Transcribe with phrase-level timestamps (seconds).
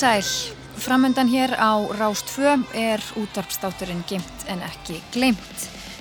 [0.00, 0.24] Sæl,
[0.80, 5.58] framöndan hér á Rást 2 er útvarpstátturinn Gimt en ekki gleimt.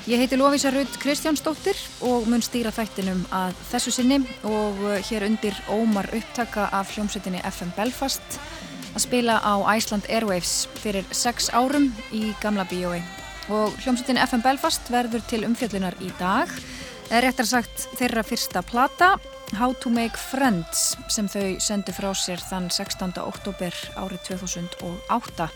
[0.07, 1.76] Ég heiti Lóvísa Rudd Kristjánsdóttir
[2.07, 7.76] og mun stýra þættinum að þessu sinni og hér undir ómar upptaka af hljómsveitinni FM
[7.76, 8.40] Belfast
[8.93, 13.02] að spila á Iceland Airwaves fyrir sex árum í gamla bíói.
[13.52, 16.48] Og hljómsveitinni FM Belfast verður til umfjöllunar í dag,
[17.12, 19.18] eða réttar sagt þeirra fyrsta plata
[19.54, 23.16] How to Make Friends sem þau sendu frá sér þann 16.
[23.22, 25.48] oktober árið 2008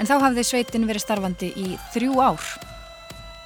[0.00, 2.46] en þá hafði sveitin verið starfandi í þrjú ár.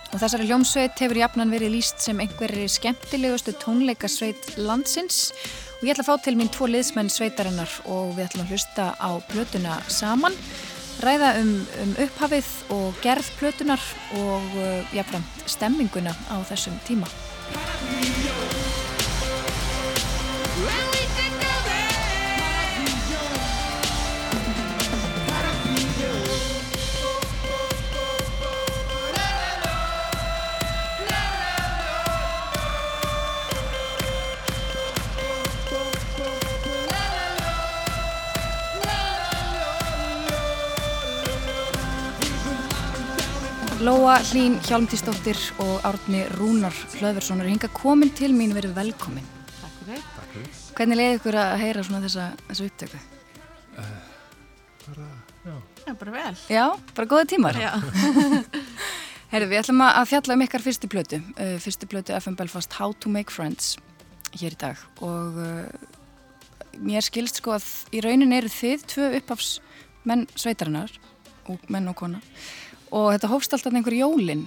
[0.09, 5.33] Og þessari hljómsveit hefur jafnan verið líst sem einhverri skemmtilegustu tónleikasveit landsins.
[5.79, 8.91] Og ég ætla að fá til mín tvo liðsmenn sveitarinnar og við ætlum að hlusta
[8.97, 10.37] á plötuna saman.
[11.05, 11.53] Ræða um,
[11.85, 13.83] um upphafið og gerð plötunar
[14.19, 17.11] og uh, jafnframt stemminguna á þessum tíma
[43.89, 49.25] Lóa Hlín Hjálmtísdóttir og Árni Rúnar Hlöðverssonar hinga komin til mín verið velkomin.
[49.63, 50.03] Takk fyrir.
[50.17, 50.59] Takk fyrir.
[50.77, 53.01] Hvernig leiði ykkur að heyra svona þessa, þessa upptöku?
[53.79, 53.87] Uh,
[54.83, 55.09] bara,
[55.47, 55.55] já.
[55.87, 56.35] Já, bara vel.
[56.53, 56.67] Já,
[56.99, 57.63] bara góða tímar.
[57.63, 57.71] Já.
[59.33, 62.93] Herðu, við ætlum að fjalla um ykkar fyrstu plötu, uh, fyrstu plötu FM Belfast How
[63.01, 63.79] to Make Friends
[64.35, 65.65] hér í dag og uh,
[66.77, 69.55] mér skilst sko að í raunin eru þið tvö upphafs
[70.05, 70.93] menn sveitarinnar
[71.49, 72.21] og menn og kona
[72.91, 74.47] og þetta hófst alltaf einhver jólin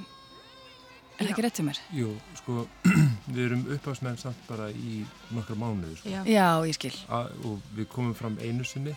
[1.20, 1.80] er það ekki rétt til mér?
[1.94, 2.10] Jú,
[2.40, 2.68] sko,
[3.36, 5.04] við erum uppáðsmenn samt bara í
[5.36, 6.10] nokkra mánuður sko.
[6.10, 6.22] Já.
[6.26, 8.96] Já, ég skil A og við komum fram einu sinni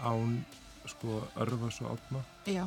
[0.00, 0.38] án,
[0.88, 2.64] sko, örfas og átna Já.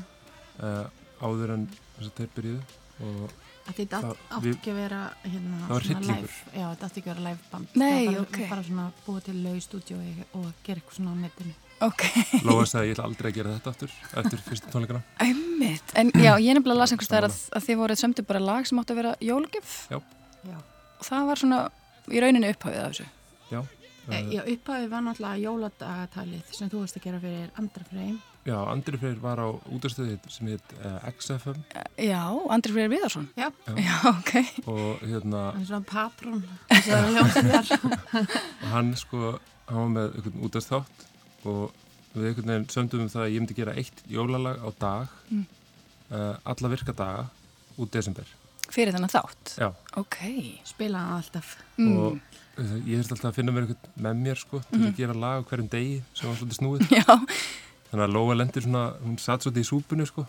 [0.60, 0.86] uh,
[1.22, 1.68] áður en
[1.98, 2.62] þess að þeir byrjuðu
[3.04, 6.16] og Að Þetta átt Það- átt við- ekki að vera hérna, Það var hryllingur.
[6.20, 7.68] live- Já, þetta átt ekki að vera live band.
[7.80, 8.50] Nei, Það var bara, ok.
[8.50, 11.54] Bara svona búið til lau stúdíói og gera eitthvað svona á netinu.
[11.84, 12.04] Ok,
[12.48, 15.02] Lóa sagði ég ætla aldrei að gera þetta aftur eftir fyrstu tónleikana.
[15.24, 15.94] Einmitt.
[16.00, 18.80] En já, ég nefnilega las einhvers staðar að, að þið voruð sömdu bara lag sem
[18.82, 19.16] átti að vera.
[19.24, 20.00] Já.
[21.00, 21.64] og það var svona
[22.12, 23.08] í rauninni upphafið af þessu.
[23.54, 23.62] Já,
[24.12, 28.18] E, já, upphafið var náttúrulega jóladagatalið sem þú varst að gera fyrir andra freim.
[28.44, 31.62] já Andri Freyr var á útastöði sem heit uh, XFM
[31.96, 32.20] Já,
[32.52, 33.30] Andri Freyr Viðarsson.
[33.40, 33.48] Já.
[33.80, 34.34] Já, ok.
[34.68, 36.44] Og hérna Hann er svona patrón.
[38.64, 39.40] Og hann sko,
[39.72, 41.08] hann var með einhvern útastátt
[41.46, 41.72] og
[42.14, 45.46] við einhvern veginn sömdum um það að ég myndi gera eitt jólalag á dag Mm.
[46.12, 47.26] uh, alla virka daga
[47.78, 48.26] út desember
[48.74, 49.70] Fyrir þennan þátt Já.
[49.98, 50.18] Ok
[50.66, 51.56] Spila hann alltaf.
[51.78, 51.98] mm.
[51.98, 52.20] og
[52.60, 54.88] uh, ég þurfti alltaf að finna mér einhvern með mér sko til Mhm.
[54.92, 57.08] að gera lag hverjum degi sem var svolítið snúið Já,
[57.90, 60.28] þannig að Lóa lendir svona, hún satt svolítið í súpunni sko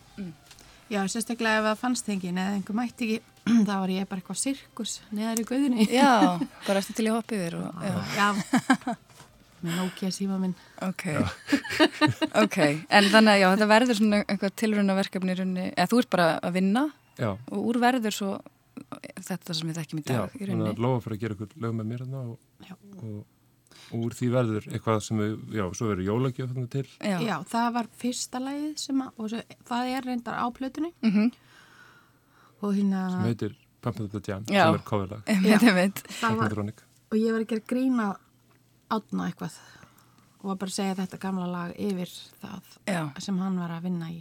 [0.92, 3.20] Já, sérstaklega ef það fannst engin eða einhver mætti ekki,
[3.68, 5.86] þá var ég bara eitthvað sirkus neðar í guðunni.
[5.88, 6.10] já,
[6.66, 7.94] bara eftir til ég hoppi yfir og, já.
[8.18, 8.28] Já.
[9.64, 10.54] Með Nokia síma minn.
[10.84, 11.04] Ok,
[12.44, 12.58] ok,
[12.92, 16.26] en þannig að já, þetta verður svona einhvað tilrunnaverkefni í rauninni, eða þú ert bara
[16.44, 16.82] að vinna
[17.16, 18.32] já, og úr verður svo
[19.24, 20.74] þetta sem við þekkjum í já, dag í þannig rauninni.
[20.74, 22.74] að Lóa fyrir að gera einhver lög með mér þarna og, Já.
[23.00, 23.22] og,
[23.94, 26.84] og úr því verður eitthvað sem við, já, svo verður jólagjöf þarna til.
[26.98, 30.92] Já, Já, það var fyrsta lagið sem að, og svo, það er reyndar á plötunni.
[31.06, 31.32] Mm
[32.64, 34.72] og hérna, sem heitir Pump Up the Jam Já.
[34.72, 35.02] sem
[35.44, 36.02] er einmitt.
[36.20, 36.54] það var,
[37.10, 38.06] og ég var að gera grína
[38.98, 39.56] átna eitthvað
[40.44, 42.10] og var bara að segja þetta gamla lag yfir
[42.42, 44.18] það Já, sem hann var að vinna í.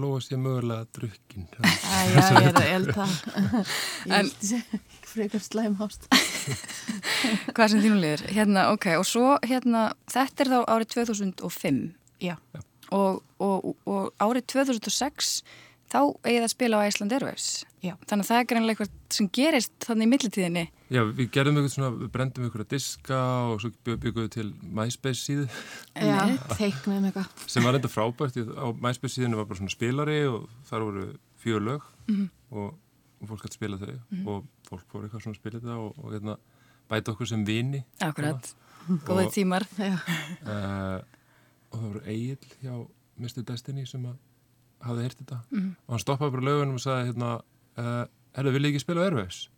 [0.00, 3.06] Lóa sé mögulega drukkin Æ, já, ég er að elda.
[4.08, 6.06] Ég En- held frekar slæm hást.
[7.54, 8.22] hvað sem þínum liður.
[8.32, 11.82] Hérna, ok, og svo hérna, þetta er þá árið 2005
[12.22, 12.36] Já,
[12.94, 15.34] og, og, og árið 2006
[15.92, 17.46] þá eigið að spila á Iceland Airwaves.
[17.84, 17.92] Já.
[18.08, 20.62] Þannig að það er greinlega eitthvað sem gerist þannig í millitíðinni.
[20.92, 23.18] Já, við gerðum eitthvað svona, við brendum eitthvað diska
[23.52, 24.46] og svo bygg- byggum við til
[24.78, 25.46] MySpace síðu
[25.96, 27.28] já, teiknum eitthvað.
[27.46, 31.04] sem var enda frábært, á MySpace síðinu var bara svona spilari og þar voru
[31.42, 32.30] fjör lög Mhm.
[32.52, 32.74] og,
[33.22, 33.94] og fólk hætti spila þau
[34.26, 36.36] og fólk fór eitthvað svona að spila þetta og, og hérna,
[36.90, 38.54] bæta okkur sem vini Akkurat,
[39.06, 39.64] góðið tímar.
[39.78, 39.94] Já,
[40.46, 41.02] uh,
[41.72, 42.74] og það voru Egil hjá
[43.18, 43.42] Mr.
[43.48, 44.16] Destiny sem að
[44.82, 45.68] hafði heyrt þetta Mhm.
[45.86, 47.30] og hann stoppaði bara lögunum og sagði hérna,
[47.78, 48.04] uh,
[48.36, 49.48] herðu, vil ég ekki spila Airwaves?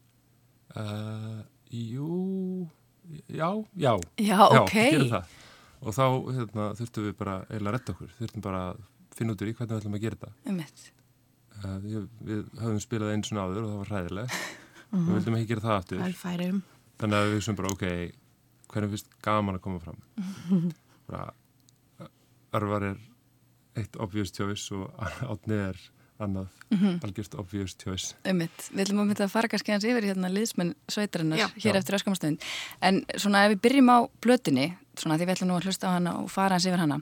[0.74, 2.68] Uh, jú,
[3.28, 4.74] já, já Já, Já, ok.
[5.10, 5.24] það.
[5.84, 6.04] Og þá
[6.34, 8.82] hérna, þurftum við bara eiginlega að retta okkur, þurftum bara að
[9.14, 10.32] finna út úr í hvernig við ætlum að gera þetta.
[10.50, 10.84] Einmitt.
[11.54, 14.38] Uh, við, við höfum spilað einu svona áður og það var hræðilegt.
[14.94, 16.02] Við vildum ekki gera það aftur.
[17.02, 17.84] Þannig að við sem bara, ok,
[18.70, 19.96] hvernig finnst gaman að koma fram?
[21.10, 21.24] bara,
[22.54, 22.98] örvar er
[23.76, 24.90] eitt obvious choice og
[25.32, 25.80] átni er
[26.22, 26.98] annað mm -hmm.
[27.04, 28.14] algjörst obvious choice.
[28.24, 31.48] Ummitt, við ætlum að mynda að fara kannski hans yfir hérna liðsmenn sveitarinnar Já.
[31.56, 31.78] hér Já.
[31.78, 32.38] eftir öskamastund.
[32.80, 35.94] En svona ef við byrjum á blötinni, svona því við ætlum nú að hlusta á
[35.96, 37.00] hana og fara hans yfir hana.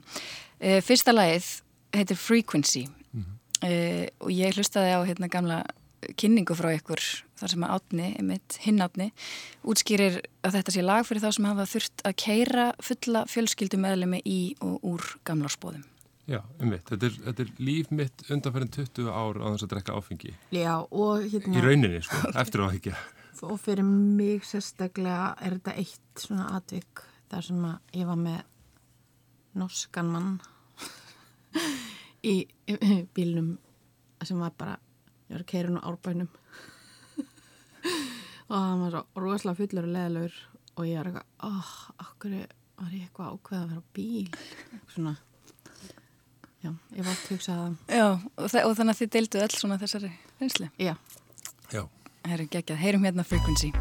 [0.61, 1.61] Uh, fyrsta lagið
[1.93, 3.25] heitir Frequency Mhm.
[3.63, 5.63] uh, og ég hlustaði á hérna gamla
[6.17, 6.99] kynningu frá ykkur
[7.39, 9.11] þar sem að átni, einmitt, hinn átni
[9.63, 14.21] útskýrir að þetta sé lag fyrir þá sem hafa þurft að keira fulla fjölskyldu meðlemi
[14.25, 15.83] í og úr gamlarspóðum.
[16.29, 16.85] Já, um mitt.
[16.87, 20.29] Þetta er, þetta er líf mitt undanferðin 20 ár á þess að drekka áfengi.
[20.55, 22.93] Já, og Í hérna, rauninni, sko, eftir á ekki.
[23.43, 28.39] og fyrir mig sérstaklega er þetta eitt svona atvik þar sem að ég var með
[29.59, 30.29] norskan mann
[32.31, 32.77] í, í
[33.17, 33.49] bílnum
[34.23, 34.77] sem var bara,
[35.27, 36.31] ég var að keira nú árbænum
[38.47, 40.39] og hann var svo rosalega fullur og leðalur
[40.77, 41.73] og ég var eitthvað, oh,
[42.07, 42.31] okkur
[42.79, 44.31] var ég eitthvað ákveð að vera á bíl
[44.95, 45.17] svona
[46.63, 48.07] já, ég var að hugsa það Já,
[48.37, 50.69] og, þa og þannig að þið deildu öll svona þessari reynslu.
[50.79, 50.95] já,
[51.73, 51.83] Já.
[52.23, 53.73] Geggjað, heyrum hérna Frequency.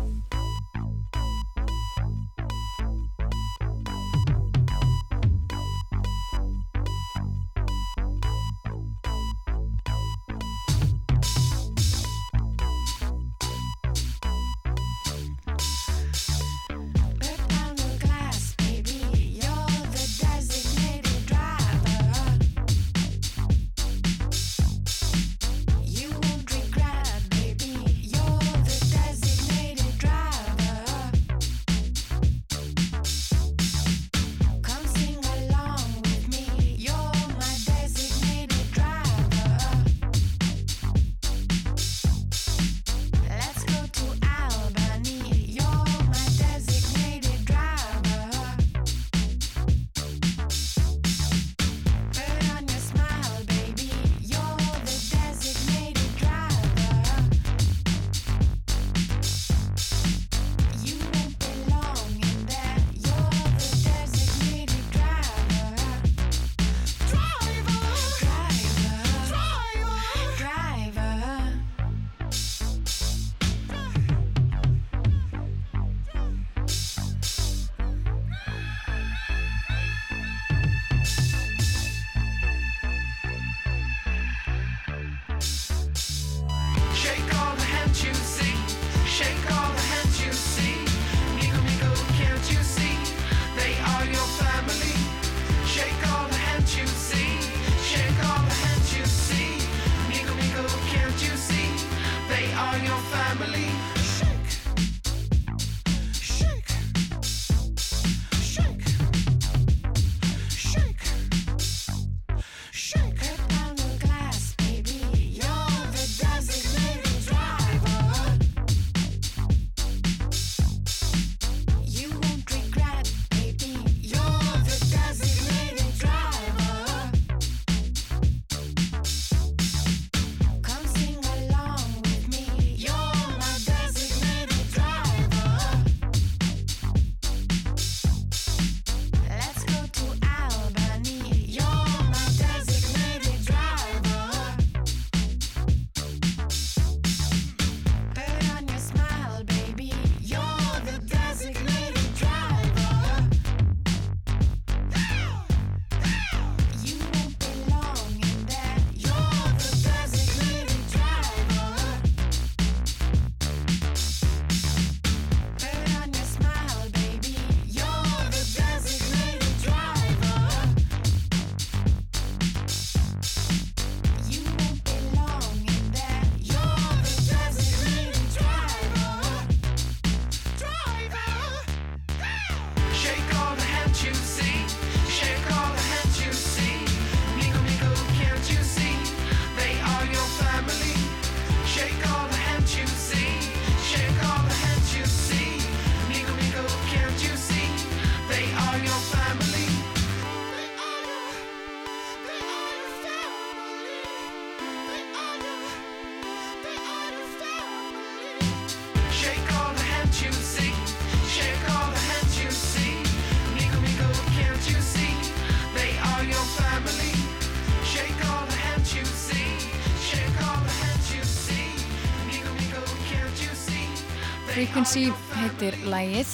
[224.92, 225.12] Family.
[225.38, 226.30] heitir lægið.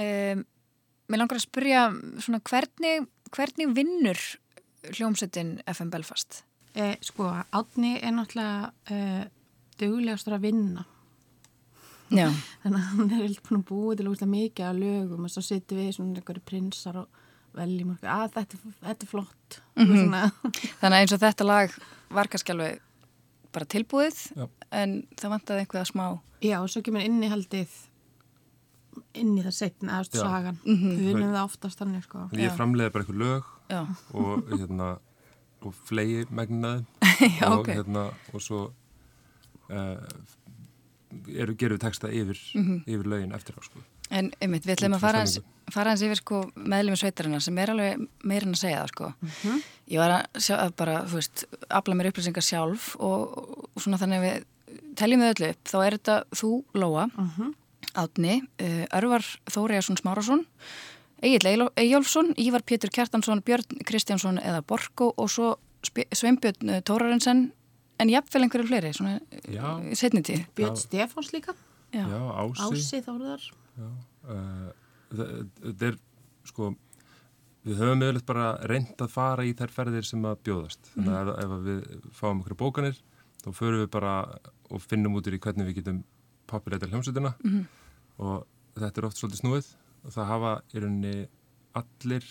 [0.00, 0.44] Um,
[1.12, 1.80] mér langar að spyrja
[2.24, 3.02] svona hvernig,
[3.34, 4.20] hvernig vinnur
[4.94, 6.38] hljómsettin FM Belfast?
[6.72, 9.26] Eh, sko, Átni er náttúrulega eh,
[9.82, 10.86] duglegastur að vinna.
[12.08, 12.30] Já.
[12.62, 15.44] Þannig að hann er eitthvað búin að búa til úrslega mikið af lögum og svo
[15.44, 17.20] sittum við svona einhverju prinsar og
[17.60, 19.60] veljum okkur að þetta, þetta er flott.
[19.76, 20.24] Mm svona,
[20.80, 21.76] Þannig að eins og þetta lag
[22.16, 22.80] var kannski alveg
[23.52, 24.48] bara tilbúið Já.
[24.72, 26.04] en það vantaði einhverja smá
[26.40, 27.72] já, og svo kemur innihaldið
[29.14, 30.22] inn í það setna, eða Já.
[30.24, 30.58] sagan.
[30.64, 30.90] Mhm.
[30.98, 32.24] Við vinnum það oftast þannig, sko.
[32.32, 32.56] Ég Já.
[32.56, 33.80] framleiði bara eitthvað lög Já,
[34.14, 34.90] og hérna
[35.62, 36.86] og flegi megnaði
[37.40, 37.68] Já, og ok.
[37.76, 38.04] hérna
[38.34, 38.60] og svo
[39.70, 39.96] uh,
[41.28, 42.84] eru, gerum við texta yfir, Mhm.
[42.86, 43.80] yfir lögin eftir á sko.
[44.10, 45.38] en einmitt, við ætlum að fara hans,
[45.70, 49.12] fara hans yfir sko meðlum sveitarinnar sem er alveg meira en að segja það sko.
[49.90, 53.38] Ég var að, sjá, að bara, þú veist, afla mér upplýsingar sjálf og,
[53.76, 54.44] og svona þannig að við
[54.98, 57.04] teljum við öllu upp, þá er þetta þú, Lóa,
[57.98, 60.44] Átni, uh, Örvar Þóriðarsson Smárasson,
[61.22, 65.54] Egil Eyjólfsson, Ívar Pétur Kjartansson, Björn Kristjánsson eða Borko og svo
[65.84, 67.48] Sveinbjörn uh, Tórarensen,
[68.00, 69.18] en jafnvel einhverju fleiri, svona
[69.90, 70.46] í setni tíð.
[70.56, 70.76] Björn.
[70.80, 71.54] Stefáns líka,
[71.90, 72.04] Já.
[72.06, 73.48] Já, ási, Ási Þórðar.
[73.80, 73.88] Já,
[74.30, 74.70] uh,
[75.10, 75.32] það-
[75.64, 75.96] þetta er
[76.46, 76.68] sko
[77.66, 81.28] við höfum yfirleitt bara reynd að fara í þær ferðir sem að bjóðast þannig að
[81.32, 82.96] ef, ef að við fáum okkur bókanir
[83.42, 84.14] þá förum við bara
[84.70, 85.98] og finnum út í hvernig við getum
[86.48, 87.34] populæta hljómsveitina
[88.20, 88.46] og
[88.78, 89.68] þetta er oft svolítið snúið
[90.04, 91.14] og það hafa í rauninni
[91.80, 92.26] allir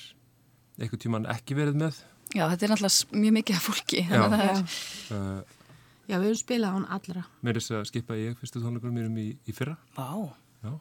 [0.79, 1.99] einhvern tíman ekki verið með
[2.37, 4.01] Já, þetta er náttúrulega mjög mikið af fólki.
[4.05, 4.09] Já.
[4.21, 4.59] þannig að það Já.
[4.59, 5.55] er- uh,
[6.09, 7.23] Já, við höfum spilað án allra.
[7.45, 10.07] mér er þess að skipa ég fyrstu tónleikur mérum í, í fyrra Vá,
[10.65, 10.71] já,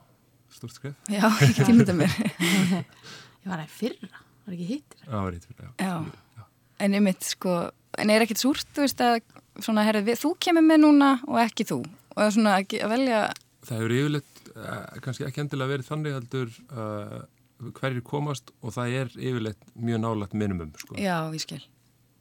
[0.56, 2.14] stórt skref já, ekki tímita mér.
[3.44, 4.08] Ég var að fyrra,
[4.44, 5.02] var ekki hittir.
[5.06, 5.88] Já, var eitt fyrir, já.
[6.36, 6.44] Já.
[6.84, 7.52] En einmitt, sko,
[7.98, 9.20] en er ekkit súrt, þú veist, að
[9.64, 11.78] svona, herri, við, þú kemur með núna og ekki þú.
[11.84, 13.20] Og það er svona að, velja,
[13.68, 14.37] Það hefur yfirleitt
[15.04, 17.18] kannski ekki endilega verið þannig heldur uh,
[17.78, 20.94] hverjir komast og það er yfirleitt mjög nálagt minimum sko.
[20.98, 21.62] já, ég skil.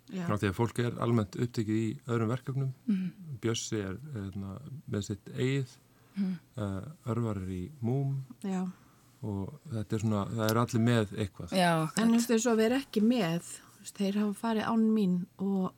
[0.08, 0.24] Já.
[0.24, 2.70] Frá því að fólk er almennt upptekið í öðrum verkefnum.
[2.88, 3.08] Mhm.
[3.44, 4.58] Bjössi er hérna,
[4.90, 5.74] með sitt eigið,
[6.18, 6.38] Mhm.
[6.58, 8.64] uh, Örvar er í múm Já.
[9.22, 11.52] og þetta er svona, það eru allir með eitthvað.
[11.52, 13.52] Já, En þú veist, þess að vera ekki með,
[13.94, 15.74] þeir hafa farið án mín og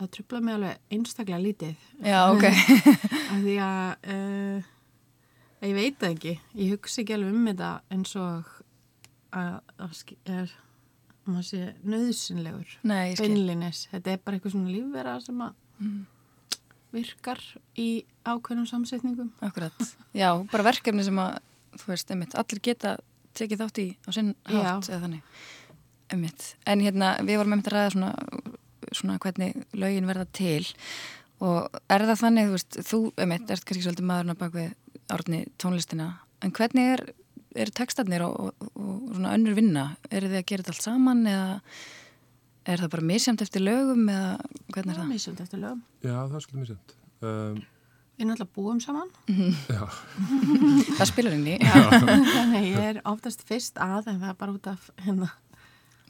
[0.00, 1.76] það trubla mig alveg einstaklega lítið.
[2.02, 2.42] já, ok.
[3.32, 4.62] Af því að, uh,
[5.70, 8.52] ég veit það ekki, ég hugsa ekki alveg um þetta eins og
[9.36, 10.52] að það er,
[11.26, 13.86] maður sé nöðsynlegur, beinlinis.
[13.92, 15.56] Þetta er bara eitthvað svona lífvera sem að
[16.96, 17.42] virkar
[17.76, 17.90] í
[18.26, 19.32] ákveðnum samsetningum.
[19.44, 19.76] Akkurat.
[20.16, 21.38] Já, bara verkefni sem að,
[21.76, 22.96] þú veist, einmitt, allir geta
[23.36, 25.44] tekið þátt í á sinn hátt eða þannig.
[26.14, 26.48] Einmitt.
[26.70, 28.10] En hérna, við vorum einmitt að ræða svona,
[28.92, 30.62] svona hvernig lögin verða til
[31.44, 34.70] og er það þannig, þú veist, þú, einmitt, ert kannski svolítið maðurinn að bak við
[35.12, 36.08] árni tónlistina,
[36.42, 37.02] en hvernig er,
[37.56, 39.84] er textarnir og, og, og svona önnur vinna?
[40.10, 41.60] Eru þið að gera þetta allt saman eða
[42.66, 44.32] er það bara misjamt eftir lögum eða
[44.74, 45.08] hvernig er það?
[45.14, 45.82] Mísjöld eftir lögum.
[46.02, 46.94] Já, það er svolítið semt.
[47.22, 47.58] Um,
[48.16, 49.10] Við náttúrulega búum saman.
[49.68, 49.82] já,
[50.98, 54.54] Það spilar inn í, Þannig að ég er oftast fyrst að en það er bara
[54.56, 55.28] út af hérna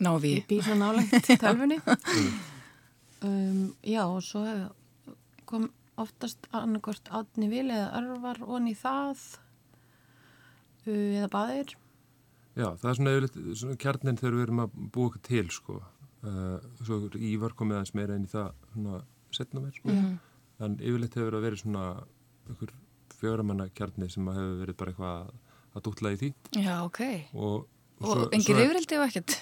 [0.06, 0.32] návi.
[0.38, 1.80] ég býr svo nálægt tölfunni
[3.26, 4.44] um, Já og svo
[5.48, 5.68] kom
[6.00, 9.22] oftast annarkvort átni vil eða örvar onni í það
[10.86, 11.74] uh, eða baðir
[12.56, 15.80] já, það er svona, yfirleitt, svona kjarnin þegar við erum að búa okkur til sko.
[16.26, 19.00] Uh, svo er Ívar komið aðeins meira inn í það svona
[19.36, 19.96] setna mér sko.
[20.66, 21.84] en yfirleitt hefur það verið svona
[22.46, 22.72] einhver
[23.16, 25.34] fjöramanna kjarni sem að hefur verið bara eitthvað að,
[25.76, 26.30] að dútla í því
[26.62, 27.02] Já, ok.
[27.34, 27.68] og,
[28.04, 29.36] Og engin yfirildi og ekkert?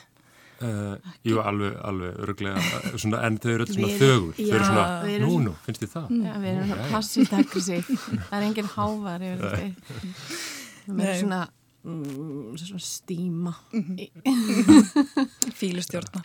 [0.62, 0.94] Uh,
[1.26, 2.60] jú, alveg, alveg örglega,
[2.94, 5.90] svona, en þau eru öll svona þögur, þau eru svona, erum nú, nú, finnst þið
[5.96, 6.12] það?
[6.22, 7.90] Já, við erum svona passíft aggressív
[8.28, 11.40] það er engin hávar við erum svona
[11.82, 13.52] mm, svona stíma.
[15.60, 16.22] Fílustjórna.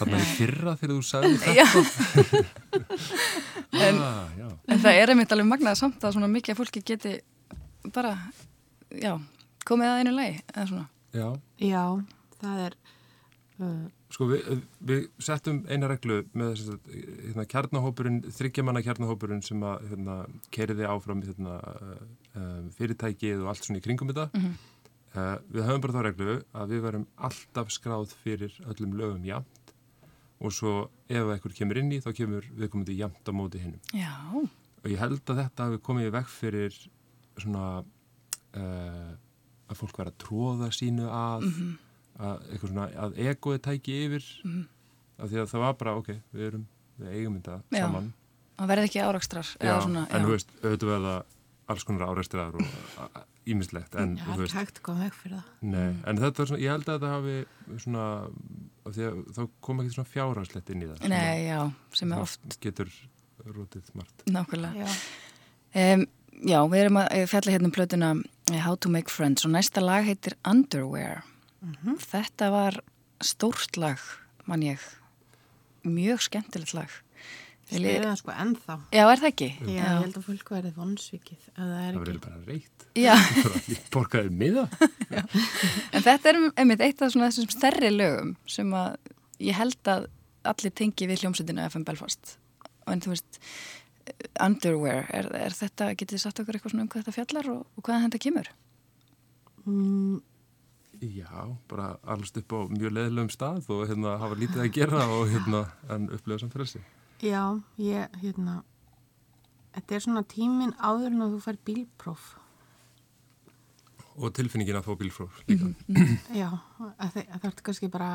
[0.00, 2.44] Þannig í fyrra þegar þú sagði þetta
[3.86, 4.48] En- ah, já.
[4.66, 7.16] En það er einmitt alveg magnað samt að svona mikið fólki geti
[7.94, 8.16] bara,
[8.92, 9.14] já,
[9.68, 10.88] komið að einu lagi, eða svona.
[11.14, 11.28] já,
[11.70, 11.84] já,
[12.42, 12.76] það er
[13.60, 20.16] uh, sko við, við settum eina reglu með hérna, kjarnahópurinn, þryggjamanna kjarnahópurinn sem að hérna,
[20.54, 21.60] keriði áfram hérna,
[22.34, 24.28] uh, fyrirtækið og allt svona í kringum þetta.
[24.34, 24.58] Mhm.
[25.14, 29.74] uh, við höfum bara þá reglu að við verum alltaf skráð fyrir öllum lögum jafnt
[30.40, 30.74] og svo
[31.10, 35.00] ef eitthvað kemur inn í þá kemur viðkomandi jafnt á móti hinnum Já, og ég
[35.02, 36.78] held að þetta hafi komið veg fyrir
[37.36, 37.64] svona
[38.56, 39.10] uh,
[39.70, 41.89] að fólk vera að tróða sínu að að eitthvað
[42.60, 44.28] svona að egoði tæki yfir
[45.20, 46.66] af því að það var bara ok, við erum
[47.00, 48.12] við eigum þetta saman
[48.60, 49.02] það verði ekki
[49.86, 51.14] svona, en þú veist, auðvitað verða
[51.70, 55.16] alls konar áreistrar og ímislegt en já, þú það er veist, hægt að koma veg
[55.16, 58.04] fyrir það nei, en þetta er svona, ég held að þetta hafi svona
[58.90, 61.08] af því að þá kom ekki svona fjárhagslegt inn í það.
[61.12, 61.58] Nei, já,
[61.96, 62.92] sem er oft Getur
[63.46, 64.24] rútið margt.
[64.28, 64.84] nákvæmlega.
[64.84, 64.88] Já.
[65.80, 66.06] Um,
[66.40, 68.12] já, við erum að fjalla hérna um plötuna
[68.50, 71.22] eh, How to Make Friends og næsta lag heitir Underwear.
[72.10, 72.80] Þetta var
[73.24, 74.00] stórt lag,
[74.48, 74.80] mann ég.
[75.84, 76.92] Mjög skemmtilegt lag.
[77.70, 78.74] Spyrir það sko ennþá.
[78.96, 79.48] Já, er það ekki?
[79.62, 82.22] Já, ég held að fólk verði vonsvikið ef það er Það verður ekki.
[82.24, 82.86] bara reykt.
[82.98, 83.12] Já,
[83.44, 84.64] Bara ég borgaði miða.
[85.94, 88.96] en þetta er einmitt eitt af þessum stærri lögum sem að
[89.46, 90.08] ég held að
[90.50, 92.34] allir tengi við hljómsveitina FM Belfast.
[92.90, 93.38] En þú veist,
[94.42, 97.62] Underwear, er, er þetta, getið þið sagt okkur eitthvað svona um hvað þetta fjallar og,
[97.78, 98.50] og hvaðan þetta kemur?
[99.68, 100.16] Mm,
[101.00, 105.30] Já, bara allast upp á mjög leðilegum stað og hérna hafa lítið að gera og
[105.32, 106.82] hérna en upplifa samt frelsi.
[107.24, 107.40] já,
[107.80, 108.58] ég, hérna,
[109.74, 112.26] þetta er svona tíminn áður en að þú fær bílpróf.
[114.20, 115.70] Og tilfinningin að fá bílfróf líka.
[116.42, 116.50] Já,
[116.98, 118.10] að þe- að það ertu kannski bara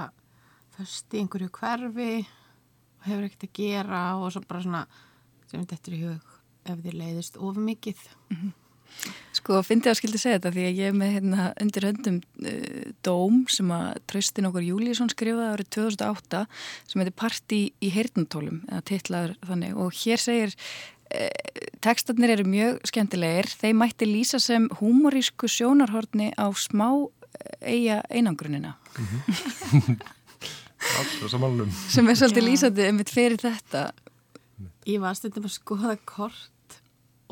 [0.75, 4.83] föst í einhverju hverfi og hefur ekkert að gera og svo bara svona
[5.49, 6.29] sem þetta er í hug
[6.65, 8.05] ef þið leiðist of mikið.
[9.35, 12.91] Sko, fyndi að skildi segja þetta því að ég er með hérna, undir höndum uh,
[13.05, 16.43] dóm sem að Traustin okkur Júlíusson skrifaði árið 2008
[16.87, 17.91] sem heitir Parti í
[19.45, 19.75] þannig.
[19.81, 21.27] Og hér segir uh,
[21.83, 23.51] tekstarnir eru mjög skemmtilegir.
[23.59, 28.77] Þeir mætti lýsa sem húmorísku sjónarhortni á smá eh, eiga einangrunina
[30.95, 31.69] Alltaf samanlum.
[31.89, 33.89] sem er svolítið lýsandi um fyrir þetta.
[34.87, 36.79] Ég var stundum að skoða kort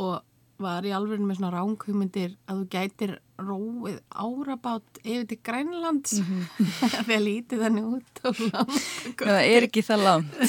[0.02, 0.22] og
[0.64, 6.16] var í alveg með svona ránkumundir að þú gætir róið árabát yfir til Grænlands
[7.08, 8.78] þegar lítið þannig út og langt.
[9.20, 10.38] það er ekki það langt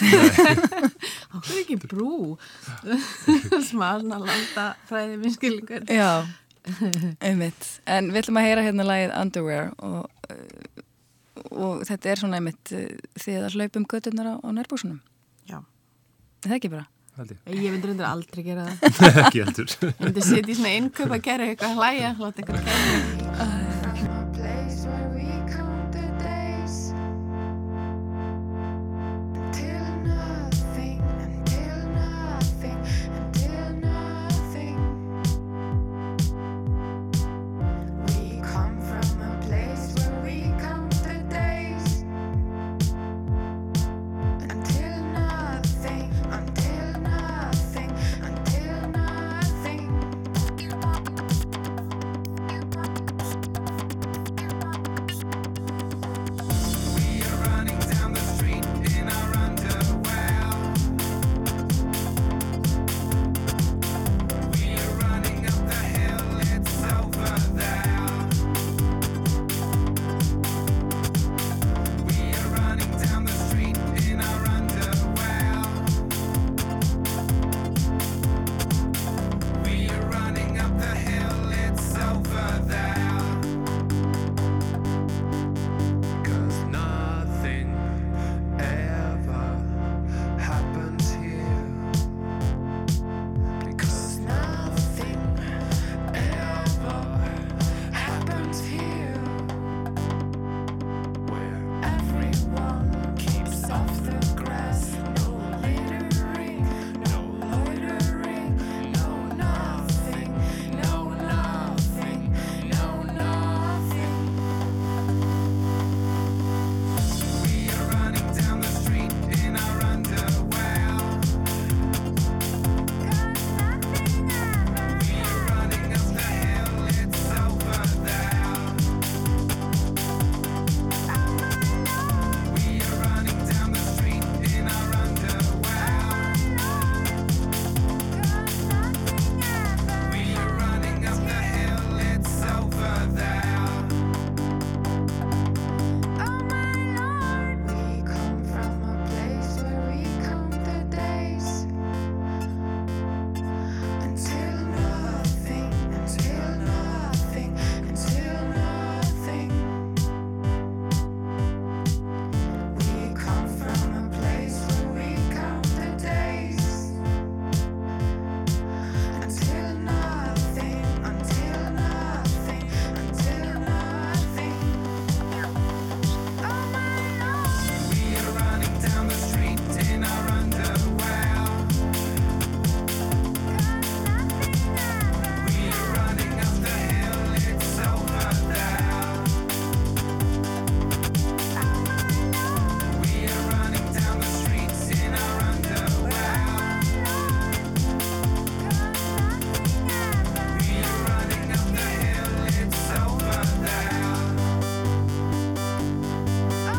[1.34, 2.36] Það er ekki brú.
[3.68, 5.86] Smá svona landa fræði minnskilningur.
[5.90, 6.22] Já,
[7.18, 7.66] einmitt.
[7.90, 10.82] En við ætlum að heyra hérna lagið Underwear og, uh,
[11.50, 12.86] og þetta er svona einmitt uh,
[13.18, 15.02] því að hlaupum göttunar á, á nærbúsunum.
[15.50, 15.58] Já.
[16.44, 16.86] Er Það ekki bara?
[17.14, 17.42] Held ég.
[17.62, 19.04] Ég myndi reyndir aldrei gera það.
[19.26, 19.76] Ekki heldur.
[19.86, 23.63] Ég myndi setja í svona innkaup að gera eitthvað að hlæja, láta eitthvað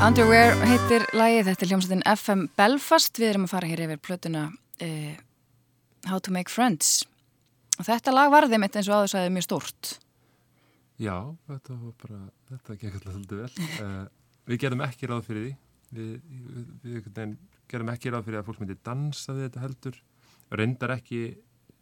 [0.06, 4.44] Underwear heitir lagið, þetta er hljómsveitin FM Belfast, við erum að fara hér yfir plötuna
[4.54, 5.16] uh,
[6.06, 7.08] How to Make Friends
[7.80, 9.96] og þetta lag varði mitt eins og áður sagði mjög stórt
[11.02, 11.16] Já,
[11.50, 12.20] þetta var bara,
[12.52, 13.66] þetta gekk alltaf svolítið vel.
[13.82, 13.98] Uh,
[14.52, 15.56] við gerðum ekki ráð fyrir því.
[15.98, 17.36] Við, við, við veginn
[17.74, 20.02] gerðum ekki ráð fyrir að fólk myndi dansa við þetta heldur.
[20.62, 21.24] Reyndar ekki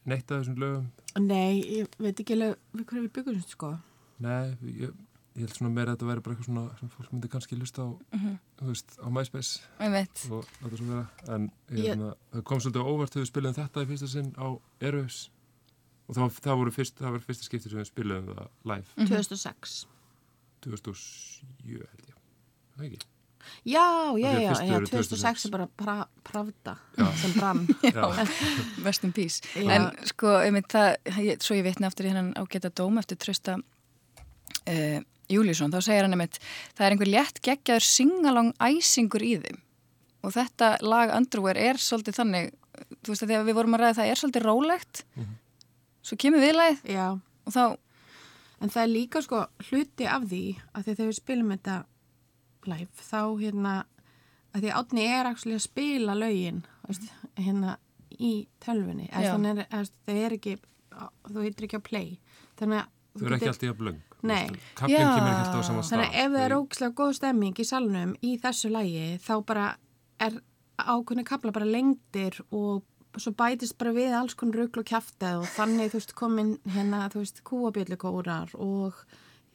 [0.10, 0.88] neitt af þessum lögum.
[1.28, 3.76] Nei, ég veit ekki alveg við hverju við byggum sko.
[4.24, 4.96] Nei, ég,
[5.36, 7.82] ég held svona meira að þetta væri bara eitthvað svona sem fólk myndi kannski lusta
[7.86, 7.90] á,
[8.60, 9.62] þú veist, á MySpace
[10.30, 11.06] og þetta svo vera.
[11.36, 14.48] En Ég- ég, það kom svolítið óvart þegar við spilum þetta í fyrsta sinn á
[14.82, 15.30] Erfus.
[16.08, 19.08] Og það, það, voru fyrst, það var fyrsta skipti sem við spilum það live Mhm.
[19.08, 19.86] 2006.
[20.62, 22.16] 2007 held ég.
[22.78, 23.00] Það ekki?
[23.68, 23.84] Já,
[24.16, 27.08] já, já, já, eru 2006 er bara pra, pravda Já.
[27.20, 27.68] sem brann.
[27.84, 28.06] Já.
[28.86, 29.42] Rest in peace.
[29.56, 29.70] Já.
[29.76, 33.58] En sko, einmitt það, ég, svo ég vitna aftur í hennan ágæta dóm eftir trösta
[33.60, 35.02] uh,
[35.34, 36.40] Júlísson, þá segir hann einmitt,
[36.78, 39.62] það er einhver létt geggjaður singalong æsingur í þeim.
[40.24, 42.52] Og þetta lag Underwear er svolítið þannig,
[43.04, 45.06] þú veist að þegar við vorum að ræða það er svolítið rólegt,
[46.04, 47.64] svo kemur viðlagið Já, og þá,
[48.60, 51.80] en það er líka sko hluti af því að því þegar við spilum þetta
[52.74, 53.74] live þá hérna
[54.54, 57.08] að því Átni er að spila lögin veist,
[57.40, 57.78] hérna
[58.14, 60.56] í tölfunni þannig er, eða, það er ekki
[60.94, 62.10] þú heitir ekki á play.
[62.60, 64.02] Þannig að Þau eru ekki alltaf jafn löng.
[64.24, 64.48] Nei.
[64.80, 65.10] Kaplinn Já.
[65.12, 65.92] kemur ekki alltaf á sama stað.
[65.92, 69.68] Þannig að ef það er ógislega góð stemming í salnum í þessu lægi þá bara
[70.24, 70.40] er
[70.80, 75.52] ákveðni kapla bara lengdir og svo bætist bara við alls konar rugl og kjaftað og
[75.54, 78.98] þannig þú veist komin hérna þú veist kúabjöllukórar og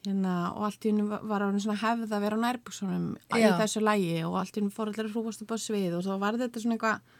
[0.05, 3.83] hérna og allt í hennu var orðin svona hefð að vera á nærbúksunum í þessu
[3.83, 6.39] lægi og allt í hennu fór allir að hrúast upp á svið og svo var
[6.39, 7.17] þetta svona eitthvað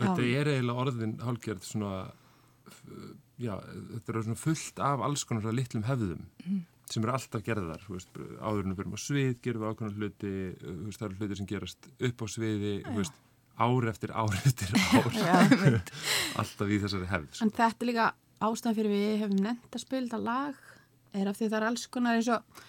[0.00, 1.96] Þetta er eiginlega orðin hálgerð svona,
[3.40, 3.54] já,
[3.94, 6.26] þetta er svona fullt af alls konar litlum hefðum
[6.90, 8.10] sem eru alltaf gerðar, veist,
[8.42, 10.32] áður en við fyrir á svið, gerum við ákveðna hluti,
[10.86, 13.20] veist, það eru hluti sem gerast upp á sviði, veist,
[13.60, 15.78] ár eftir ár eftir ár,
[16.40, 17.30] alltaf í þessari hefð.
[17.30, 17.46] sko.
[17.46, 18.08] En þetta er líka
[18.40, 20.66] ástæðan fyrir við hefum nefnt að spila þetta lag
[21.20, 22.60] er af því það er alls konar eins og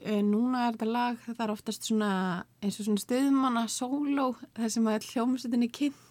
[0.00, 2.12] e, núna er þetta lag, það er oftast svona
[2.60, 6.06] eins og svona stuðmanna sóló þar sem að hljómsutinni kynnt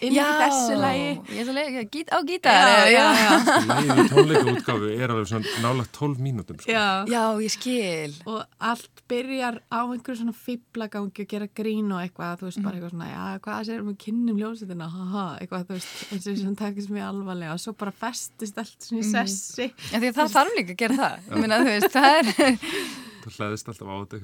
[0.00, 2.58] inn í þessu lagi ég ætla að lega gít, á gítar.
[2.86, 3.32] já, já, já.
[3.68, 6.70] Lægið í tónleikaútgáfu er alveg svona nálagt 12 mínútum, sko.
[6.70, 7.04] já.
[7.10, 8.14] Já, ég skil.
[8.26, 12.64] og allt byrjar á einhverju svona fýblagangi og gera grín og eitthvað, þú veist, Mhm.
[12.68, 16.36] bara eitthvað svona, já, hvað sér um kynnum ljósutina, haha, eitthvað, þú veist, eins og
[16.38, 19.72] sem takist mjög alvarlega og svo bara festist allt svona í sessi.
[19.92, 21.16] Já, því að það þarf líka að gera það.
[21.28, 22.78] Ég meina, þú veist, það er
[23.24, 24.18] Það hlæðist alltaf á þetta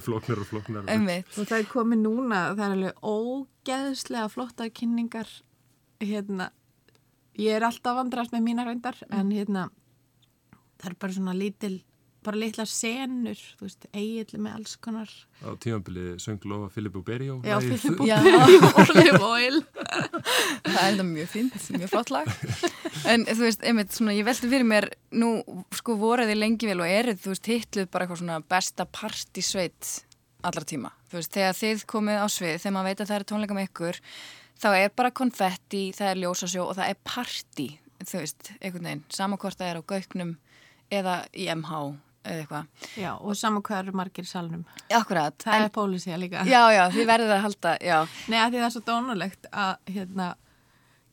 [0.06, 1.30] flóknar og einmitt.
[1.36, 5.30] Og það er komið núna, það er alveg ógeðslega flotta kynningar,
[6.02, 6.50] hérna,
[7.40, 9.68] ég er alltaf vandrast með mína reyndar, en hérna,
[10.80, 11.78] það er bara svona lítil,
[12.24, 17.38] bara litla senur, þú veist, eigiðli með alls konar, Á tímabili söng lofa Filippo Berjó.
[17.40, 18.18] já, Philip Já.
[18.20, 19.62] Olive Oil.
[20.70, 22.28] Það er þetta mjög fínt, mjög flott lag.
[23.08, 25.30] En þú veist, einmitt, svona, ég veldi fyrir mér, nú,
[25.78, 29.94] sko, voruð þið lengi vel og eruð, þú veist, hitluð bara eitthvað svona besta partysveit
[30.44, 30.92] allra tíma.
[31.10, 33.66] Þú veist, þegar þið komið á svið, þegar maður veit að það er tónleika með
[33.70, 34.02] ykkur,
[34.60, 37.66] þá er bara konfetti, það er ljósasjó og það er party,
[38.04, 40.36] þú veist, einhvern veginn, sama hvort það er á gauknum
[40.90, 41.80] eða í MH
[42.24, 42.66] eitthvað.
[43.00, 44.64] Já, og saman hvað eru margir í salnum.
[44.92, 45.36] Akkurat.
[45.40, 46.44] Það en, er pólísía líka.
[46.48, 47.98] Já, já, þið verðið að halda, já.
[48.28, 50.26] Nei, að því það er svo dónulegt að, hérna,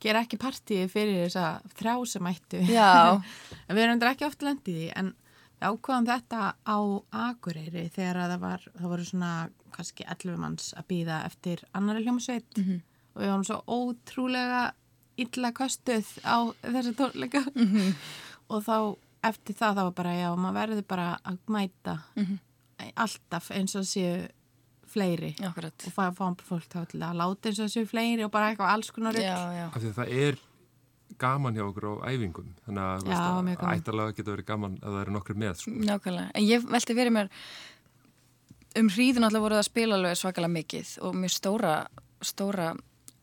[0.04, 1.46] gera ekki partíi fyrir þessa
[1.80, 2.60] þrjá sem ættu.
[2.70, 2.92] Já.
[3.68, 5.14] en við erum þetta ekki oft lendið í, en
[5.58, 6.78] við ákvaðum þetta á
[7.28, 9.32] Akureyri þegar að það var, það voru svona
[9.78, 12.78] kannski 11 manns að býða eftir annari hljómsveit Mhm.
[13.16, 14.62] og við varum svo ótrúlega
[15.18, 17.96] illa köstuð á þessu tónleika Mhm.
[18.54, 18.76] og þá
[19.32, 22.40] eftir það þá var bara, já, maður verður bara að mæta Mhm.
[22.96, 24.28] alltaf eins og séu
[24.88, 25.74] fleiri Akkurat.
[25.88, 28.72] og fá, fá fólk þá til að láta eins og séu fleiri og bara eitthvað
[28.74, 29.24] alls konar rugl.
[29.24, 29.66] Já, já.
[29.68, 30.38] Af því að það er
[31.18, 33.82] gaman hjá okkur á æfingum þannig að, þú Já, að gaman.
[33.82, 35.72] ættarlega getur verið gaman að það eru nokkur með sko.
[35.72, 37.30] Nákvæmlega, en ég velti fyrir mér
[38.78, 41.74] um hríðun alltaf voruð að spila alveg svakalega mikið og mjög stóra,
[42.22, 42.68] stóra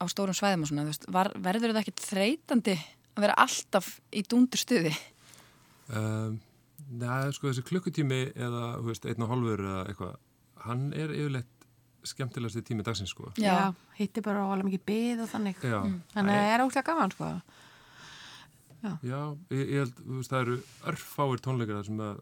[0.01, 2.75] á stórum svæðum og svona, veist, var, verður þetta ekkit þreytandi
[3.15, 4.95] að vera alltaf í dúndur stuði?
[5.93, 6.41] Um,
[6.95, 10.17] Nei, sko þessi klukkutími eða þú veist, einn og hálfur eða eitthvað
[10.65, 11.67] hann er yfirleitt
[12.05, 13.31] skemmtilegasti tími dagsins sko.
[13.41, 15.63] Já, hitti bara á alveg mikið byð og þannig.
[15.65, 15.79] Já,
[16.13, 17.31] Þannig að það er óslega gaman, sko.
[18.85, 19.21] Já,
[19.55, 20.57] ég, ég held, þú veist, það eru
[20.93, 22.19] örfáir tónleikar þar sem að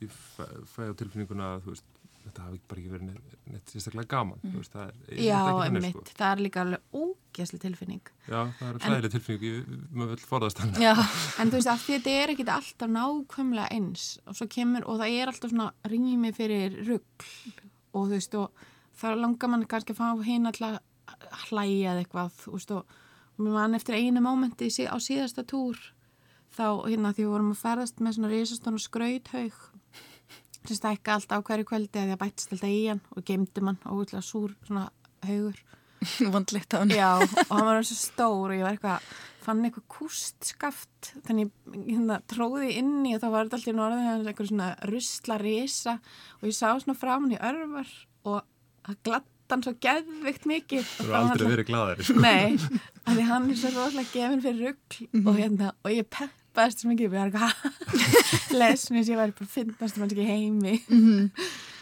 [0.00, 3.70] ég fæ, fæ á tilfinninguna að, þú veist, þetta hafi bara ekki verið neitt, neitt
[3.72, 5.24] sérstaklega gaman, þú veist, það er Mm.
[5.24, 5.90] Já, einmitt.
[5.94, 6.02] sko.
[6.20, 8.02] Það er líka alveg ógæsli tilfinning.
[8.28, 10.72] Já, það er fræðileg tilfinning, maður vil forðast hann.
[10.80, 10.92] Já,
[11.40, 15.16] En þú veist, því þetta er ekkit alltaf nákvæmlega eins og svo kemur, og það
[15.20, 17.26] er alltaf svona rými fyrir rugg
[17.92, 18.50] og þú veist og
[19.00, 20.80] þá langar mann kannski að fá hinn alltaf
[21.50, 22.84] hlæja eða eitthvað þú veist og,
[23.40, 25.78] mann eftir einu mómenti á síðasta túr
[26.54, 29.54] þá hérna því við vorum að ferðast með svona risastónu skrauthaug
[30.68, 33.64] sem stækka alltaf á hverju kvöldi að því að bættist alltaf í hann og geymdi
[33.64, 34.88] mann og útlega súr svona
[35.26, 35.60] haugur
[36.32, 36.92] Vandlitt á hann.
[36.96, 39.08] Já, og hann var svo stór og ég var eitthvað,
[39.44, 43.76] fann eitthvað kústskaft þannig ég hérna, tróði inn í og þá var þetta alltaf í
[43.76, 45.98] norðin eitthvað svona rusla risa
[46.40, 47.92] og ég sá svona framan í örvar
[48.24, 48.40] og
[48.88, 52.20] það glatt hann svo geðvikt mikið Þú eru aldrei verið glaðari, sko.
[52.22, 52.54] Nei,
[53.02, 56.06] af því hann er svo rosalega gefin fyrir rugl og hérna, og ég
[56.50, 60.74] peppaðist svo mikið upp, ég var eitthvað lesnis, ég var bara finnast mann ekki heimi.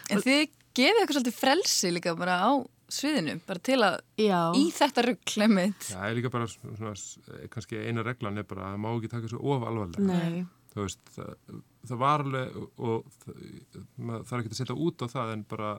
[0.09, 0.43] En þið
[0.77, 2.51] gefið eitthvað svolítið frelsi líka bara á
[2.89, 5.73] sviðinu, bara til að Já, í þetta rugglemið.
[5.91, 9.11] Það er líka bara svona, svona, kannski eina reglan er bara að það má ekki
[9.11, 10.05] taka svo of alvarlega.
[10.09, 10.47] nei.
[10.69, 11.29] Þú veist, það,
[11.89, 13.37] það var alveg og það,
[14.05, 15.69] maður þarf ekki að setja út á það en bara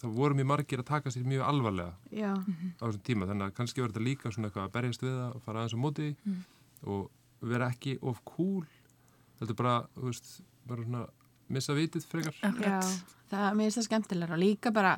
[0.00, 3.28] það voru mjög margir að taka sér mjög alvarlega Já, á þessum tíma.
[3.28, 5.76] Þannig að kannski verður þetta líka svona eitthvað að berjast við það og fara aðeins
[5.76, 6.08] á móti
[6.88, 7.02] og
[7.50, 8.62] vera ekki of cool.
[9.40, 10.30] Þetta er bara, þú veist,
[10.68, 11.02] bara svona
[11.52, 12.36] missa vitið frekar.
[12.42, 12.78] Já,
[13.32, 14.92] það, finnst það skemmtilega og líka bara,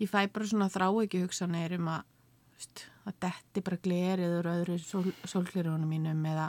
[0.00, 2.06] ég fæ bara svona þrá ekki hugsanir um að
[2.54, 6.48] þú veist, að detti bara glerið úr öðru sól, sólglirunum mínum eða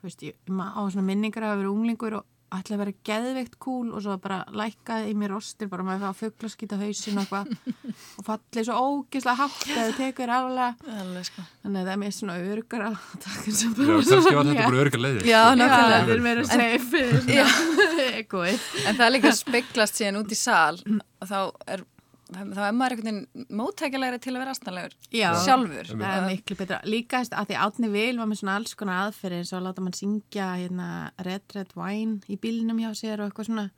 [0.00, 2.26] þú veist, ég, ma- á svona minningar að vera unglingur og
[2.60, 6.20] ætla að vera geðveikt kúl og svo bara lækkaði í mér rostir bara maður fá
[6.22, 7.52] fugglaskýta hausin og eitthvað.
[8.18, 11.44] Og fallið svo ógislega hátt eða þau tekur alveg Alveg sko.
[11.62, 14.82] þannig að það er mér svona örgar að taka sem Já, kannski var þetta bara
[14.84, 15.28] örgar leiðir.
[15.30, 16.02] Já, nákvæmlega.
[16.02, 17.02] þetta er meira safe
[18.88, 20.76] En það er líka speglast síðan út í sal
[21.22, 21.38] og þá
[21.70, 21.84] er,
[22.32, 25.28] þá er maður einhvern veginn móttækjalegri til að vera astanlegur Já.
[25.44, 25.92] sjálfur.
[25.92, 26.80] Það er miklu betra.
[26.88, 29.66] Líka þess að því Átni Vil var með svona alls konar aðferði eins og að
[29.68, 30.88] láta mann syngja hérna,
[31.28, 33.68] Red Red Wine í bílnum hjá sér og eitthvað svona.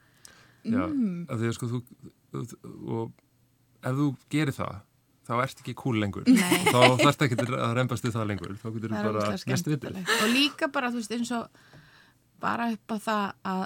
[0.64, 1.82] Já, af því að sko þú,
[2.94, 3.12] og
[3.84, 4.82] ef þú gerir það
[5.24, 6.58] þá ert ekki cool lengur Nei.
[6.68, 9.98] þá þarfst ekki að reymbast við það lengur þá getur Það þú bara mest vitið.
[10.18, 11.64] Og líka bara, þú veist, eins og
[12.44, 13.64] bara upp á það að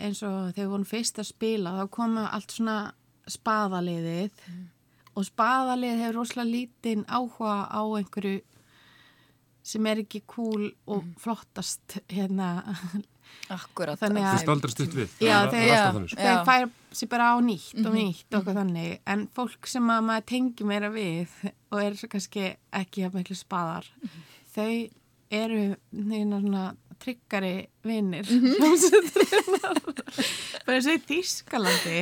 [0.00, 2.76] eins og þegar við vorum fyrst að spila þá koma allt svona
[3.34, 4.44] spaðaliðið.
[5.18, 8.40] Og spaðalið hefur rosalega lítinn áhuga á einhverju
[9.70, 12.52] sem er ekki cool og flottast hérna.
[13.52, 13.98] Akkurat.
[14.00, 15.12] Þannig þú staldrar stutt við.
[15.22, 16.20] Já, það er þeir- sko.
[16.20, 16.30] Já.
[16.30, 18.94] þau fær sér bara á nýtt og nýtt og eitthvað þannig.
[19.06, 21.28] En fólk sem að maður tengi meira við
[21.70, 23.86] og er svo kannski ekki að miklu spaðar
[24.54, 24.90] þau
[25.30, 26.64] eru neina svona
[27.00, 28.26] tryggari vinnir
[30.66, 32.00] bara eins og í Þískalandi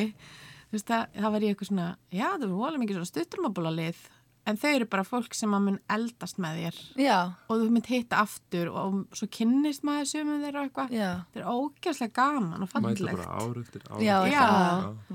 [0.68, 3.74] þú veist það, það var ég eitthvað svona já það var volið mikið svona stutturmabóla
[3.74, 4.06] lið.
[4.48, 6.76] En þau eru bara fólk sem að mun eldast með þér.
[7.04, 7.16] Já,
[7.52, 10.94] og þú mynd hitta aftur og svo kynnist maður sumum þeirra og eitthvað.
[10.96, 11.10] Já.
[11.34, 14.00] þetta er ógæslega gaman og mæta fallegt bara ár eftir ár.
[14.00, 14.46] Já, eftir Já.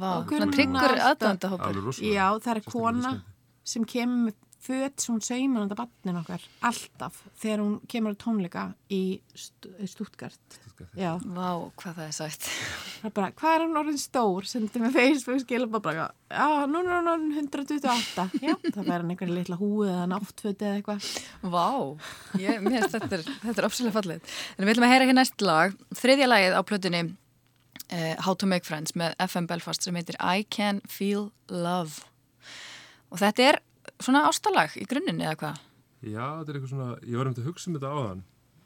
[0.03, 0.11] það.
[0.11, 2.13] Og tryggur alveg rosalega.
[2.13, 3.13] Já, það er kona
[3.73, 8.63] sem kemur föt sem hún saumar handa barnin okkar alltaf þegar hún kemur á tónleika
[8.93, 10.59] í Stuttgart.
[10.97, 12.47] Já, Vá, hvað það er sætt.
[12.99, 14.47] það er bara, hvað er hún orðin stór?
[14.49, 18.25] Sendi með Facebook skilabá bara, já, núna er hún orðin 128.
[18.43, 21.09] Já, það verður hann einhverja litla húi eða náttföti eða eitthvað.
[21.53, 21.67] Vá,
[22.41, 24.31] ég, mér finnst þetta er, þetta er opsilega fallið.
[24.57, 28.49] En við ætlum að heyra hér næst lag, þriðja lagið á plötunni uh, How to
[28.49, 32.01] Make Friends með FM Belfast sem heitir I Can Feel Love.
[33.13, 33.61] Og þetta er
[34.05, 35.61] svona ástalag í grunninn eða hvað?
[36.03, 38.23] Já, þetta er eitthvað svona, ég var um til að hugsa um þetta áðan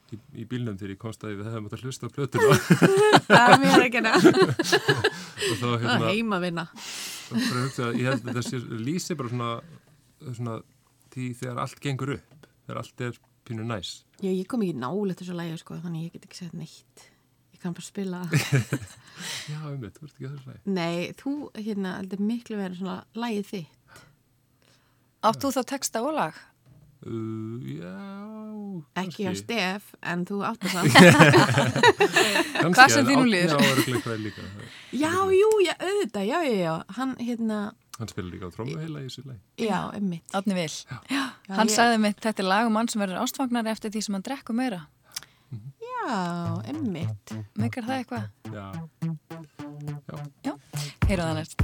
[0.08, 2.58] í, í bílnum þegar ég komst að við hefðum átt að hlusta á plötuna
[3.28, 4.40] Það er mér ekki nefn.
[4.42, 6.64] og þá Það er hérna, heima vinna.
[7.30, 9.50] bara að hugsa að ég held að þessi lýsi bara svona,
[10.40, 10.56] svona
[11.14, 13.92] því þegar allt gengur upp, þegar allt er pínu næs.
[14.24, 17.06] Já, ég kom ekki nálega þessu lægi, sko, þannig ég get ekki sett neitt.
[17.56, 18.20] Ég kann bara spila.
[19.52, 20.74] Já, um þetta, þú ert ekki að þessu lægi.
[20.78, 23.77] Nei, þú, hérna, þetta er miklu verið svona lægið þitt.
[25.28, 26.38] Átt þú þá texta og lag?
[27.08, 27.92] Uh, já,
[29.00, 29.44] Ekki á kannski.
[29.44, 30.88] stef, en þú áttu það.
[32.58, 33.54] Kannski, Hvað sem þínu Árni líður.
[33.54, 34.46] á örugglega eitthvað líka.
[34.98, 36.74] já, jú, já, auðvitað, já, já, já.
[36.98, 37.60] Hann, hérna,
[38.00, 39.40] Hann spila líka á trómu heila í þessu lægi.
[39.70, 40.26] já, emmitt.
[40.38, 40.76] Átni Vil.
[41.14, 44.04] Já, Hann ég, sagði mitt, þetta er lag um mann sem verður ástfagnari eftir því
[44.08, 44.82] sem hann drekkur meira.
[45.88, 46.18] Já,
[46.74, 47.36] emmitt.
[47.62, 48.26] Meikar það eitthvað?
[48.52, 48.68] Já,
[50.44, 50.54] Já,
[51.08, 51.62] heyra það næst.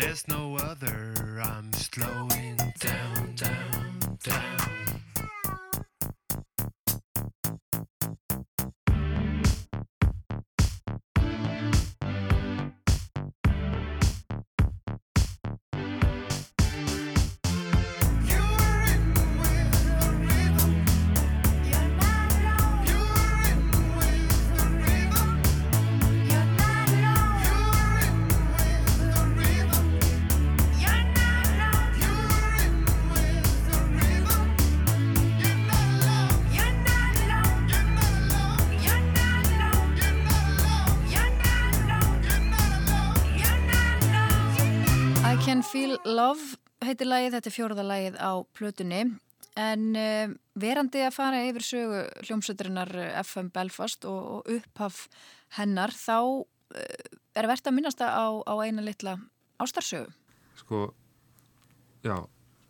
[0.00, 4.77] There's no other, I'm slowing down, down, down.
[46.98, 49.00] Love heitir lagið, þetta er fjóraða lagið á plötunni.
[49.58, 52.90] En uh, verandi að fara yfir sögu hljómsveiturinnar
[53.24, 55.08] FM Belfast og, og upphaf
[55.58, 59.16] hennar þá uh, er verðt að minnast á, á eina litla
[59.62, 60.10] ástarsögu.
[60.58, 60.92] sko,
[62.02, 62.16] já,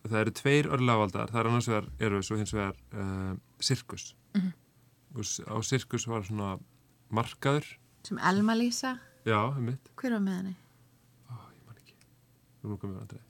[0.04, 4.10] það eru tveir örlafaldar, það er annars vegar Eros og hins vegar uh, Sirkus.
[5.16, 6.58] Og s- á Sirkus var svona
[7.10, 7.64] markaður,
[8.04, 10.56] Sem Elma Lísa, já, um mitt, hver var með henni?
[11.28, 11.96] ég man ekki,
[12.64, 13.22] nú komum við andrei,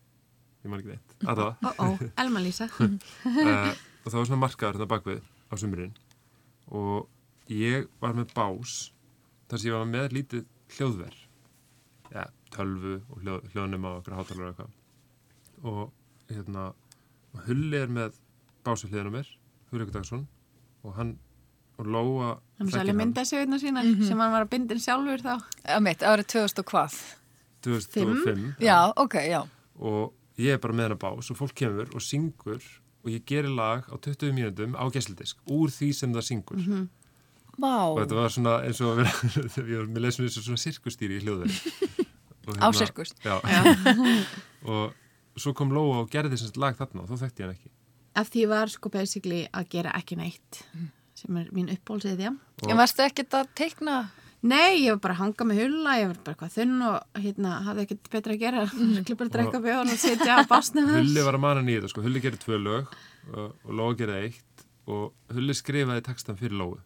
[0.64, 1.88] ég man ekki neitt, Ó, ó,
[2.22, 2.66] Elma Lísa.
[2.68, 2.88] uh,
[4.04, 5.94] og það var svona markaður hérna bakvið á sumurinn
[6.68, 7.08] og
[7.52, 8.74] ég var með bás
[9.48, 10.44] þar sem ég var með lítið
[10.76, 11.14] hljóðver.
[12.12, 14.74] Ja, tölvu og hljóð, hljóðnum á okkur hátalara eitthvað.
[15.64, 15.80] Og
[16.32, 16.66] hérna
[17.32, 18.18] og Hulli er með
[18.64, 19.30] básu hliðinu mér
[19.70, 20.26] Hulli Dagsson.
[20.84, 21.16] Og hann
[21.78, 22.28] og Lóa
[22.58, 25.34] Hann sæli myndasögurnar sínar sem hann var að bindin sjálfur þá.
[25.64, 26.96] Að mitt, árið 2000 og hvað?
[27.64, 29.40] 2005 Já, ok, já.
[29.78, 32.62] og ég er bara með hennar bás og fólk kemur og syngur
[33.04, 36.64] og ég gerir lag á 20 mínútum á gæslidisk úr því sem það syngur
[37.58, 42.06] Vá, og þetta var svona eins og að með lesum þessu svona sirkustýri í hljóðveri
[42.62, 43.10] Á sirkus?
[43.20, 43.34] Já,
[44.72, 44.94] og
[45.36, 47.74] svo kom Lóa og gerði þess að lag þarna og þá þekkti ég hann ekki
[48.18, 50.62] Af því ég var sko basically að gera ekki neitt
[51.18, 52.30] sem er mín uppbólsiðja.
[52.30, 53.96] og, en varstu ekkert að teikna?
[54.46, 57.54] Nei, ég var bara að hanga með hulla, ég var bara eitthvað þunn og hérna
[57.66, 58.60] hafði ekkert betra að gera.
[59.08, 61.08] Klippur að drekka björn og sitja á basnum hans.
[61.08, 62.92] Hulli var að nýja þetta sko, Hulli gerði tvö lög
[63.34, 66.76] og, og Lóa gerði eitt og Hulli skrifaði textan fyrir Lóu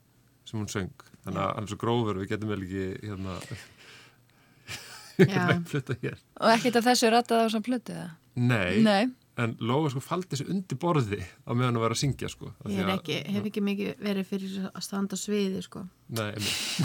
[0.49, 0.91] sem hún söng,
[1.23, 3.37] þannig að hann er svo grófur við getum vel ekki hérna
[5.23, 5.45] Já.
[5.69, 8.09] flutta hér Og ekkert að þessu rættaði á þessum plötu eða?
[8.35, 9.05] Nei, Nei.
[9.41, 11.19] En Lóa sko faldi þessu undir borði
[11.49, 14.03] á meðan að vera að syngja sko af því Ég að- ekki, hef ekki mikið
[14.05, 15.83] verið fyrir að standa á sviði, sko.
[16.13, 16.33] Nei,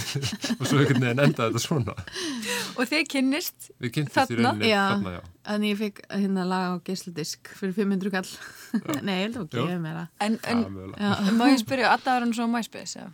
[0.59, 1.95] og svo einhvern veginn endaði þetta svona
[2.77, 3.67] Og þið kynnist?
[3.83, 4.83] Við kynntumst í rauninni Já.
[4.93, 5.21] þarna, já
[5.51, 8.31] En ég fikk hérna lag á geisladisk fyrir 500 kall.
[9.07, 9.61] Nei, ég held að Já.
[9.63, 10.07] gefa mér það.
[10.25, 12.99] En, en má ég spyrja, alltaf var hann svo MySpace?
[12.99, 13.13] eða?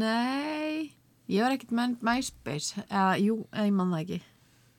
[0.00, 0.92] Nei,
[1.28, 2.80] ég var ekkert með MySpace.
[2.88, 4.18] Eða, jú, eða ég man það ekki.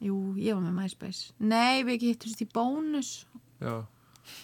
[0.08, 1.32] Jú, ég var með MySpace.
[1.38, 3.12] Nei, við ekki hittust í bónus.
[3.62, 3.76] Já,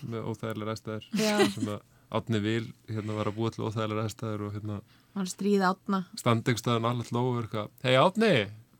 [0.05, 1.36] með óþægilega ræstæður Já.
[1.55, 1.84] sem að
[2.18, 4.80] Átni Vil hérna var að búa til óþægilega ræstæður og hérna
[5.18, 5.99] Hann var stríð átna.
[6.22, 7.47] staðan allir lóður
[7.84, 8.34] Hei Átni,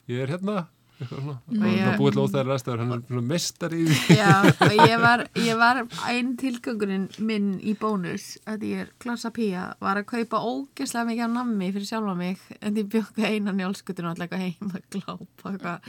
[0.08, 0.68] ég er hérna.
[0.98, 4.16] Og hann búið til óþægilega ræstæður hann er mestar í því.
[4.18, 5.82] Já, og ég var, ég var
[6.14, 11.28] einn tilgangurinn minn í bónus að ég er klassa pía, var að kaupa ógeðslega mikið
[11.28, 15.80] á nammi fyrir sjálfa mig en ég bjóka einan í allskutinu allega heim að glápa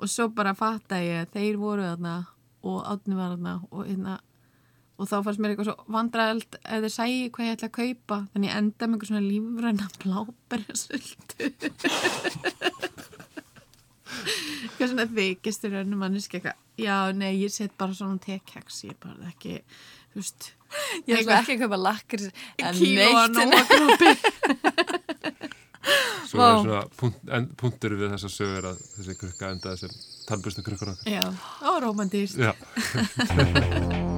[0.00, 2.20] og svo bara fatta ég þeir voru þarna
[2.66, 4.14] og átni var þarna og, hérna,
[5.00, 8.18] og þá fannst mér eitthvað svo vandræðald ef þeir sæi hvað ég ætla að kaupa.
[8.34, 11.50] Þannig ég enda með eitthvað svona lífræna bláberjasultu.
[14.20, 19.30] Eitthvað svona þykistur önnum manneski eitthvað, já, nei, ég set bara svona tekeks, ég bara
[19.30, 19.60] ekki
[20.12, 20.50] þú veist,
[21.08, 22.20] Ég ætla ekki að kaupa lakkir
[22.62, 23.34] en neitt.
[23.34, 24.10] nóa grópi
[26.30, 26.48] Svo Vá.
[26.50, 27.16] er svona punt,
[27.58, 29.96] punktur við þessa sögur að þessi krukka endaði sem
[30.28, 31.24] tannbustu krukkur okkar já,
[31.66, 32.52] og romantist Já,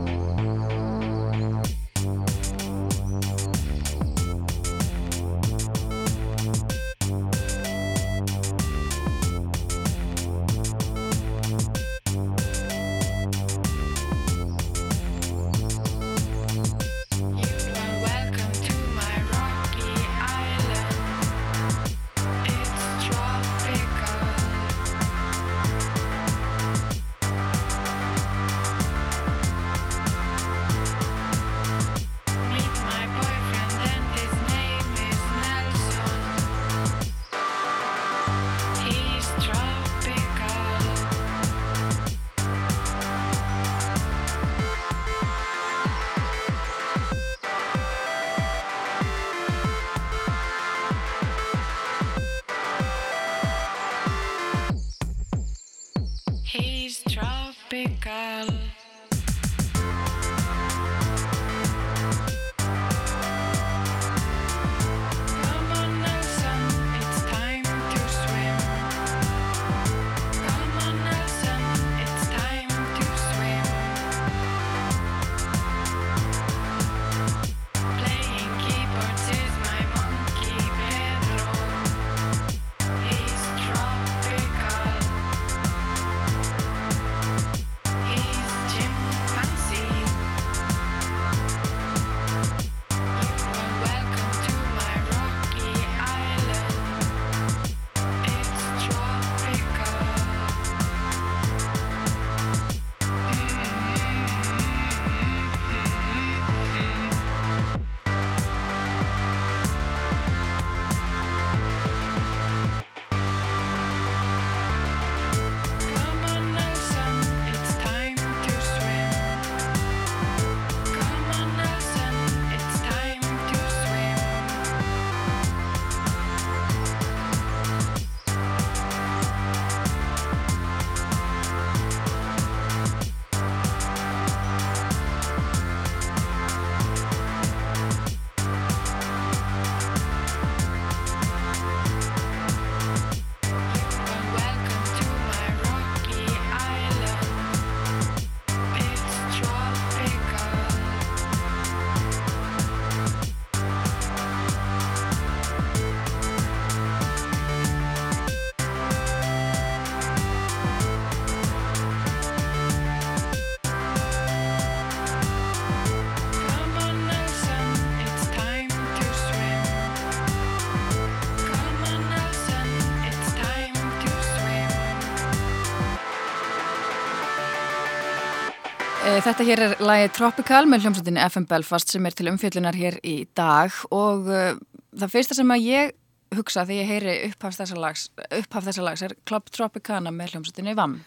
[179.23, 183.23] Þetta hér er lagið Tropical með hljómsveitinni FM Belfast sem er til umfjöllunar hér í
[183.39, 184.57] dag og uh,
[184.99, 185.93] það fyrsta sem að ég
[186.35, 188.09] hugsa þegar ég heyri upphaf þessa lags,
[188.41, 190.99] upphaf þessa lags er Club Tropicana með hljómsveitinni VAM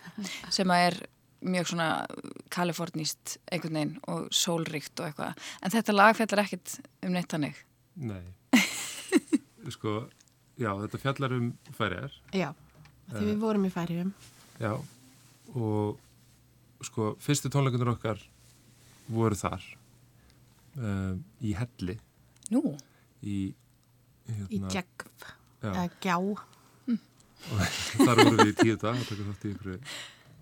[0.53, 0.99] sem að er
[1.45, 1.89] mjög svona
[2.55, 7.59] kaliforníst einhvern veginn og sólríkt og eitthvað en þetta lag fjallar ekkit um neitt hannig
[7.95, 8.23] Nei.
[9.75, 10.05] sko,
[10.59, 12.15] já, þetta fjallar um færiðar.
[12.35, 12.49] Já,
[13.13, 14.11] því við vorum í færiðum.
[14.59, 14.73] Já,
[15.55, 16.01] og
[16.87, 18.21] sko, fyrstu tónleikundur okkar
[19.11, 19.63] voru þar
[20.77, 21.97] um, í Helli.
[22.53, 22.61] Nú,
[23.25, 23.37] í,
[24.25, 25.25] Í hérna, Gjegv,
[25.61, 26.15] já, eða Gjá.
[27.99, 29.75] þar voru við í tíu dag og taka þátt í ykkur,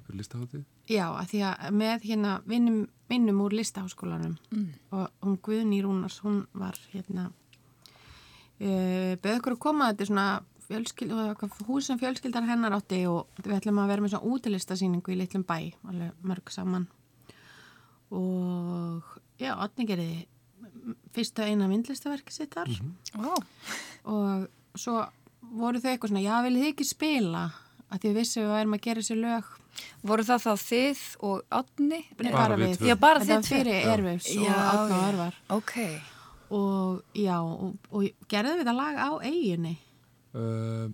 [0.04, 2.80] ykkur listaháttið Já, að því að með hérna vinnum,
[3.12, 4.38] vinnum úr listaháskólanum
[4.96, 7.30] og hún Guðný Rúnars, hún var hérna
[8.60, 10.28] uh, beð okkur að koma, þetta er svona
[11.68, 15.46] hús sem fjölskyldar hennar átti og við ætlum að vera með svona útilistasýningu í litlum
[15.48, 15.58] bæ,
[15.90, 16.88] alveg mörg saman.
[18.14, 20.28] Og já, Otni gerði
[21.16, 22.72] fyrsta eina myndlistaverki sitt þar.
[23.18, 23.34] Ó,
[24.12, 25.02] og svo
[25.54, 27.44] voru þau eitthvað svona, já, viljið þið ekki spila?
[27.94, 29.52] Að því við vissum við værum að gera þessi lög.
[30.06, 32.02] Voru það þá þið og Átni?
[32.20, 32.90] Bara við tvö.
[32.90, 33.94] Já, bara þið var fyrir tvö.
[33.94, 35.08] Erfus og Átna og.
[35.08, 35.40] Örvar.
[35.58, 35.74] Ok,
[36.54, 39.74] og já, og, og gerðum við það lag á eiginni
[40.34, 40.90] uh,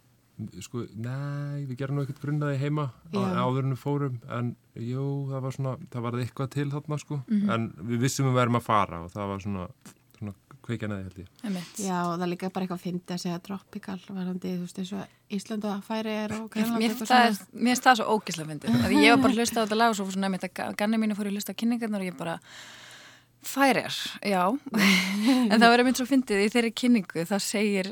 [0.63, 3.43] sko, nei, við gerum nú ekkert grunnaði heima á, Já.
[3.43, 7.21] áður en við fórum en jú, það var svona, það var eitthvað til þarna sko,
[7.27, 7.49] Mhm.
[7.55, 9.65] en við vissum við værum að fara og það var svona,
[10.17, 10.33] svona
[10.63, 11.27] kveikja neði held ég
[11.83, 14.79] Já, og það er líka bara eitthvað að fyndi að segja tropical varandi, þú veist,
[14.79, 18.05] eins og Ísland og færi er og Mér, Grænland mér, finnst það svo
[18.49, 18.69] fyndið.
[18.79, 20.29] Að Ég var bara að hlusta á þetta lag og svo svona
[20.69, 22.39] að ganni mínu fór ég að hlusta á kynningarnar og ég bara
[23.45, 24.41] færir, já.
[25.51, 27.89] en það var einmitt svo fyndið í þeirri kynningu, það segir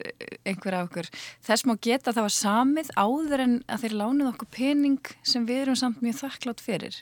[0.47, 1.09] einhver af okkur.
[1.47, 5.45] Þess má geta að það var samið áður en að þeir lánuð okkur pening sem
[5.47, 6.99] við erum samt mjög þakklátt fyrir.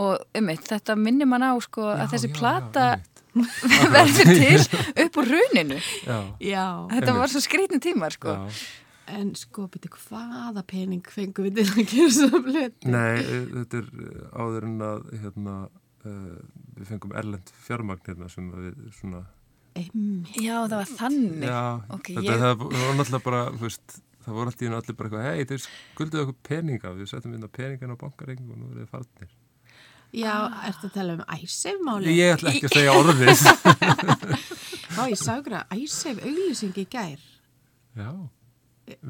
[0.00, 3.00] Og einmitt, þetta minnir mann á sko að Já, þessi já, plata já,
[3.94, 5.80] verður til upp úr runinu.
[6.06, 8.36] já, Já, Þetta var svo skrýtni tímar sko.
[8.38, 8.62] já.
[9.10, 12.76] en sko, byrju, hvaða pening fengum við til að gera svo hlut?
[12.86, 13.18] Nei,
[13.56, 15.54] þetta er eh, áður en að hérna,
[16.04, 19.24] við fengum erlend fjármagn hérna sem að við svona
[19.78, 20.30] Einmitt.
[20.42, 21.44] Já, það var þannig.
[21.46, 21.58] Já,
[21.94, 25.44] Ok, þetta ég- það var náttúrulega bara, veist, það voru alltaf allir bara eitthvað, hei,
[25.44, 28.88] þeir skulduðu okkur peninga, við settum inn á peningin á bankareikning og nú er þið
[28.90, 29.30] farnir.
[30.10, 30.34] Já,
[30.66, 32.16] ertu að tala um æsef-máli?
[32.18, 33.44] Ég ætla ekki að segja orðið.
[34.96, 37.22] Já, ég sá ykkur að æsef auglýsing í gær.
[37.94, 38.10] Já,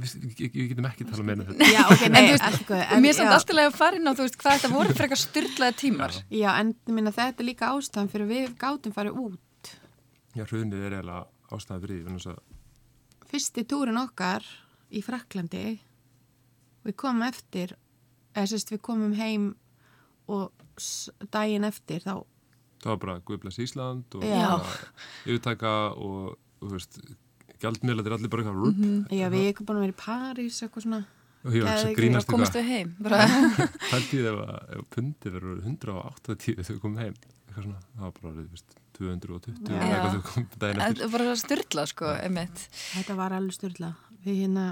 [0.02, 0.14] við,
[0.54, 1.68] getum ekki tala meina þetta.
[1.74, 3.34] Já, ok, nei, En þú veist, góð, Mér er samt já.
[3.36, 6.16] alltaf að fara inn á, þú veist, hvað þetta voru frekar styrlaði tímar.
[6.30, 9.72] Já, en ég minna þetta er líka ástæðan fyrir við gátum farið út.
[10.36, 11.22] Já, hrunið er eiginlega
[11.56, 12.36] ástæði fyrir því,
[13.30, 14.42] Fyrsti túrin okkar
[14.90, 15.78] í Fraklandi,
[16.82, 17.76] við komum eftir,
[18.34, 19.52] eða sérst við komum heim
[20.26, 20.50] og
[21.30, 22.24] daginn eftir þá
[22.80, 24.44] það var bara Guðblæs Ísland og Já.
[24.56, 24.76] bara
[25.26, 26.76] yfirtaka og, og
[27.60, 30.60] þú veist, gjaldmiðlar allir bara eitthvað rúpp já, við erum búin að vera í París
[30.64, 31.00] eitthvað svona.
[31.40, 31.96] Og var eitthvað
[32.60, 32.88] við heim.
[33.04, 33.18] Bara,
[33.90, 38.12] Pæltið ef, að- ef pundi verður 180 þegar við komum heim eitthvað svona, það var
[38.20, 39.72] bara, þú veist, 220 Já.
[39.72, 41.10] eða eitthvað þegar við komum daginn en eftir.
[41.14, 42.10] bara styrla, sko,
[42.92, 43.92] þetta var alveg styrla
[44.26, 44.66] við hérna,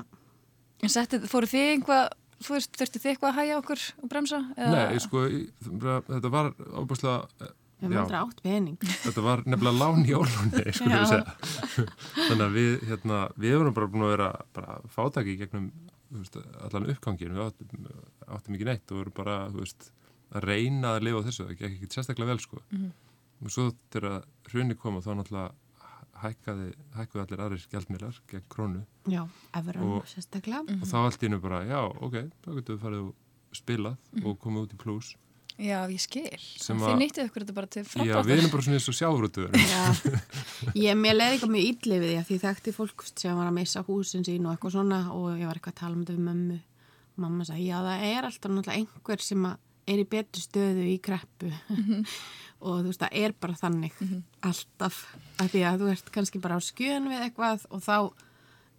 [0.79, 2.05] En settið, fóru þið einhvað,
[2.45, 4.39] þú veist, þurftu þið eitthvað að hæja okkur og bremsa?
[4.55, 5.25] Eða- Nei, ég sko,
[6.13, 7.49] þetta var ábúrslega
[7.79, 8.79] við erum aldrei átt pening.
[9.05, 11.37] Þetta var nefnilega lán í ólunni sko ég segja.
[12.17, 15.69] Þannig að við, hérna, við vorum bara búin að vera bara fátaki gegnum
[16.15, 17.87] veist, allan uppgangin við áttum,
[18.27, 19.93] áttum ekki neitt og vorum bara veist,
[20.35, 21.47] að reyna að lifa þessu.
[21.47, 22.61] Það gekk ekki sérstaklega vel sko.
[23.39, 25.55] Og svo þegar hrunni kom og þá náttúrulega
[26.19, 28.83] hækkaði, hækkaði allir aðrir gjaldmiðlar gegn krónu.
[29.07, 29.23] Já,
[29.55, 30.65] efran sérstaklega.
[30.81, 34.39] og þá allt í innu bara, já, ok, þá getum við farið og spilað og
[34.43, 35.15] komið út í pluss
[35.59, 36.39] Já, ég skil.
[36.63, 38.27] Þið nýttið ykkur þetta bara til Já, framdráttar.
[38.29, 39.81] við erum bara svona eins og sjáurútuður Já,
[40.79, 43.57] ég, mér leiði eitthvað mjög ítli við því að því þekkti fólk sem var að
[43.59, 46.29] missa húsin sín og eitthvað svona og ég var eitthvað að tala um þetta við
[46.29, 46.59] mömmu.
[47.19, 49.57] Mamma sagði, já það er alltaf náttúrulega einhver sem að
[49.89, 51.51] er í betri stöðu í kreppu.
[52.59, 53.99] Og þú veist, það er bara þannig
[54.47, 54.97] alltaf,
[55.39, 57.97] að því að þú ert kannski bara á skjön við eitthvað og þá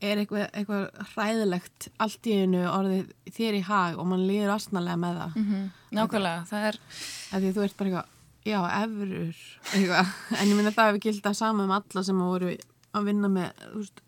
[0.02, 5.00] er eitthvað, eitthvað hræðilegt allt í einu orðið þér í hag og mann líður asnalega
[5.02, 5.38] með það.
[5.42, 5.66] Mhm,
[6.00, 6.80] Nákvæmlega, það er,
[7.34, 8.12] því þú ert bara eitthvað,
[8.50, 9.42] já, efurur
[10.40, 12.54] en ég minna það hefur gildað sama um alla sem voru
[12.96, 14.04] að vinna með, veist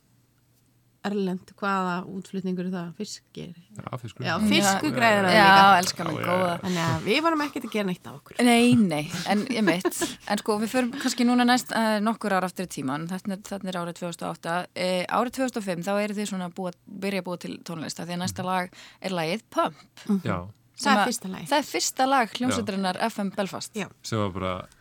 [1.08, 3.54] erlend, hvaða útflutningur er það, fiskir?
[3.78, 4.26] Já, fiskur.
[4.28, 5.80] Já, fiskugræðir að já, líka.
[5.82, 6.52] elskar mig Já, já, góða.
[6.62, 8.42] þannig að við varum ekkert að gera neitt af okkur.
[8.46, 9.02] Nei, nei,
[9.34, 12.72] en ég mitt, en sko við förum kannski núna næst uh, nokkur ára aftur í
[12.78, 16.58] tíman, þetta er, þetta er árið 2008, uh, árið 2005 þá eru þið svona að
[16.62, 16.74] búa,
[17.06, 19.82] byrja að búa til tónlista því að næsta lag er lagið Pump.
[20.26, 20.38] Já,
[20.82, 23.74] það er að- fyrsta lagi Það er fyrsta lag hljómsveiturinnar FM Belfast.
[23.76, 23.88] Já.
[24.06, 24.78] sem var bara eh,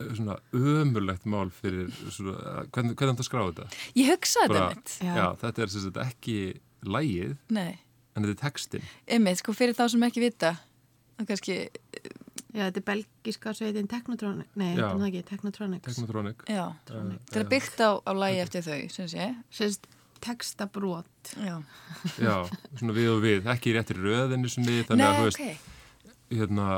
[0.00, 3.80] svona ömurlegt mál fyrir svona, hvernig, hvernig það skráði þetta?
[3.96, 4.94] Ég hugsaði Bara, þetta mitt.
[5.00, 5.14] Já.
[5.16, 6.36] já, þetta er sem sagt ekki
[6.86, 7.72] lægið, Nei,
[8.16, 8.86] en þetta er textin.
[9.08, 10.52] einmitt, sko fyrir þá sem ekki vita,
[11.16, 11.56] það kannski,
[12.52, 16.44] já, þetta er belgiska sveitin Technotronic þetta er það ekki, Technotronics Technotronic.
[16.48, 19.30] já, þetta er byggt á, á lagi eftir þau, sem sé.
[19.50, 19.88] sérst
[20.24, 21.56] textabrót Já,
[22.22, 22.36] Já,
[22.78, 25.66] svona við og við, ekki í réttir röðinu sinni, þannig Nei, að þú veist,
[26.36, 26.68] hérna,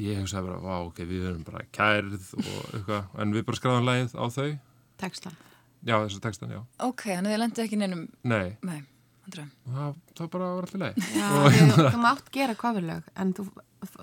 [0.00, 3.86] ég hugsaði bara, vá, ok, við erum bara kærð og eitthvað, en við bara skráðum
[3.88, 4.48] lægið á þau.
[5.00, 5.30] texta
[5.84, 6.62] Já, þessu textan, já.
[6.80, 8.78] ok, þannig að þið lendið ekki neinum, Nei, nei,
[9.26, 9.44] andra.
[9.68, 11.00] það, það bara var alltaf læg.
[11.12, 11.28] já,
[11.76, 13.46] þú, þú mátt gera coverlög en þú,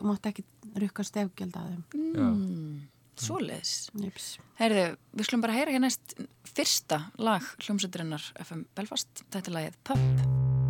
[0.06, 0.46] mátt ekki
[0.86, 2.88] rukka stefgjald að þeim
[3.22, 3.72] Svoleiðis.
[4.02, 4.28] Jeps.
[4.58, 6.16] Herðu, við skulum bara heyra hér næst
[6.56, 9.26] fyrsta lag hljómsveiturinnar FM Belfast.
[9.30, 10.61] Þetta er lagið Pump.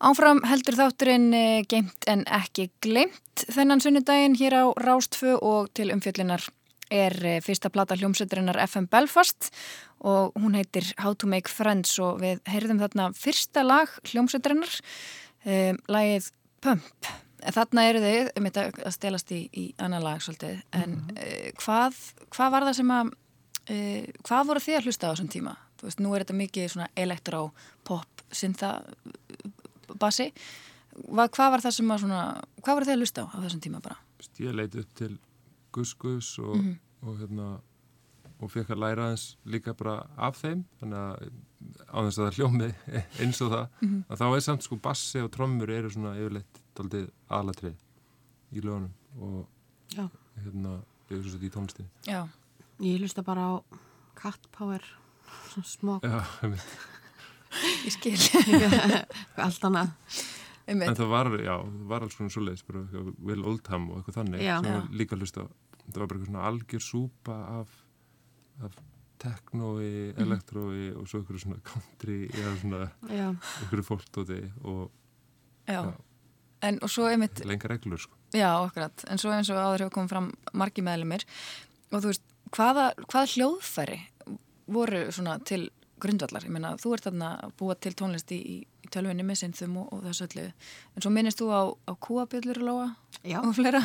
[0.00, 5.90] Áfram heldur þátturinn eh, geimt en ekki gleimt þennan sunnudaginn hér á Rástfö og til
[5.92, 6.46] umfjöllinar
[6.90, 9.50] er eh, fyrsta plata hljómsveiturinnar FM Belfast
[10.00, 14.78] og hún heitir How to Make Friends og við heyrðum þarna fyrsta lag hljómsveiturinnar,
[15.44, 16.30] um, lagið
[16.64, 17.10] Pump.
[17.40, 22.00] Þarna eru þið, um þetta að stelast í, í annar lag svolítið, en uh, hvað,
[22.32, 23.12] hvað var það sem að,
[23.76, 25.54] uh, hvað voru þið að hlusta á þessum tíma?
[25.80, 27.46] Þú veist, nú er þetta mikið svona elektró,
[27.88, 28.74] pop, syntha,
[30.00, 30.30] bassi.
[31.06, 32.20] Hva, hvað var það sem að svona,
[32.60, 33.98] hvað voru þið að hlusta á á þessum tíma bara?
[34.40, 35.12] Ég leiti upp til
[35.72, 36.64] Gus Gus og,
[37.06, 37.50] og hérna
[38.40, 41.30] og fekk að læra aðeins líka bara af þeim þannig að
[41.92, 42.68] á þess að það hljómi
[43.22, 47.10] eins og það að þá er samt sko bassi og trommur eru svona yfirleitt daldið
[47.28, 47.76] aðlatrið
[48.56, 50.06] í lögunum og Já.
[50.40, 50.78] hérna
[51.10, 52.22] ég svo sett í tónlistinni Já,
[52.80, 53.52] Ég hlusta bara á
[54.16, 54.80] Cat Power,
[55.52, 56.00] svona
[56.40, 56.72] einmitt.
[57.86, 58.16] ég skil.
[59.46, 59.94] allt annað.
[60.70, 61.56] en það var, já,
[61.90, 64.56] var alls svona bara eitthvað Will Oldham og eitthvað þannig Já.
[64.62, 64.76] Já.
[64.94, 65.44] líka hlust á
[65.90, 67.72] það var bara eitthvað svona algjör súpa af,
[68.62, 68.76] af
[69.20, 74.86] teknói, elektrói og svo eitthvað svona country eða svona Já, einhverju fólktóti og
[75.70, 75.82] Já.
[76.60, 78.16] En og svo einmitt, lengar reglur sko.
[78.36, 81.24] já, akkurat, en svo eins og áður hefur komið fram margi meðlumir
[81.90, 84.00] og þú veist, hvaða, hvaða hljóðfæri
[84.70, 85.70] voru svona til
[86.02, 86.44] grundvallar?
[86.46, 89.88] Ég meina, þú ert þarna að búa til tónlist í, í, tölvunni með synþum og,
[89.94, 90.44] og þessu öllu.
[90.96, 92.86] En svo minnist þú á, á kúabjöllur og lóa
[93.22, 93.38] já.
[93.40, 93.82] og fleira.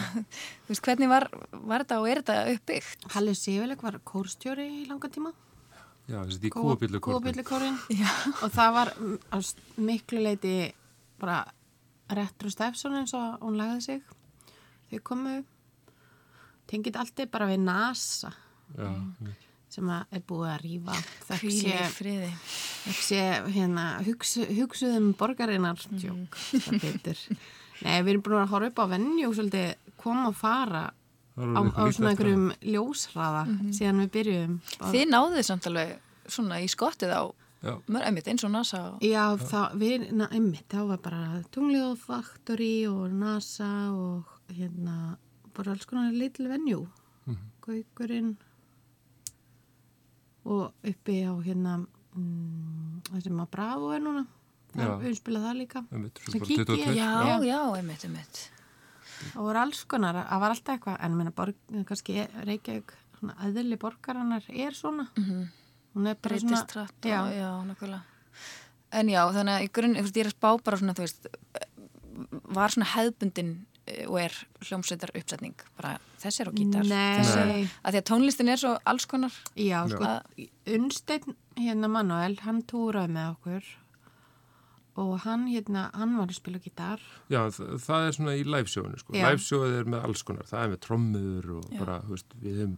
[0.66, 3.10] þú veist, hvernig var, var þetta og er þetta uppbyggt?
[3.16, 5.34] Halli Siguleik var kórstjóri í langa tíma.
[6.06, 7.78] Já, þessi í kúabillu Kúabillukórin.
[8.02, 8.10] Já.
[8.46, 9.52] Og það var mm,
[9.88, 10.56] miklu leiti
[11.22, 11.42] bara
[12.14, 14.16] Retro Stefson eins og hún lagði sig.
[14.92, 15.38] Þau komu,
[16.70, 18.30] tengið alltaf bara við NASA
[18.74, 18.90] Já,
[19.76, 20.98] sem er búið að rýfa.
[21.28, 21.46] Það
[22.96, 23.22] sé
[23.56, 25.80] hérna, hugsu, hugsuðum borgarinnar
[26.82, 27.24] betur.
[27.84, 31.60] Nei, við erum búin að horfa upp á venju og svolítið koma og fara á,
[31.76, 33.42] á svona einhverjum ljósraða
[33.76, 34.54] síðan við byrjuðum.
[34.60, 34.94] Mhm.
[34.94, 35.98] Þið náðuð samt alveg
[36.28, 37.24] svona í skottið á
[37.66, 39.04] einmitt eins og NASA og...
[39.04, 41.22] Já, það, við, na, einmitt, þá var bara
[41.52, 45.16] Tungljóð Factory og NASA og hérna,
[45.56, 46.86] bara alls konar litlu venjú,
[47.26, 47.38] Mhm.
[47.66, 48.36] Gaukurinn
[50.46, 51.76] og uppi á hérna,
[52.16, 54.26] mm, það sem að Bravo er núna,
[54.76, 54.98] það Já.
[55.04, 55.86] við spilað það líka.
[55.92, 57.38] einmitt, svo Sem bara kíki 22 ég- Já, Já.
[57.50, 58.42] já, einmitt, einmitt.
[59.34, 63.78] Það voru alls konar, það var alltaf eitthvað, en minna, borg, kannski Reykjavík, svona aðli
[63.78, 65.08] borgarannar er svona.
[65.18, 65.48] Mhm.
[65.96, 68.02] Hún er bara breytist svona, hratt já, og, já, nákvæmlega
[68.92, 71.28] en já, þannig að í grunn, ég er að spá bara svona, þú veist
[72.56, 73.75] var svona hefðbundin eh,
[74.08, 77.22] og er hljómsveitar uppsetning bara þessi er á gítar Nei.
[77.22, 77.50] þessi er,
[77.86, 80.48] að því að tónlistin er svo alls konar Já, sko, Já.
[80.76, 83.74] Unnsteinn, hérna Manuel, hann túraði með okkur
[84.96, 87.02] og hann, hérna, hann var að spila gítar.
[87.28, 89.16] Já, það, það er svona í livesjónu sko.
[89.18, 91.80] Livesjóið er með alls konar, það er með trommur og Já.
[91.82, 92.78] bara, þú veist, við hefum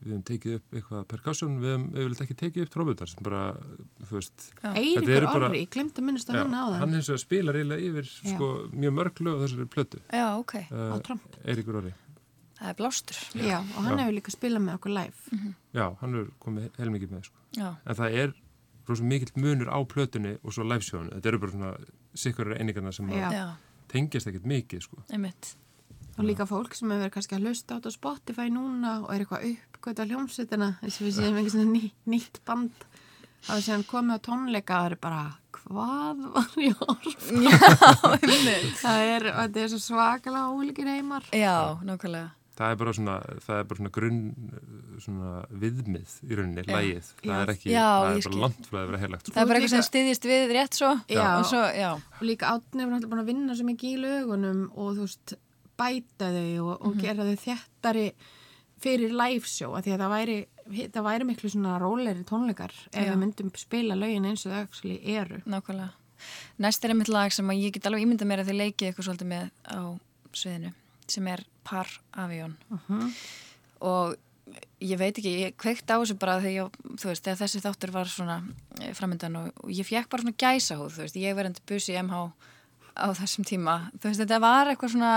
[0.00, 3.42] við hefum tekið upp eitthvað percussion, við hefum yfirleitt ekki tekið upp trommundar sem bara,
[4.08, 4.70] þú veist Já.
[4.80, 6.76] Eiríkur Orri, ég glemt að minnast að já, hann á það.
[6.80, 8.34] hann hins vegar spilar eiginlega yfir Já.
[8.34, 11.26] sko, mjög mörg lög á þessari plötu já, ok, uh, Á tromp.
[11.44, 11.92] Eiríkur Orri
[12.60, 14.02] það er blástur Já, og hann Já.
[14.04, 15.54] hefur líka spilað með okkur live.
[15.76, 17.36] Já, hann er komið heilmikið með sko.
[17.56, 18.34] já, en það er
[18.90, 21.72] rosa mikill munur á plötunni og svo livesjónu, þetta eru bara svona
[22.18, 23.28] sikkur einingarna sem Já.
[23.28, 23.44] að já,
[23.92, 24.98] tengjast ekkert mikið sko.
[26.20, 29.24] Og líka fólk sem hefur verið kannski að hlusta át á Spotify núna og er
[29.24, 32.84] eitthvað uppgöt á hljómsveitina, þess að við séum einhvers svona ný, nýtt band.
[33.46, 35.22] Það er síðan komið á tónleika og það er bara,
[35.56, 36.76] hvað var að já,
[38.20, 39.30] einmitt Það er,
[39.64, 41.24] er svo svakalega ólíkir heimar.
[41.32, 41.56] já,
[41.88, 42.28] nákvæmlega
[42.60, 44.18] það er bara svona, það er bara svona grunn
[45.00, 45.28] svona
[45.62, 46.74] viðmið í rauninni, Já.
[46.76, 47.36] lægið, það Já.
[47.40, 49.34] er ekki Já, það er bara langt frá að vera heilagt sko.
[49.36, 51.22] það er bara eitthvað sem styðjist við rétt svo Já.
[51.38, 51.90] og svo, já,
[52.20, 55.34] Og líka átni er náttúrulega búin að vinna svo mikið í lögunum og þú veist,
[55.80, 58.06] bæta þau og, og gera þau þéttari
[58.80, 60.36] fyrir liveshow að því að það væri,
[60.94, 63.10] það væri miklu svona róleri tónleikar ef Já.
[63.10, 65.42] við myndum spila lögin eins og þau actually eru.
[65.44, 65.90] nákvæmlega.
[66.60, 69.30] Næst er einmitt lag sem ég get alveg ímyndað mér að þið leikið eitthvað svolítið
[69.30, 69.80] með á
[70.36, 70.72] sviðinu
[71.10, 71.88] sem er Par
[72.22, 72.56] Avion.
[73.80, 74.16] Og
[74.82, 76.70] ég veit ekki, ég kveikt á þessu bara þegar,
[77.02, 78.38] veist, þegar þessi þáttur var svona
[78.80, 82.00] eh, framöndan og, og ég fekk bara svona gæsahúð, þú veist, ég verðandi busi í
[82.00, 82.22] MH
[82.96, 83.76] á þessum tíma.
[83.98, 85.12] Þú veist, þetta var eitthvað svona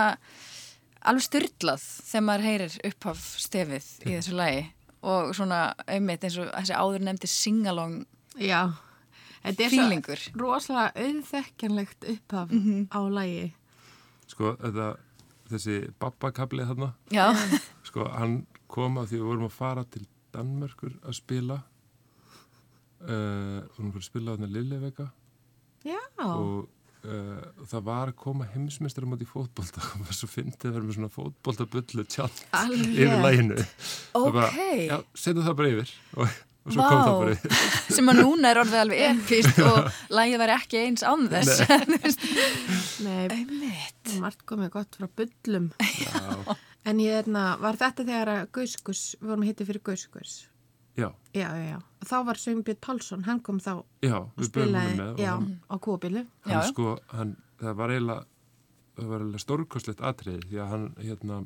[1.09, 4.63] alveg styrlað þegar maður heyrir upphaf stefið í þessu lagi.
[5.03, 7.95] Og svona auðmitt eins og þessi áður nefndi singalong
[8.39, 8.61] Já,
[9.43, 12.53] þetta er rosalega auðþekkjanlegt upphaf
[12.89, 13.49] á lagi.
[14.31, 14.87] sko, þetta,
[15.51, 17.27] þessi babbakabli þarna, já,
[17.89, 18.39] sko, hann
[18.71, 21.59] kom að því við vorum að fara til Danmörkur að spila
[23.03, 25.09] uh, vorum að spila þarna Lillevega
[25.83, 26.69] Já, og
[27.07, 29.83] uh, það var að koma heimsmeistar á móti í fótbolta.
[29.97, 32.95] Og var svo fyndið að vera með svona fótboltabullu tjald Alveg.
[32.95, 34.81] yfir læginu Það bara, Ok.
[34.87, 35.93] Já, setja það bara yfir.
[36.23, 37.57] Og, og svo kom það bara yfir.
[37.97, 39.79] Sem að núna er orðið alveg epist og
[40.19, 41.63] lægið væri ekki eins án þess.
[43.03, 44.13] Nei, Einmitt.
[44.23, 45.67] margt komið gott frá bullum.
[46.83, 50.33] En ég erna, var þetta þegar að Gauskus, við vorum hittið fyrir Gauskus.
[50.97, 51.79] Já, Já, já, já.
[52.05, 55.31] Þá var Sveinbjörn Pálsson, hann kom þá og já við byrjum spilaði, með og já,
[55.33, 56.21] hann, á.
[56.45, 57.31] Já, hann sko, hann,
[57.63, 58.25] það var eiginlega
[58.97, 61.37] það var eiginlega stórkostlegt atriði því að hann, hérna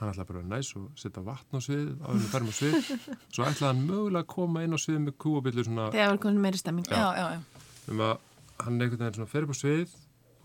[0.00, 2.76] hann ætlaði bara að næs og setja vatn á svið á henni færum á svið
[3.32, 6.42] svo ætlaði hann mögulega að koma inn á svið með kúabillu svona Þegar var komin
[6.44, 6.86] meiri stemming.
[6.90, 7.40] já, já, já.
[7.94, 8.14] um að
[8.64, 9.96] hann einhvern veginn svona fer upp á svið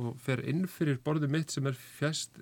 [0.06, 2.40] og fer inn fyrir borðið mitt sem er fjast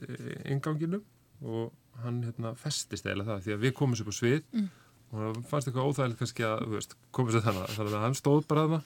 [0.49, 1.03] inganginum
[1.43, 4.69] og hann hérna festist eða það því að við komum sér upp á svið Mm.
[5.13, 8.45] Og það fannst eitthvað óþægilegt kannski að veist, komum sér þannig þannig að hann stóð
[8.49, 8.81] bara þarna.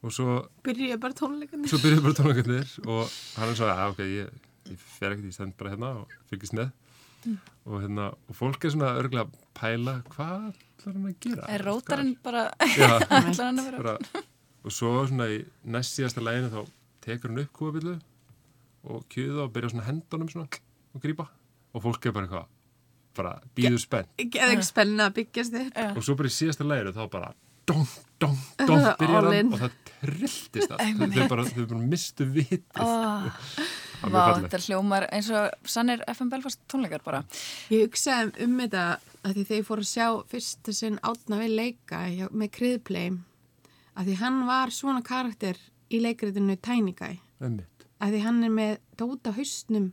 [0.00, 1.68] Og svo, Byrjuði bara tónleikarnir.
[1.70, 4.38] svo byrjuði bara tónleikarnir og hann svo að ok, ég,
[4.72, 6.70] ég fer ekkert, ég stend bara hérna og fylgist með.
[7.20, 7.34] Mm.
[7.68, 11.48] og hérna, og fólk er svona örgulega að pæla hvað ætlar hann að gera?
[11.52, 14.22] Er rótarinn bara ætlar hann að vera bara,
[14.64, 16.62] og svo svona í næst síðasta læginu þá
[17.04, 17.98] tekur hann upp kúabillu
[18.88, 20.48] og kjöða og byrja svona hendunum svona
[20.96, 21.28] og grípa.
[21.76, 22.48] Og fólk er bara eitthvað
[23.20, 25.70] bara býður spenn Geði ekki spenna að byggjast þið.
[25.92, 27.30] Og svo bara í síðasta læginu þá bara
[27.70, 27.86] dong,
[28.22, 31.04] dong, dong hann og það trilltist allt.
[31.14, 32.82] Þau bara, þau bara mistu vitið.
[32.82, 33.30] Oh,
[34.00, 37.20] Það er hljómar eins og sannir FM Belfast tónleikar bara.
[37.72, 38.84] Ég hugsaði um þetta
[39.20, 43.18] að því þegar ég fór að sjá fyrsta sinn átna við leika hjá, með kriðpleim
[44.00, 45.60] að því hann var svona karakter
[45.90, 47.18] í Guy.
[47.40, 47.86] Einmitt.
[48.00, 49.92] að því hann er með dóta haustnum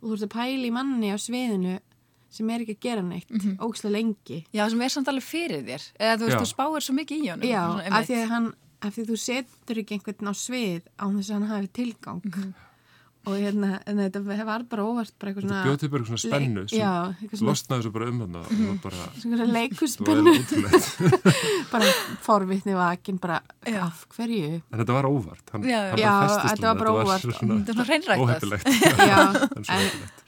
[0.00, 1.78] og þú ert að pæla í manni á sviðinu
[2.30, 4.40] sem er ekki að gera neitt mm ógislega lengi.
[4.54, 5.86] Já, sem er samt alveg fyrir þér.
[5.98, 8.50] Eða þú veist, þú spáir svo mikið í honum Já, af því að hann
[8.80, 12.22] af því þú setur ekki einhvern á svið á þess að hann hafi tilgang.
[12.24, 12.50] Mhm.
[13.28, 16.62] og hérna, þetta var bara óvart bara eitthvað Þetta svona bjóð til bara svona spennu
[16.72, 20.32] já, eitthvað sem losnaði svo bara um hann var bara, svona var leikuspennu
[21.74, 21.90] bara
[22.24, 23.82] forvitni vakin bara Já.
[23.84, 24.62] af hverju?
[24.72, 25.44] En þetta var óvart.
[25.52, 27.28] Hann, Já, hann festist þetta var bara óvart.
[27.28, 28.24] Þetta svona hreinræktað.
[28.24, 28.64] óheppilegt.
[28.96, 29.20] Já,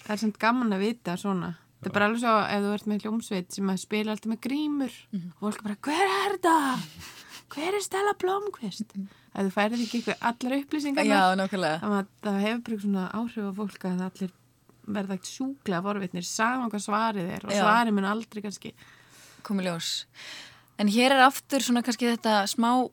[0.05, 2.87] það er samt gaman að vita svona það er bara alveg svo ef þú ert
[2.93, 5.33] með hljómsveit sem að spila alltaf með grímur Mhm.
[5.41, 6.87] og fólk bara, hver er það?
[7.53, 8.95] hver er Stella Blomqvist?
[9.35, 13.05] ef þú færið ekki ykkur allar upplýsingar Já, nákvæmlega þannig að það hefur bara svona
[13.13, 14.33] áhrif á fólk að það allir
[14.93, 17.63] verða ekkert sjúklega forvitnir saman hvað svarið er og Já.
[17.63, 18.73] svarið mun aldrei kannski
[19.43, 20.05] komið ljós.
[20.79, 22.89] En hér er aftur svona kannski þetta smá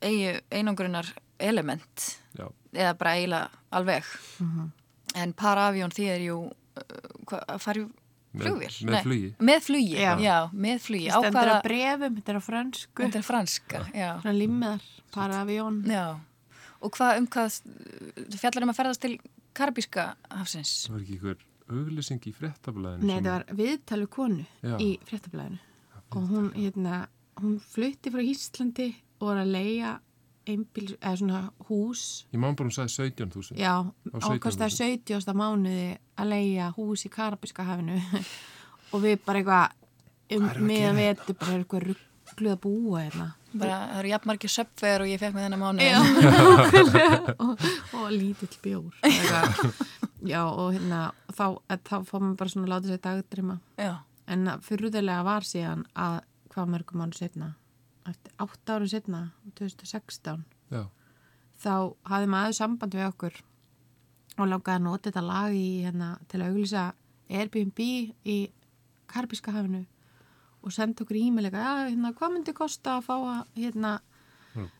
[0.00, 1.06] eigi einangrunar
[1.38, 4.04] element já, eða bara eiginlega alveg.
[4.40, 4.70] Mhm.
[5.16, 6.82] En Paravion því er jú uh,
[7.26, 7.58] hva,
[8.42, 8.74] flugvél.
[8.90, 10.36] með flugi Með flugi, já, Já.
[10.52, 11.08] með flugi.
[11.10, 14.10] Á stendur hvaða- að brefum, þetta er á fransku Þetta er franska, já.
[14.22, 14.82] svona limmiðar,
[15.14, 16.20] paravión Já.
[16.82, 17.60] Og hvað um hvað
[18.28, 19.18] þú fjallar um að ferðast til
[19.54, 20.86] Karabíska hafsins?
[20.88, 21.36] það var ekki ykkur
[21.70, 24.76] auglýsing í fréttablaðinu Nei, sem- þetta var viðtalu konu Já.
[24.78, 25.58] í fréttablaðinu
[26.14, 27.06] og hún, hérna,
[27.40, 29.98] hún flutti frá Íslandi og var að leia
[30.48, 32.02] einbíl, eða svona hús
[32.34, 34.34] ég má bara sagði 17.000 já, Á 17.000.
[34.34, 35.36] ákvæmst 70.
[35.38, 35.86] mánuði
[36.20, 38.00] að leia hús í Karabíska hafinu
[38.92, 43.30] og við bara eitthvað um að gera við þetta bara eitthvað ruggluð að búa hérna
[43.54, 45.84] Bara, það eru jafnmargir söpfer og ég fekk með þennan mánu.
[45.86, 45.98] Já,
[47.44, 47.66] og,
[48.00, 48.96] og lítill bjór
[50.26, 51.44] já, og hérna þá,
[51.86, 53.92] þá fór maður bara svona að láta sér dagdrima Já.
[54.26, 56.22] En fyrruðilega var síðan að
[56.54, 57.50] hvað mörgum mánu setna,
[58.10, 59.22] eftir 8 árum setna,
[59.58, 60.44] 2016,
[60.74, 60.84] já,
[61.62, 61.74] þá
[62.10, 63.40] hafði maður samband við okkur
[64.34, 66.84] og langaði að nota þetta lag í, hérna, til að auglýsa
[67.30, 68.38] Airbnb í
[69.10, 69.84] Karpíska hafinu
[70.64, 73.94] og senda okkur e-mail eitthvað, já, hérna, hvað myndi kosta að fá að, hérna,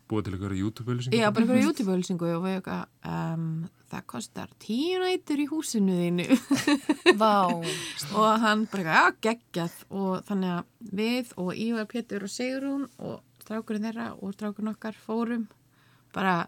[0.09, 3.47] búið til ykkur YouTube-auðlýsing já, bara eitthvað YouTube-auglýsingu og við eitthvað, um,
[3.91, 6.27] það kostar tíu nætur í húsinu þínu.
[7.21, 7.35] Vá.
[7.51, 12.87] og hann bara eitthvað, já, geggjað og þannig að við og Ívar Pétur og Sigrún
[12.97, 15.47] og strákurinn þeirra og strákurinn okkar fórum
[16.15, 16.45] bara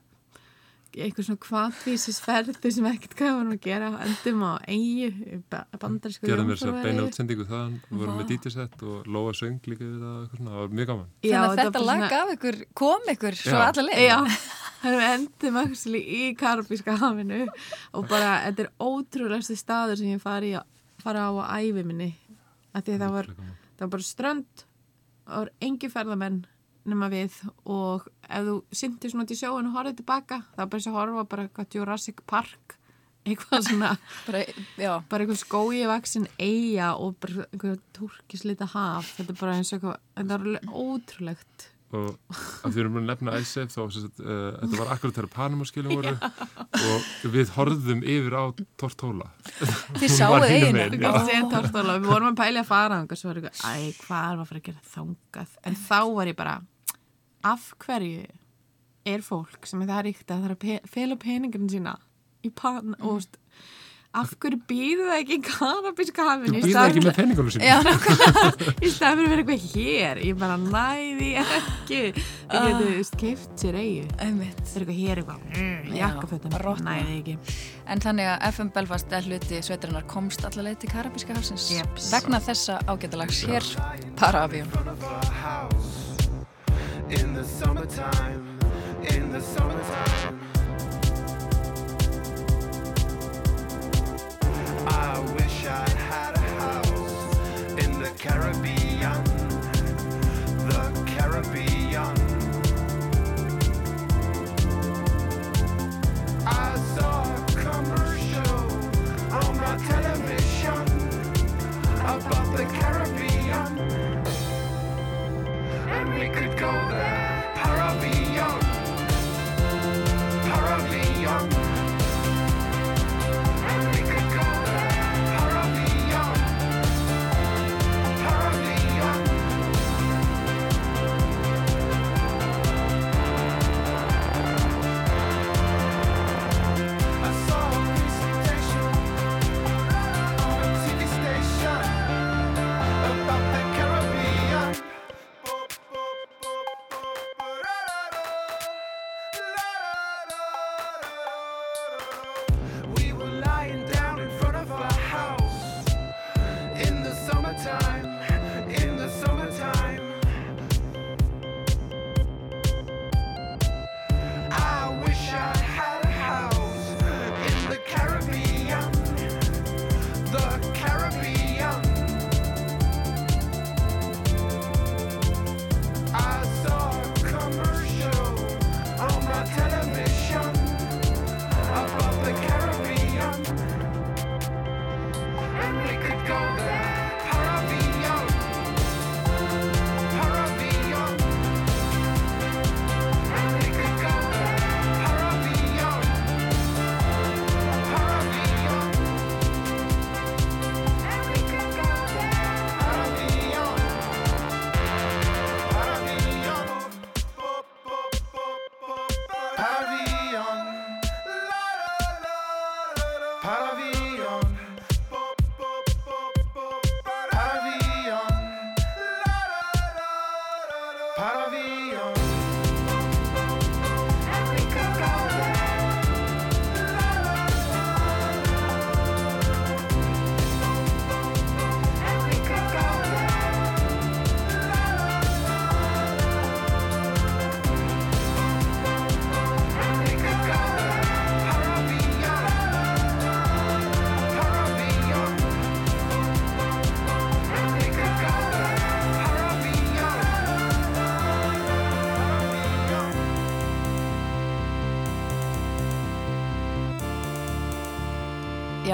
[1.06, 3.89] einhver svona kvantvísisferði sem ekkert varum að gera.
[4.06, 5.39] Endum á eigu
[5.82, 9.60] bandarísku gerðum mér þess að beina útsendingu þaðan og vorum með DJ-sett og Lóa söng
[9.70, 11.10] líka við það og eitthvað svona, það var mjög gaman.
[11.24, 13.66] Já, Þannig að þetta lag svona- gaf ykkur, kom ykkur svo Já.
[13.68, 14.04] alla leið.
[14.08, 14.18] Já,
[14.82, 17.41] þannig við endum actually í Karabíska hafinu
[17.93, 20.62] og bara, þetta er ótrúlegasti staður sem ég fari, á,
[21.04, 22.12] fari á á ævi minni
[22.76, 24.64] að því að það var, Ótrúlega það var bara strönd
[25.28, 26.38] var engi ferðamenn
[26.88, 27.36] nema við
[27.66, 31.00] og ef þú syndir svona til sjóin og horfið tilbaka þá er bara þess að
[31.02, 32.78] horfa bara eitthvað Jurassic Park
[33.28, 33.94] eitthvað svona
[34.28, 34.44] Bara,
[35.10, 39.16] bara eitthvað skói vaksin eiga og bara eitthvað turkislita haf.
[39.18, 41.68] Þetta er bara eins og eitthvað þetta er alveg ótrúlegt.
[41.96, 43.92] Og að því við erum að nefna ISAF þá uh,
[44.60, 48.44] þetta var akkurat þegar Panama-skilum voru og við horfðum yfir á
[48.76, 49.30] Tortóla.
[49.96, 53.96] Þið var segja Tortóla, við vorum að pæli að fara og svo var eitthvað, æ,
[54.04, 55.56] hvað er að fara að gera þangað?
[55.64, 56.58] En þá var ég bara
[57.46, 58.26] af hverju
[59.08, 61.98] er fólk sem er það ríkt að það er að pe fela peningurinn sína
[62.46, 63.38] í pann og veist,
[64.18, 66.62] af hverju býðu það ekki í kanabíska hafinu?
[66.62, 67.78] Þú býða ekki með penningunum sinni Já,
[68.82, 70.22] í staðan fyrir að vera eitthvað hér.
[70.26, 72.02] Ég bara næði ekki.
[72.50, 74.64] Þú veist, keift sér Einmitt.
[74.64, 75.40] það er eitthvað hér eitthvað
[76.48, 76.98] mm, rotna.
[76.98, 77.38] næði ekki.
[77.86, 81.70] En þannig að FM Belfast er hluti sveitarinnar komst allaveg til Karabíska hafsins.
[81.76, 82.12] Jeps.
[82.16, 83.74] vegna þessa ágætalags hér
[84.18, 86.16] para afjón.
[87.10, 88.45] In the summertime,
[89.14, 90.39] in the summertime.
[94.88, 99.24] I wish I had a house in the Caribbean,
[100.68, 102.18] the Caribbean.
[106.45, 108.72] I saw a commercial
[109.34, 110.88] on my television
[112.01, 114.16] about the Caribbean
[116.30, 117.16] could go there.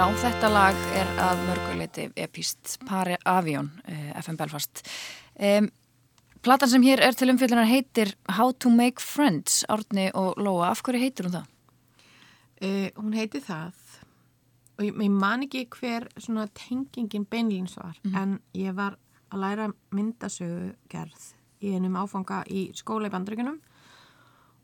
[0.04, 4.82] Já, þetta lag er að mörguleiti epist Pari Avion, eh, FM Belfast.
[5.40, 5.70] Um,
[6.44, 10.72] platan sem hér er til umfyllunar heitir How to Make Friends, Árni og Lóa.
[10.72, 11.48] Af hverju heitir hún það?
[12.60, 13.72] Uh, hún heiti það
[14.76, 16.10] og ég, ég man ekki hver
[16.54, 18.98] tengingin beinlins var en ég var
[19.32, 21.32] að læra myndasögu gerð
[21.62, 23.62] í einum áfanga í skóla í bandryggunum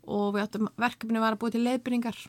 [0.04, 2.28] og við áttum verkefni var að búa til leiðbyrningar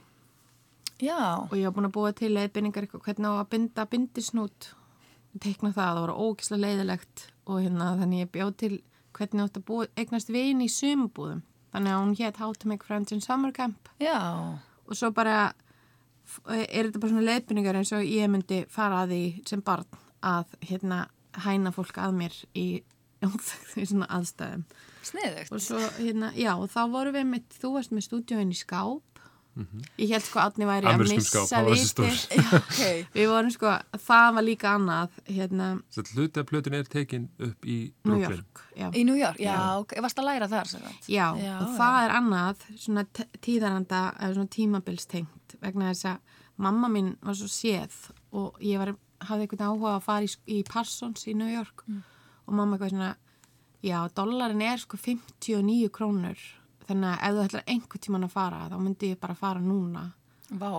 [1.02, 4.68] Já, og ég var búin að búa til leiðbyrningar eitthvað hvernig á að binda bindisnút?
[5.41, 8.74] Teikna það, það var ógislega leiðilegt og hérna þannig ég bjóð til
[9.18, 11.41] hvernig átt að búa, eignast vin í sumubúðum
[11.72, 13.89] þannig að hún hétt How to Make Friends in Summer Camp.
[14.02, 14.20] Já,
[14.86, 15.54] og svo bara
[16.47, 20.56] er þetta bara svona leiðbyrningar eins og ég myndi fara að því sem barn að
[20.70, 21.06] hérna
[21.41, 22.68] hæna fólk að mér í,
[23.82, 24.66] í svona aðstæðum.
[25.02, 25.49] Sniðugt.
[25.49, 29.11] og svo hérna, já, þá vorum við með, þú varst með stúdíóin í skáp
[29.99, 32.10] ég held sko að Átni væri að missa viti
[33.18, 37.68] við vorum sko, það var líka annað hérna, Þetta hluti af plötun er tekin upp
[37.68, 37.78] í
[38.08, 38.22] New.
[38.22, 38.88] York já.
[38.95, 40.72] Í New York, já, ok, varst að læra þar?
[41.08, 43.06] Já, Já, og það er annað svona
[43.43, 47.97] tíðaranda eða svona tímabilstengt vegna þess að mamma mín var svo séð
[48.32, 48.93] og ég var,
[49.28, 51.84] hafði einhvern áhuga að fara í, í Parsons í New York.
[52.47, 53.12] Og mamma eitthvað svona
[53.82, 56.38] Já, dollarin er sko 59 krónur
[56.91, 60.03] þannig að ef þú ætlar einhver tíman að fara þá myndi ég bara fara núna.
[60.51, 60.71] Vá.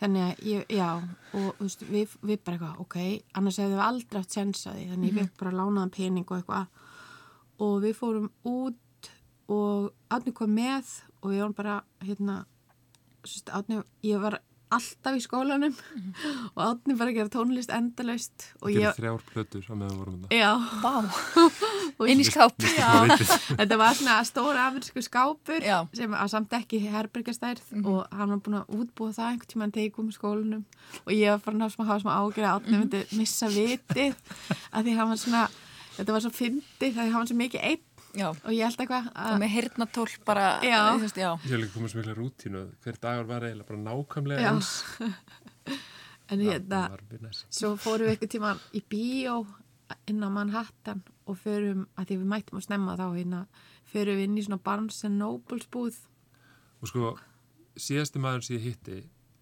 [0.00, 2.96] þannig að ég, já og þú veist, við, við bara eitthvað, ok
[3.36, 4.86] annars hefðu við aldrei átt sens að því.
[4.92, 6.86] Þannig ég fekk bara lánaðan pening og eitthvað.
[7.60, 9.10] Og við fórum út
[9.50, 12.40] og Átni kom með og ég var bara hérna
[13.24, 14.40] sérst, Átni, ég var
[14.70, 15.74] alltaf í skólanum
[16.54, 20.18] og Átni bara að gera tónlist endalaust og ég, þrjár plötur á meðan við vorum
[20.22, 20.38] þetta.
[20.38, 20.94] já Vá.
[22.10, 22.54] Inn í skáp.
[23.58, 25.82] Þetta var svona stóra amerísku skápur Já.
[25.96, 29.94] sem að samt ekki herbergjastærð og hann var búin að útbúa það einhvern þegar ég
[29.96, 30.62] kom í skólanum
[31.04, 34.14] og ég var farin að hafa smá- hafa smá ágjörði að átni myndi missa vitið
[34.72, 35.42] að því hann var svona,
[35.98, 37.84] þetta var svo fyndið því hann var svo mikið einn
[38.16, 38.28] Já.
[38.32, 40.80] og ég held eitthvað Og að með hirtnatól bara, Já.
[40.96, 41.30] þú veist, já.
[41.44, 42.62] Ég hef líka komið svo mikla rútínu.
[42.82, 44.50] Hver dagur var eiginlega bara nákvæmlega Já.
[44.50, 44.70] eins.
[46.30, 46.82] en hérna,
[47.50, 49.40] svo fórum við einhvern tímann í bíó
[50.10, 53.40] inn á Manhattan og förum, að því við mættum að snemma þá hérna,
[53.90, 55.98] förum við inn í svona Barnes Nobles búð
[56.80, 57.10] Og sko,
[57.76, 59.00] síðasti maður sem ég hitti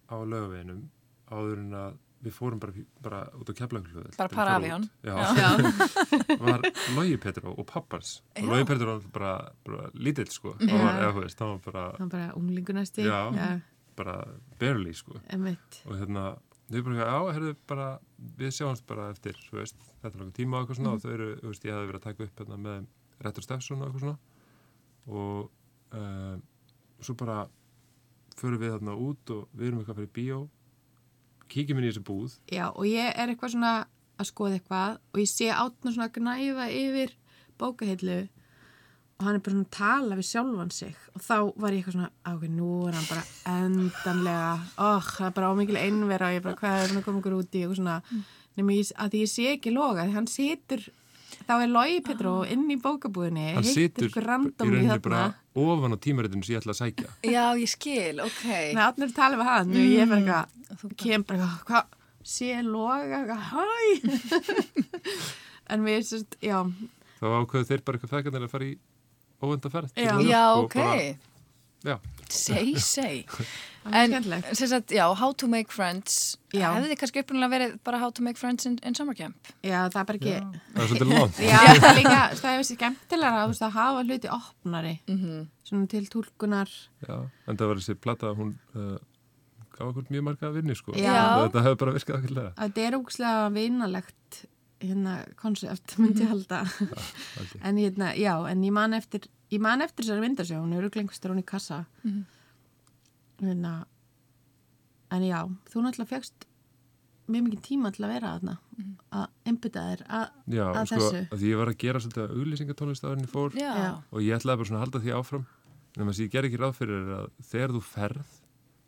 [0.09, 0.87] á lögaveginum
[1.29, 4.11] áður en að við fórum bara, bara út á keflaglöðu.
[4.17, 4.85] Bara para af í hann.
[5.07, 5.49] Já, Já.
[6.43, 6.65] var
[6.97, 8.19] Lógi Petró og pappars.
[8.35, 8.49] Og Já.
[8.51, 9.33] Lógi Petró var bara,
[9.67, 10.55] bara lítill, sko.
[10.59, 13.19] Það var, eða þú veist, það var bara, hann bara unglingunasti Já.
[13.35, 13.49] já
[13.99, 14.15] bara
[14.59, 15.19] barely, sko.
[15.33, 16.25] emitt og hérna,
[16.71, 17.87] við bara, já, herðu bara
[18.39, 21.11] við sjáumst bara eftir, þú veist þetta er okkur tíma og eitthvað svona og þau
[21.15, 22.85] eru, þú veist, ég hefði verið að taka upp hérna með
[23.25, 24.17] Rettur Steffsson og eitthvað svona
[25.09, 26.43] og um,
[27.03, 27.37] svo bara
[28.39, 30.39] förum við þarna út og við erum eitthvað fyrir bíó
[31.51, 32.35] kíkjum inn í þessu búð.
[32.53, 33.73] Já, og ég er eitthvað svona
[34.19, 37.15] að skoða eitthvað og ég sé átna svona að gnæfa yfir
[37.59, 38.19] bókahillu
[39.19, 41.95] og hann er bara svona að tala við sjálfan sig og þá var ég eitthvað
[41.97, 43.23] svona, "Á, ok, nú er hann bara
[43.59, 47.19] endanlega, óh, það er bara ómikil einvera og ég bara, hvað er hann að koma
[47.19, 47.65] okkur út í?
[47.67, 48.01] Og svona,
[48.57, 50.89] nema ég, að því ég sé ekki loga, því hann situr
[51.47, 55.01] þá er Lói Petró inn í bókabúðinni hann situr ykkur random í rauninni þarna.
[55.01, 58.43] bara ofan á tímaritinu sem ég ætla að sækja Já, ég skil, ok.
[58.75, 61.85] Nei, er að tala við hann og ég er bara eitthvað, kem bara eitthvað, hvað,
[62.35, 63.65] sé loga, eitthvað, hæ
[65.73, 66.59] en við, sérst, já
[67.19, 68.77] þá ákveðu þeir bara eitthvað fekarnir að fara í
[69.39, 70.13] óvendaferð Já.
[70.23, 70.79] Já, og ok.
[71.83, 71.99] Bara, já,
[72.29, 73.25] Sei, sei.
[73.83, 74.49] Það En, skemmtilegt.
[74.57, 76.37] sem sagt, já, How to make friends.
[76.53, 76.67] Já.
[76.75, 79.35] Hefði þið kannski upprunalega verið bara How to make friends in, in summer camp?
[79.65, 80.35] Já, það er bara ekki...
[80.75, 84.03] það er svolítið langt Já, það er líka, það er þessi skemmtilega að, að hafa
[84.05, 85.47] hluti opnari, Mhm.
[85.65, 86.69] svona til tólkunar.
[87.07, 87.15] Já,
[87.47, 88.97] en það var þessi plata, hún uh,
[89.73, 90.93] gaf okkur mjög marga vinni, sko.
[90.93, 91.17] Já.
[91.47, 92.53] Þetta- hefur bara virkað okkurlega.
[92.61, 94.43] Þetta er ógslag vinalegt
[94.83, 96.63] hérna konsept, myndi ég halda.
[97.39, 97.61] Okay.
[97.63, 101.31] en hérna, já, en ég man eftir, ég man eftir þessari myndasjá, hún eru glengstur
[101.33, 101.85] hún í kassa.
[103.39, 103.73] Hérna,
[105.15, 105.39] en já,
[105.71, 106.49] þú náttúrulega fegst
[107.29, 108.55] mjög mikið tíma til að vera þarna,
[109.13, 111.21] að einbytta þér að, Já, að sko, þessu.
[111.29, 112.23] að því ég var að gera svolítið
[113.23, 113.69] ég fór Já.
[113.69, 113.91] Já.
[114.09, 115.45] og ég ætlaði bara svona að halda því áfram
[115.99, 118.33] en þess að ég ger ekki ráð fyrir er að þegar þú ferð,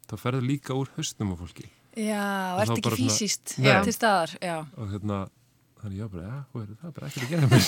[0.09, 2.25] þá ferðu líka úr haustum á fólki Já,
[2.55, 4.57] Og ert ekki fysiskt til staðar, já.
[4.79, 5.21] og hérna,
[5.83, 7.63] þannig ég var bara, já, hvað er það er bara ekkert að gera mér.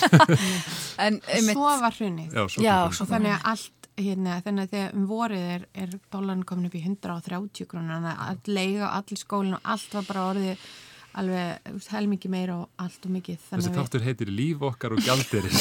[1.04, 2.28] En, einmitt, svo var hrunið.
[2.38, 3.12] já, svo Já, svo það.
[3.14, 6.82] Þannig að allt, hérna, þannig að þegar um vorið er, er dólarin komin upp í
[6.86, 10.66] 130 krónur, þannig að all leiga og allir skólinn og allt var bara orðið
[11.14, 13.42] alveg helmingi meira og allt og mikið.
[13.52, 15.46] Þessi þáttur heitir Líf okkar og gjaldir.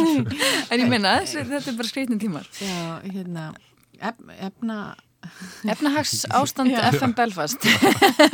[0.72, 2.48] en ég minna, þetta er bara skreitin tímar.
[2.56, 3.50] já, hérna,
[4.00, 4.78] ef, efna,
[5.70, 7.66] Efnahags ástand FM Belfast.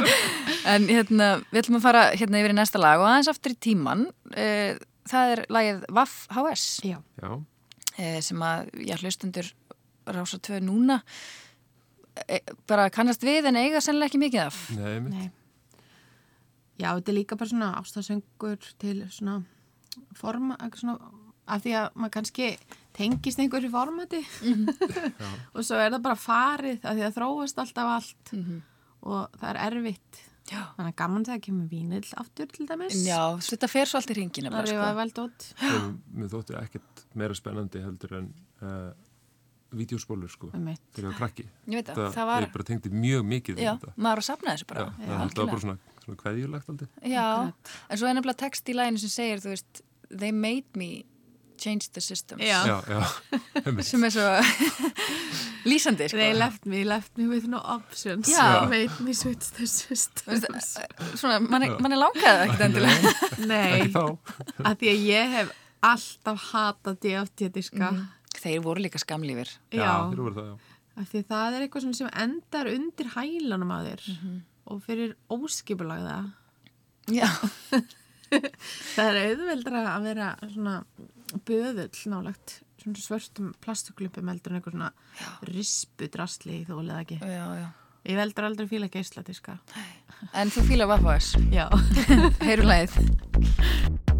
[0.73, 3.59] en hérna, við ætlum að fara hérna yfir í næsta lag og aðeins aftur í
[3.69, 4.07] tíman.
[4.35, 4.79] Eh,
[5.11, 7.33] það er lagið Vaff HS já, Já,
[7.99, 9.51] eh, sem að, já, hlustundur
[10.07, 11.01] rása tvö núna
[12.29, 14.63] eh, bara kannast við en eiga sennilega ekki mikið af.
[14.79, 15.27] nei, nei.
[16.77, 19.41] Já, þetta er líka bara svona ástasöngur til svona
[20.17, 21.13] forma, eitthvað svona,
[21.47, 22.51] af því að maður kannski
[22.97, 24.23] tengist einhverju formati
[25.55, 28.33] og svo er það bara farið af því að þróast alltaf allt.
[29.07, 30.23] Og það er erfitt.
[30.47, 30.61] Já.
[30.77, 33.01] þannig að gaman þegar kemur vínill aftur til dæmis.
[33.03, 34.99] Já, þetta fer svo allt í ringina það bara, er sko.
[35.01, 35.89] vel dótt Og
[36.21, 38.29] Mér þóttu ekkert meira spennandi heldur en
[38.63, 38.93] uh,
[39.75, 41.49] vídeospólur, sko, um þegar ég var krakki.
[41.67, 44.69] Það, Það, það var, ég bara tengdi mjög mikið við já, maður að safna þessu
[44.71, 44.87] bara.
[44.87, 46.89] Já, það var bara svona, svona kveðjulegt aldrei.
[47.11, 47.27] Já,
[47.91, 49.83] en svo er nefnilega text í læginu sem segir, veist,
[50.15, 50.91] they made me
[51.59, 52.43] change the systems.
[52.43, 52.61] Já.
[52.67, 53.83] Já.
[53.89, 54.27] Sem er svo
[55.71, 56.19] lýsandi, sko.
[56.21, 58.67] They left me, left me with no options Já.
[58.71, 60.45] made me switch the systems
[61.19, 63.15] Svona, manni man langaði það ekkert endilega.
[63.53, 65.55] Nei, að því að ég hef
[65.87, 67.91] alltaf hatað DFT-diska
[68.37, 69.49] Þeir voru líka skamlífir.
[69.73, 70.75] Já, Já, þeir voru það, já.
[71.01, 74.37] af því það er eitthvað svona sem endar undir hælanum að þér Mhm.
[74.67, 76.19] og fyrir óskipulagða
[77.15, 77.29] Já.
[78.31, 80.77] það er auðveldra að vera svona
[81.47, 82.61] böðull nálagt
[83.03, 84.91] svörstum plastuklumpum heldur en eitthvað svona
[85.49, 87.19] rispu drasli þú leða ekki.
[87.25, 87.67] Já, já.
[88.07, 89.57] Ég veldur aldrei fíla geisladiska.
[90.39, 91.67] En þú fílar Vaffaðs, Já.
[92.47, 94.15] heyru lagið.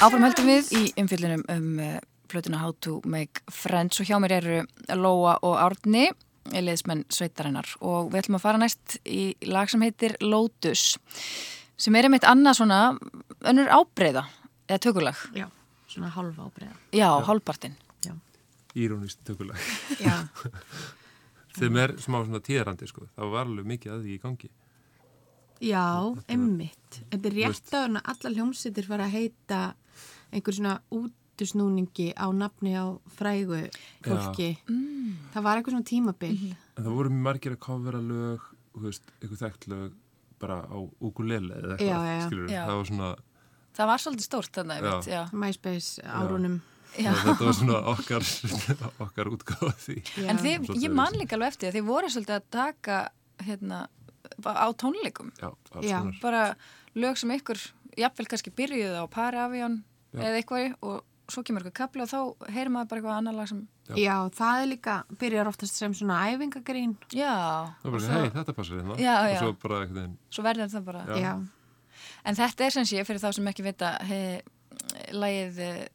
[0.00, 0.08] Options.
[0.08, 1.98] Áfram heldum við í umfyllunum um uh,
[2.30, 4.60] plötuna How to Make Friends og hjá mér eru
[4.96, 6.08] Lóa og Árni,
[6.50, 10.96] liðsmenn sveitarinnar og við ætlum að fara næst í lag sem heitir Lotus
[11.80, 12.80] sem er einmitt annað svona
[13.40, 14.24] önnur ábreyða
[14.68, 15.20] eða tökulag.
[15.36, 15.48] Já,
[15.90, 16.74] svona halva ábreiða.
[16.96, 17.76] Já, hálfpartinn.
[18.78, 19.58] Írónist tökulag.
[20.06, 20.14] Já.
[21.58, 23.08] Þeim er smá svona tíðarandi sko.
[23.16, 24.50] Það var alveg mikið að því í gangi.
[25.60, 25.84] Já,
[26.30, 27.00] emmitt.
[27.10, 29.58] Þetta er rétt að allar hljómsýttir fara að heita
[30.32, 32.84] einhver svona útusnúningi á nafni á
[33.16, 33.62] frægu
[34.04, 34.50] fólki.
[35.32, 36.54] Það var eitthvað svona tímabil.
[36.76, 39.92] En það voru mjög margir að kofvera lög, þú veist, eitthvað þekkt lög
[40.40, 42.26] bara á ukulele eða eitthvað, Já, já, já.
[42.26, 42.62] skilur Já.
[42.66, 43.10] Það var svona,
[43.70, 44.90] Það var svolítið stórt þannig, Já.
[44.90, 45.22] einmitt, já.
[45.32, 46.56] MySpace árunum.
[46.98, 47.12] já.
[47.14, 48.24] þetta var svona okkar,
[49.06, 49.96] okkar útgáfa því.
[50.16, 50.26] Já.
[50.32, 52.96] En þið, ég man líka alveg eftir þið voru svolítið að taka
[53.46, 53.84] hérna,
[54.44, 55.30] á tónleikum.
[55.84, 56.42] Já, bara
[56.98, 57.60] lög sem ykkur
[58.00, 59.89] jafnvel kannski byrjuði á Paravion Já.
[60.14, 63.48] Eða eitthvað og svo kemur eitthvað kapli og þá heyrir maður bara eitthvað annar lag
[63.48, 63.60] sem
[63.98, 66.92] Já, það er líka, byrjar oftast sem svona æfingagrín.
[67.14, 67.30] já,
[67.82, 68.96] Það var bara, hei, þetta passar hérna.
[68.98, 69.38] Já, Og já.
[69.40, 71.16] svo bara svo verður það bara Já.
[71.22, 71.32] Já.
[72.24, 74.40] en þetta er sem sé fyrir þá sem ekki vita hei,
[75.12, 75.88] lagið eh,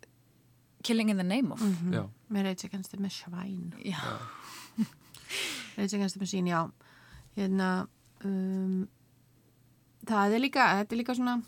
[0.85, 1.59] Killing in the Name of
[1.91, 3.71] já, Með Rage Against the Machine.
[3.83, 3.99] já,
[5.77, 6.71] Rage Against the Machine, já.
[7.35, 7.87] Hérna,
[8.23, 8.87] um,
[10.07, 11.39] það er líka, þetta er líka svona,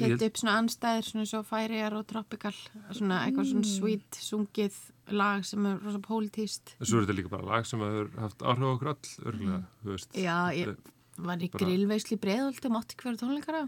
[0.00, 2.52] Held- upp svona anstæðir, svona svo færijar og tropical,
[2.92, 4.72] svona eitthvað svona sweet, sungið
[5.12, 6.74] lag sem er rosa pólitíst.
[6.80, 10.12] svo er þetta líka bara lag sem hefur haft áhrif okkur all, örgulega, þú veist.
[10.14, 10.76] Já, ég
[11.20, 13.60] var í grillveisli breiðolti, mátti ekki vera tónleikara.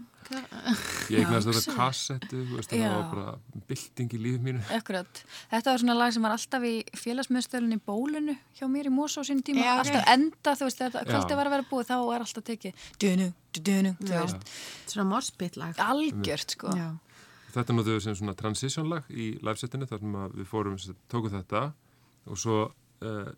[1.13, 4.63] Ég eignast þetta kassettu, þú veist, það var bara bylting í lífið mínu.
[4.73, 6.73] akkurat þetta var svona lag sem var alltaf í
[7.03, 11.09] félagsmiðstöðunni bólunu hjá mér í Mosó sín tíma Já, alltaf enda, þú veist, þetta Já.
[11.11, 13.29] kvöldi var að vera búið þá er alltaf tekið dunu,
[13.61, 14.51] dunu, þú veist
[14.89, 15.77] Svona morspitt lag.
[15.85, 16.89] algjört, sko Já.
[17.53, 20.95] þetta notuðum við sem svona transition lag í livesetinu þar sem að við fórum, sem
[20.95, 21.65] sagt, tókum þetta
[22.25, 22.59] og svo
[23.05, 23.33] uh,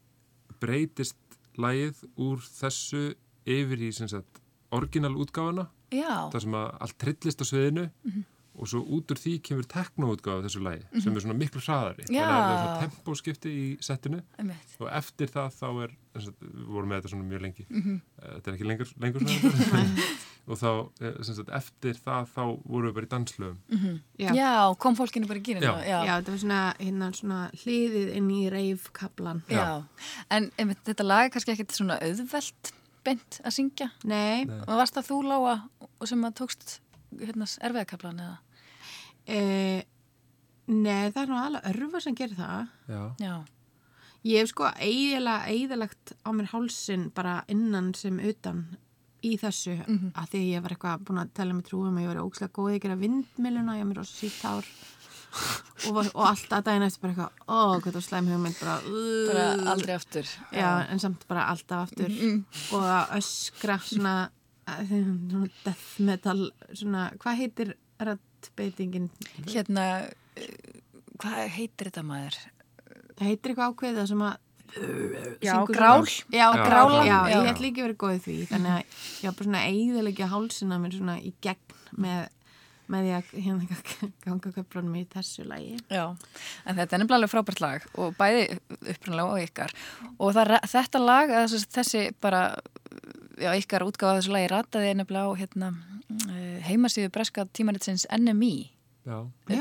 [0.64, 1.20] breytist
[1.60, 3.10] lagið úr þessu
[3.48, 4.42] yfir í sem sagt
[4.76, 8.26] orginal útgáfuna Já, þar sem að allt trillist á sviðinu Mhm.
[8.58, 12.26] og svo út úr því kemur teknoútgáfa þessu lagi sem er svona miklu hraðari Já.
[12.26, 14.72] þannig að það er svona tempóskipti í settinu einmitt.
[14.82, 18.02] og eftir það þá er sem sagt, við vorum með þetta svona mjög lengi Mhm.
[18.22, 19.86] Eh, þetta er ekki lengur, lengur svona
[20.48, 20.72] og þá
[21.06, 24.32] eh, sem sagt, eftir það þá vorum við bara í danslöfum Já.
[24.34, 25.62] Já, kom fólkinu bara í gýrin.
[25.62, 25.74] Já.
[25.86, 26.00] Já.
[26.08, 29.44] Já, þetta var svona, hérna, svona hliðið inn í reifkablan.
[29.54, 29.84] Já.
[30.32, 32.72] En einmitt, þetta lag er kannski ekkert svona auðvelt
[33.08, 33.88] beint að syngja.
[34.04, 34.60] Nei, Nei.
[34.68, 35.20] Og varst það þú,
[36.00, 36.80] og sem að tókst
[37.22, 38.38] hérna, erfiðakablan eða?
[39.28, 39.40] e,
[40.72, 42.68] nei, það er nú alveg örfa sem gerir það.
[42.92, 43.36] Já, Já.
[44.28, 48.66] Ég hef sko eiginlega eiginlegt á mér hálsin bara innan sem utan
[49.24, 50.12] í þessu Mhm.
[50.16, 52.72] að því ég var eitthvað búin að tella mig trúum að ég var ógslag góð
[52.74, 54.66] í að gera vindmiluna, ég var mér rosa sítt hár
[55.88, 59.74] og, og alltaf daginn eftir bara eitthvað, ó, hvað það slæm hugmynd bara, uh, Bara
[59.74, 60.32] aldrei aftur.
[60.54, 62.44] já, en samt bara alltaf aftur Mm.
[62.74, 64.16] og að öskra svona,
[64.68, 69.10] svona death metal svona, hvað heitir rættbeitingin?
[69.48, 69.88] Hérna,
[70.38, 70.82] uh,
[71.22, 72.38] hvað heitir þetta maður?
[73.18, 74.36] Það heitir eitthvað ákveðið sem að
[75.42, 76.04] Já, grál.
[76.30, 76.98] Já, Já, grála.
[77.08, 77.38] Já, já.
[77.40, 80.92] ég ætla ekki verið góðið því þannig að ég var bara svona eiðilegja hálsina mér
[80.98, 82.28] svona í gegn með,
[82.92, 83.78] með því að hérna
[84.26, 85.76] ganga köflunum í þessu lagi.
[85.92, 86.06] Já,
[86.66, 88.46] en þetta er nefnilega alveg frábært lag og bæði
[88.94, 89.76] upprunlega og ykkar.
[90.18, 92.42] Og það, þetta lag, þessi, þessi bara,
[93.42, 95.72] já, ykkar útgáfa af þessu lagi rataði nefnilega á hérna,
[96.32, 98.56] eh, heimasíðu breska tímaritsins NMI,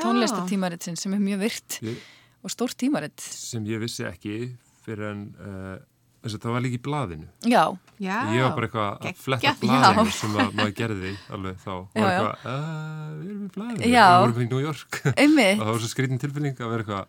[0.02, 1.98] tónlistatímaritsins sem er mjög virt Ég,
[2.42, 3.20] og stórt tímaritt.
[3.22, 4.38] sem ég vissi ekki
[4.86, 5.76] fyrir en uh,
[6.24, 7.26] þess að það var líka í blaðinu.
[7.46, 7.62] Já,
[7.96, 10.14] Já, ég var bara eitthvað að fletta blaðinu Já.
[10.20, 11.70] sem að, maður gerði alveg þá.
[11.76, 12.16] Og Já, var já.
[12.16, 13.92] eitthvað, uh, við erum í blaðinu.
[13.92, 14.06] Já.
[14.06, 15.00] við vorum í New York.
[15.06, 17.06] Og það var svo skrítin tilfinning að vera eitthvað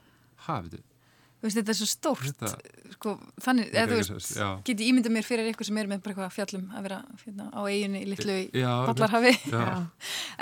[0.48, 0.97] ha, veitu, þú
[1.46, 5.26] veist, þetta er svo stórt, þetta sko, þannig, eða þú veist, get ég ímynda mér
[5.26, 8.38] fyrir ykkur sem er með bara eitthvað fjallum að vera hérna, á eiginu í litlu
[8.58, 9.34] Já, ballarhafi.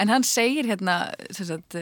[0.01, 0.95] En hann segir hérna,
[1.35, 1.76] sem sagt,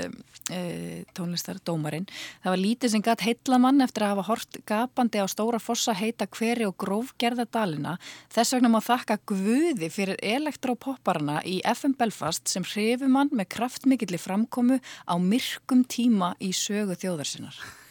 [0.54, 2.08] e, tónlistardómarinn,
[2.44, 5.96] það var lítið sem gatt heilla mann eftir að hafa hort gapandi á stóra fossa
[5.98, 7.96] heita hveri og grófgerða dalina.
[8.34, 14.22] Þess vegna má þakka guði fyrir elektropopparana í FM Belfast sem hrifum mann með kraftmikilli
[14.22, 17.83] framkomu á myrkum tíma í sögu þjóðarsinnar.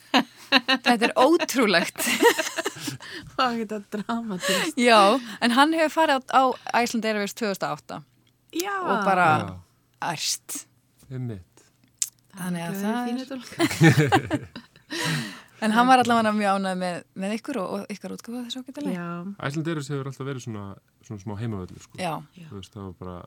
[0.53, 2.03] Þetta er ótrúlegt.
[3.37, 4.99] það geta dramatist Já,
[5.41, 6.43] en hann hefur farið á, á
[6.83, 8.03] Iceland Airways 2008
[8.61, 9.55] Já, og bara Já.
[10.13, 10.67] ærst.
[11.11, 11.65] einmitt
[12.33, 12.97] Þannig að það
[14.33, 14.47] er...
[15.63, 18.95] En hann var allavega mjög ánægð með, með ykkur og, og ykkar útgáfa þessu ágættilega.
[18.97, 19.11] Já,
[19.47, 20.65] Æslandeirus hefur alltaf verið svona,
[21.07, 22.01] svona smá heimavöldur sko.
[22.03, 22.17] Já,
[22.49, 23.19] Þú veist, það var bara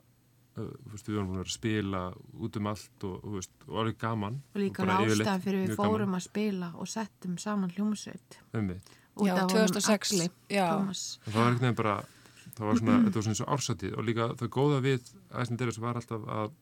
[0.58, 2.02] uh, þú veist, við búin að spila
[2.46, 6.18] út um allt og, þú veist, og alveg gaman og líka ástæðan fyrir við fórum
[6.18, 8.40] að spila og settum saman hljómsveit
[9.16, 10.12] út Já, af honum 2006.
[10.12, 10.68] Agli Já.
[10.76, 11.06] Tómas.
[11.26, 11.96] En það var einhvern veginn bara
[12.56, 15.82] það var svona, þetta var svona eins og ársatið og líka það góða við Æslandeirus
[15.84, 16.56] var alltaf að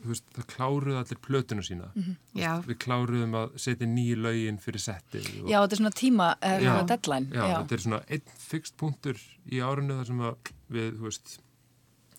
[0.00, 1.90] þú veist, það kláruðu allir plötuna sína
[2.36, 6.28] Já, við kláruðum að setja nýju lögin fyrir setti og, já, þetta er svona tíma,
[6.40, 6.70] er Já.
[6.70, 7.28] svona deadline.
[7.34, 9.20] já, þetta er svona einn fixt punktur
[9.50, 11.34] í árinu þar sem að við, þú veist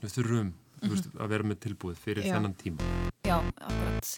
[0.01, 0.51] við þurfum
[0.81, 2.35] þú veist, að vera með tilbúið fyrir Já.
[2.35, 2.91] þennan tíma
[3.21, 4.13] Já, akkurat.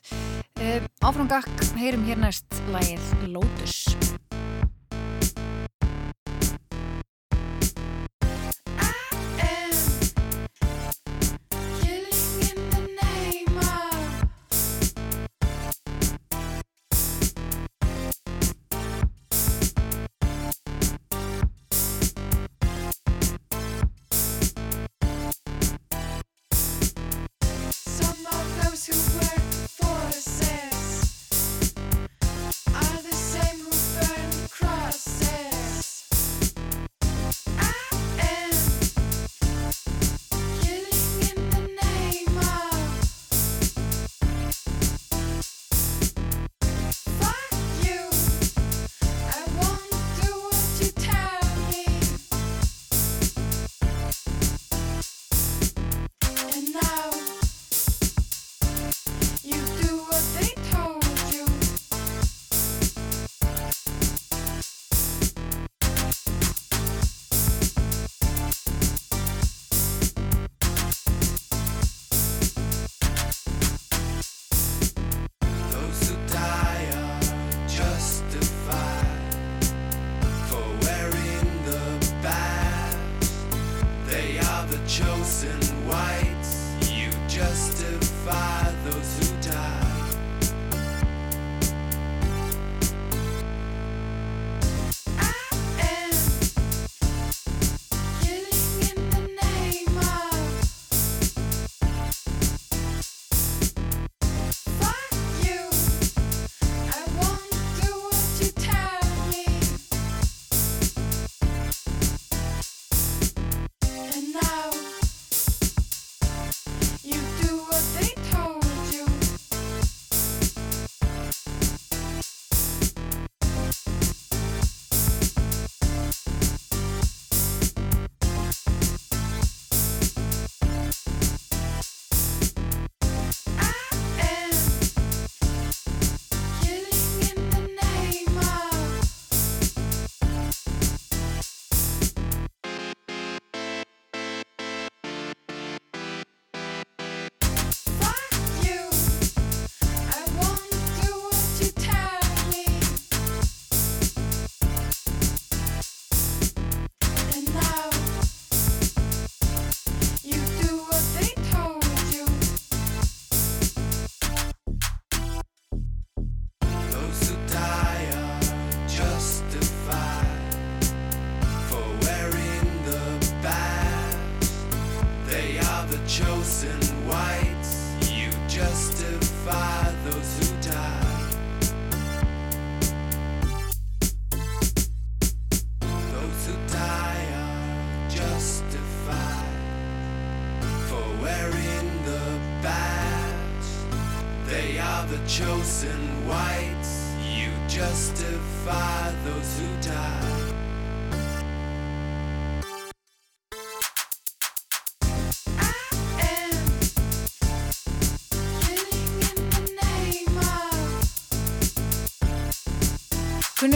[0.63, 3.83] Um, áfram gakk, heyrum hér næst lagið Lotus.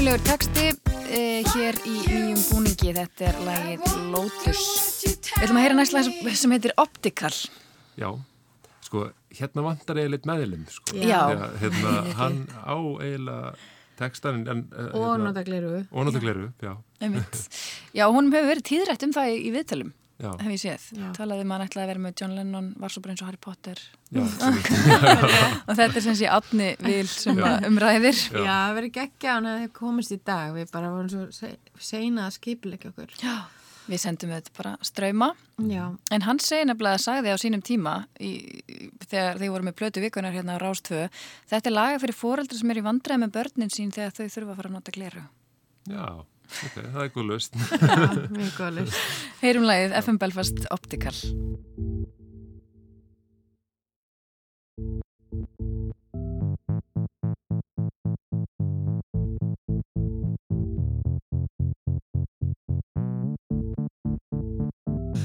[0.07, 0.67] Kunnulegur texti
[1.11, 4.61] eh, hér í nýjum búningi, þetta er lagið Lotus.
[5.03, 7.31] Við ætlum að heyra næst lag sem- sem heitir Optical.
[7.99, 8.07] Já,
[8.87, 9.01] sko,
[9.35, 10.95] hérna vantar eiginlega meðlum, sko.
[10.95, 11.19] Já.
[11.27, 13.51] Þegar, hérna, hann á eiginlega
[13.99, 14.63] textan en...
[14.71, 15.73] eh, Og hérna- nota gleru.
[15.91, 16.77] Og nota gleru, já.
[17.91, 20.85] Já, honum hefur verið tíðrætt um það í, í viðtalum, Já, hef ég séð.
[20.97, 21.09] Já.
[21.13, 23.27] Talaði um að hann ætlaði að vera með John Lennon, var svo bara eins og
[23.29, 23.81] Harry Potter.
[24.09, 24.23] já,
[25.69, 28.17] Og þetta er sem sé átni vil sem umræðir.
[28.33, 28.55] Já.
[28.77, 30.55] Verið geggja hann að þið komist í dag.
[30.57, 33.13] Við bara vorum svo se- seina að skipilegja okkur.
[33.21, 33.35] Já.
[33.87, 35.29] Við sendum þetta bara ströyma.
[36.11, 38.31] En hann segi nefnilega að sagði á sínum tíma í,
[38.67, 41.05] í- þegar þið voru með plötu vikunar hérna á Rástvö
[41.47, 44.51] þetta er laga fyrir foreldrar sem er í vandræði með börnin sín þegar þau þurfa
[44.51, 45.23] að fara að nota gleru.
[45.87, 46.03] já,
[46.47, 47.57] ok, það er góð löst.
[47.91, 47.97] Já,
[48.33, 48.99] mjög góð list.
[49.43, 51.21] Heyrum lagið FM Belfast Optical.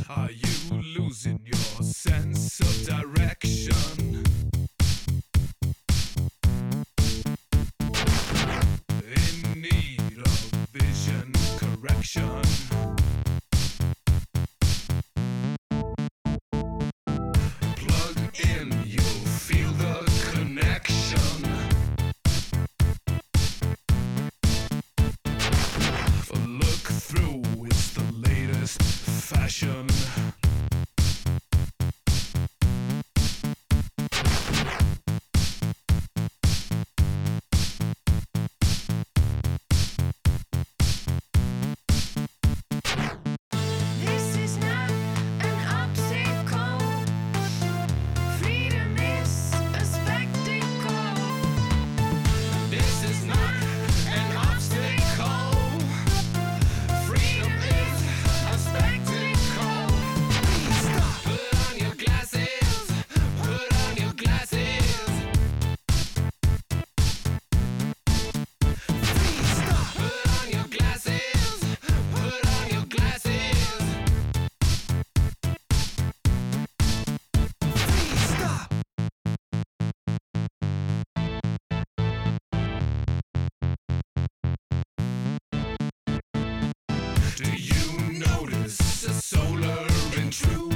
[0.08, 4.01] Are you losing your sense of direction?
[87.42, 89.86] Do you notice a solar
[90.16, 90.71] intrusion?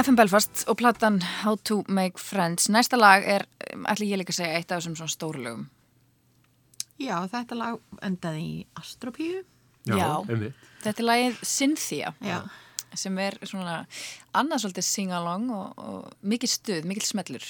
[0.00, 2.70] FM Belfast og platan How to Make Friends.
[2.72, 3.42] Næsta lag er,
[3.84, 5.64] ætla ég líka að segja, eitt af þessum svona stóru lögum.
[6.96, 9.42] Já, þetta lag endaði í Astropíu.
[9.84, 10.22] Já.
[10.22, 10.62] einmitt.
[10.80, 12.38] Þetta er lagið Cynthia Já.
[12.96, 13.74] sem er svona
[14.32, 17.48] annað svolítið sing-along og, og mikið stuð, mikið smellur.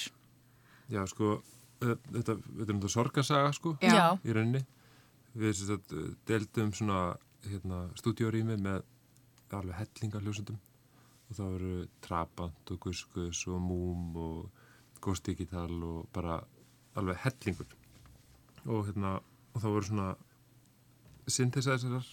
[0.91, 1.37] Já, sko,
[1.79, 4.17] þetta, þetta er náttúrulega sorgasaga, sko, Já.
[4.27, 4.65] í rauninni.
[5.39, 6.99] Við eh, deildum svona
[7.47, 8.83] hérna, stúdíórými með
[9.55, 10.59] alveg hellinga hljósundum
[11.31, 14.65] og það voru Trabant og Guskus og Múm og
[15.01, 16.41] Ghost Digital og bara
[16.99, 17.71] alveg hellingur.
[18.67, 19.15] Og hérna
[19.53, 20.09] og það voru svona
[21.31, 22.05] synthesizerar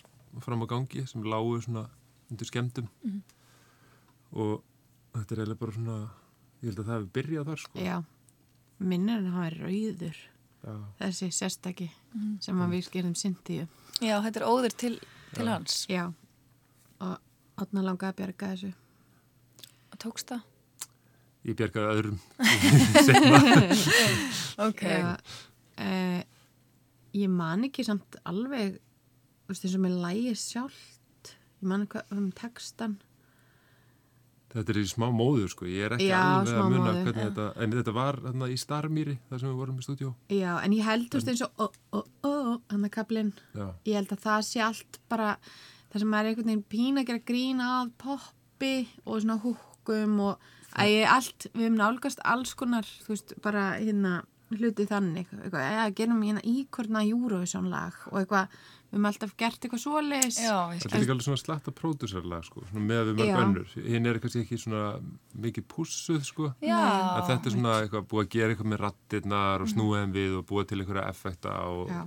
[0.44, 1.88] fram á gangi sem lágu svona
[2.30, 2.88] undir skemmtum
[4.32, 4.62] og
[5.16, 5.98] þetta er eiginlega bara svona
[6.60, 7.78] ég held að það hefur byrjað þar sko.
[7.78, 7.96] Já,
[8.78, 10.18] minnir en hann er rauður
[10.58, 10.74] Já.
[10.98, 11.88] þessi sérstaki
[12.44, 13.68] sem að við skerum Sintíu
[14.02, 14.94] Já, þetta er óður til,
[15.34, 15.80] til hans.
[15.90, 16.10] Já,
[17.02, 17.16] og
[17.58, 18.74] átna langaði að bjarga þessu
[20.02, 20.46] tókst það?
[21.48, 22.18] ég bjargaði öðrum
[24.68, 24.82] Ok.
[24.82, 25.16] Já,
[25.78, 26.22] eh,
[27.16, 28.80] ég man ekki samt alveg
[29.48, 31.36] eins og með lægi sjálft.
[31.62, 32.98] Ég man ekki um textan
[34.52, 35.68] þetta er í smá móður sko.
[35.68, 38.58] Ég er ekki Já, alveg að muna móðu, hvernig þetta en þetta var þarna í
[38.60, 40.12] Starmýri þar sem við vorum í stúdíó.
[40.32, 42.32] Já, en ég held þú veist eins og ó, ó, ó,
[42.72, 43.66] hann að kaplinn Já.
[43.88, 45.34] ég held að það sé allt bara
[45.92, 49.38] það sem er einhvern veginn pín að gera grín að poppi og svona
[49.88, 50.48] húkum og
[50.78, 55.64] að ég allt, við hefum nálgast alls konar, þú veist, bara hérna hluti þannig, eitthvað,
[55.74, 58.52] já, gerum hérna íkorna Eurovision lag og eitthvað,
[58.88, 62.46] við hefum alltaf gert eitthvað svoleiðis Já, ég Þetta er líka alveg svona slatta pródúsarlag
[62.46, 63.74] sko, svona með við mörg önnur.
[63.84, 64.84] Hinn er kannski ekki svona
[65.36, 66.48] mikið pussuð sko.
[66.64, 66.78] Já.
[66.80, 70.38] En þetta er svona eitthvað búið að gera eitthvað með rattirnar og snúið þeim við
[70.38, 72.00] og búið til einhverja effekta og, Já.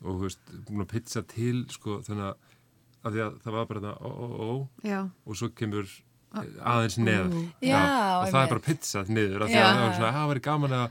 [0.00, 2.56] og þú veist, búin að pizza til sko, þannig að,
[3.02, 4.50] að því að það var bara það ó, ó, ó,
[4.88, 5.92] Já, og svo kemur
[6.32, 7.34] aðeins neðar.
[7.64, 10.86] Já, og það er bara pizzað niður, því það var svona, það var gaman að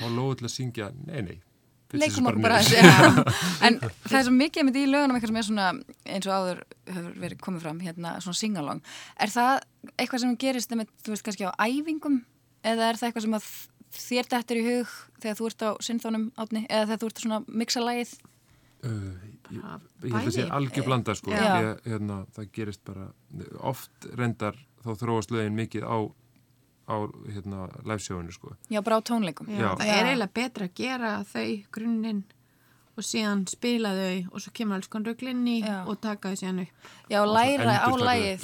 [0.00, 1.38] fá lóðu til að syngja, nei, nei.
[1.96, 2.84] leikum okkur bara já.
[3.66, 5.70] en það er svo mikið með í lögunum eitthvað sem er svona
[6.04, 8.84] eins og áður hefur verið komið fram hérna svona singalong.
[9.18, 9.56] Er það
[9.96, 12.20] eitthvað sem gerist með, þú veist kannski á æfingum?
[12.60, 13.50] Eða er það eitthvað sem að
[13.96, 17.24] þér dettur í hug þegar þú ert á sinnþónum átni eða þegar þú ert að
[17.24, 18.12] svona mixa lagið?
[18.80, 20.50] Uh, ég, Bara ég held að sé bæði.
[20.58, 21.30] algjör blanda sko.
[21.30, 23.06] Ég, hérna, það gerist bara
[23.60, 25.98] oft reyndar þá þróast lögin mikið á,
[26.90, 26.96] á
[27.30, 28.56] hérna, livesjóinu sko.
[28.70, 29.70] já bara á tónleikum já, Já.
[29.78, 32.22] það er eiginlega betra að gera þau grunninn
[32.98, 35.86] og síðan spila þau og svo kemur alls konar Já.
[35.86, 37.88] og taka þau síðan upp já læra á.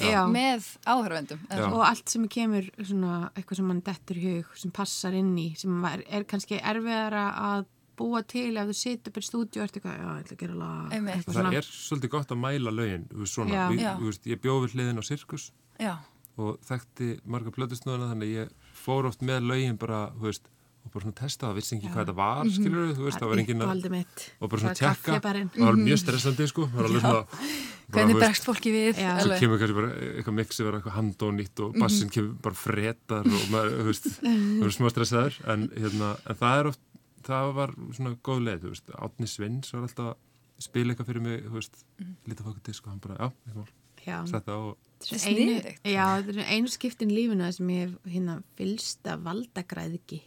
[0.01, 0.23] Já.
[0.31, 1.41] með áhörvendum
[1.73, 5.55] og allt sem kemur svona eitthvað sem mann dettur í hug sem passar inn í
[5.59, 7.67] sem var, er kannski erfiðara að
[7.99, 10.43] búa til ef þú situr upp í stúdíu og ert eitthvað, já, ég ætla að
[10.43, 11.53] gera lag það svona.
[11.61, 13.63] er svolítið gott að mæla lögin svona, Já.
[13.73, 13.93] Við, Já.
[14.01, 15.47] þú veist, ég bjóð við hliðin á sirkus
[15.81, 15.95] já,
[16.37, 20.51] og þekkti marga plötusnöðuna þannig ég fór oft með lögin bara þú veist,
[20.87, 23.43] og bara svona testa það, vissi ekki hvað þetta var skilur þú veist, það var
[23.43, 27.07] engin að og bara svona Það tjekka, það var mjög stressandi sko, það var alveg
[27.07, 27.55] svona bara,
[27.95, 29.01] hvernig bregst fólki við?
[29.01, 29.11] Já.
[29.19, 29.43] svo alveg.
[29.43, 33.77] kemur kannski bara eitthvað mixi vera eitthvað handónýtt og bassin kemur bara fretar og maður,
[33.81, 34.09] þú veist,
[34.59, 35.39] maður er smá stressaður.
[35.55, 36.83] En, hérna, en það er oft
[37.29, 38.95] það var svona góð leið, þú veist.
[39.07, 41.83] Átni Svins var alltaf að spila eitthvað fyrir mig þú veist,
[42.27, 43.75] lítið fokkur disk og hann bara, já, eitthvað mál,
[44.07, 45.91] já, setta á og Þetta er einu, sniðugt.
[45.93, 50.23] já, þetta er einu skiptin í lífinu sem ég hef hérna fylst að valdagræðiki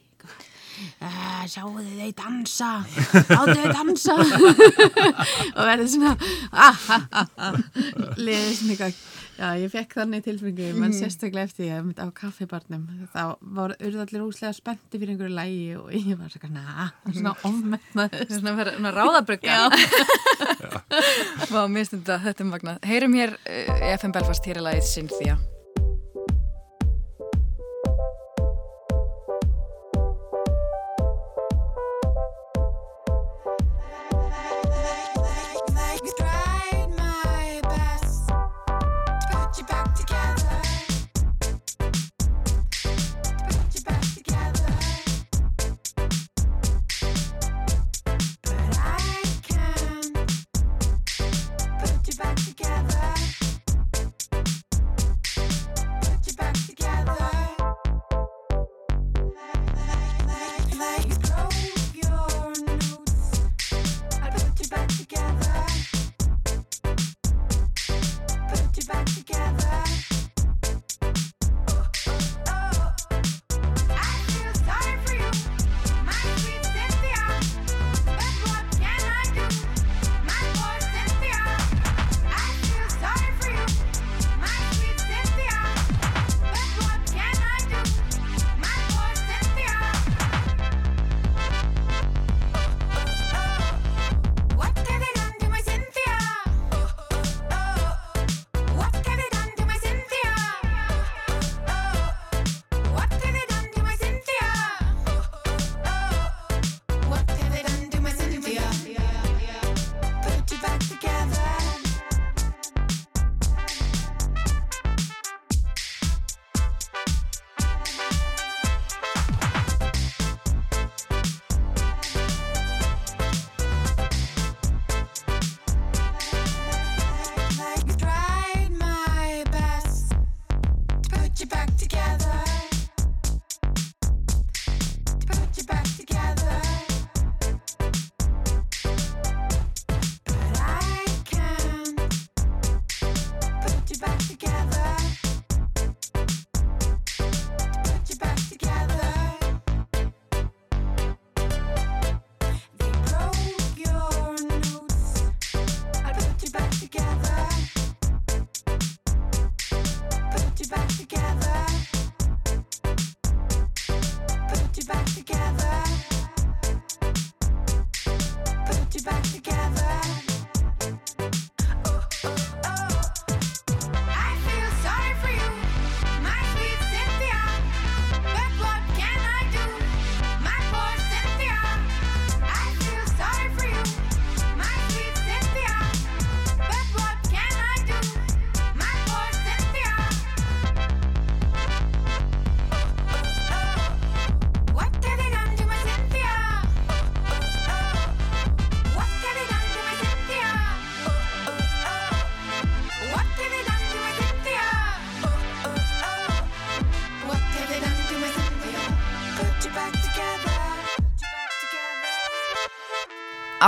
[0.99, 2.67] Uh, sjáu þið þeir dansa?
[3.27, 4.13] Láttu þið dansa?
[5.57, 6.13] Og verður svona
[6.53, 7.57] ah, ah, ah, ah.
[8.15, 9.01] liðið svona eitthvað
[9.39, 12.83] já, ég fekk þannig tilfengi menn sérstaklega eftir ég á kaffibarnum
[13.13, 18.33] þá voru urðallir úslega spennti fyrir einhverju lægi og ég var svona, na, svona ofmennaður
[18.35, 19.59] svona, vera- svona ráðabrugga.
[21.53, 22.83] Vá, mér finnst þetta, þetta er magnað.
[22.91, 25.39] Heyrum hér uh, í FM Belfast hér er lagið Cynthia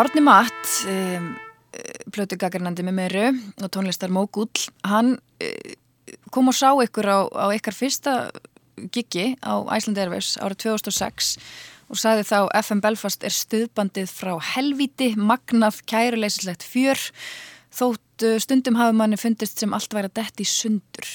[0.02, 1.26] Árni Matt, um,
[2.10, 3.26] plötugakarnandi með meiru
[3.61, 4.49] og tónlistar Mógull,
[4.90, 5.76] hann uh,
[6.34, 8.15] kom og sá ykkur á, á ykkar fyrsta
[8.90, 11.36] giggi á Iceland Airways árið 2006
[11.94, 17.06] og sagði þá FM Belfast er stuðbandið frá helvíti, magnað, kæruleysislegt fjör
[17.69, 21.14] þótt uh, stundum hafi manni fundist sem allt væri að detti í sundur.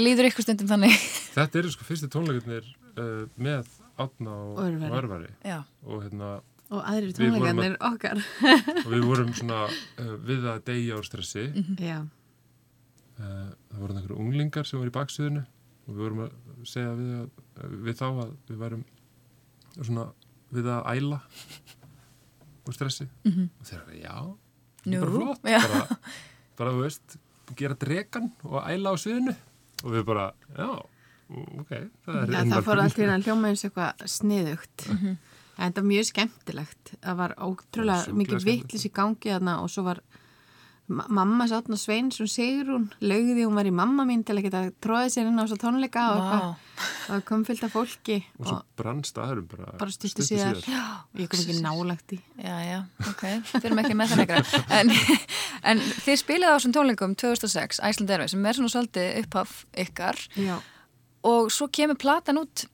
[0.00, 0.96] Líður ykkur stundum þannig?
[1.36, 3.68] Þetta eru sko fyrstu tónleikarnir uh, með
[4.00, 5.34] átna og Örvari.
[5.84, 6.38] og hérna
[6.74, 8.18] Og aðrir tónleikarnir okkar.
[8.82, 11.44] og við vorum svona uh, við að deyja úr stressi
[11.78, 12.00] Já.
[12.02, 15.44] uh, það voru einhverju unglingar sem voru í baksviðinu
[15.86, 16.32] og við vorum að
[16.66, 18.82] segja við, að, við þá að við værum
[19.76, 20.06] svona
[20.56, 21.20] við að æla
[22.66, 24.16] úr stressi og þeir eru já,
[24.86, 25.60] Nú, bara flott já.
[25.62, 26.00] bara,
[26.58, 27.16] bara þú veist
[27.58, 29.36] gera dregan og æla á sviðinu
[29.84, 30.26] og við bara,
[30.56, 30.66] já
[31.62, 31.72] ok,
[32.06, 32.84] það er ein það fór nálgun.
[32.86, 34.86] allt í að hljóma eins eitthvað sniðugt.
[35.56, 36.94] En það var mjög skemmtilegt.
[37.00, 40.02] Það var ótrúlega mikið vitlis í gangi þarna og svo var
[40.88, 45.14] ma- mamma sátna Sveinsson Sigrún lögði hún var í mamma mín til að geta tróðið
[45.16, 48.76] sér inn á svo tónleika og og það kom fyllt af fólki og svo og
[48.76, 50.60] brann staðurum bara, bara stuttu síðar.
[51.16, 52.20] Ég kom ekki nálagt í.
[52.36, 53.24] Já, já, ok,
[53.56, 54.92] fyrir mig ekki með það lengra en,
[55.72, 60.20] en þið spilaði á þessum tónleikum 2006, Iceland Airways sem er svona svolítið upphaf ykkar
[60.36, 60.58] Já.
[61.32, 62.66] og svo kemur platan út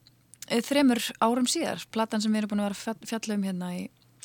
[0.51, 3.69] þremur árum síðar platan sem við erum búin að vera að fjall- fjalla um hérna
[3.77, 3.83] í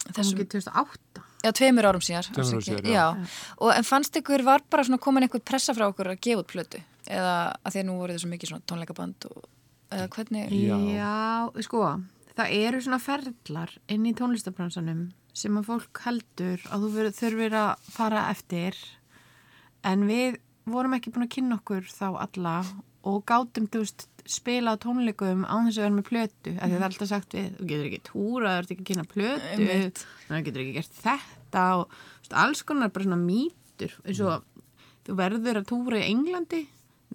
[0.07, 1.23] þessum, ekki 2008.
[1.43, 3.05] já, tveimur árum síðar, Tveimur árum síðar, já.
[3.59, 6.47] og en fannst ykkur var bara svona komin einhver pressa frá okkur að gefa út
[6.51, 7.33] plötu eða
[7.63, 9.43] að því að nú voru þið svo mikið svona tónleikaband og,
[9.91, 10.77] eða hvernig Já.
[10.97, 11.83] Já, sko,
[12.37, 15.05] það eru svona ferlar inn í tónlistabransanum
[15.37, 18.75] sem að fólk heldur að þú verður- þurfir að fara eftir
[19.83, 20.37] en við
[20.67, 22.55] vorum ekki búin að kynna okkur þá alla
[23.07, 26.73] og gátum, þú veist, spila á tónleikum án þess að vera með plötu af því
[26.73, 29.57] það er alltaf sagt við, þú getur ekki túra þú ert ekki að kynna plötu
[30.27, 34.47] þú getur ekki gert þetta og veist, alls konar bara svona mýtur eins og
[35.07, 36.63] þú verður að túra í Englandi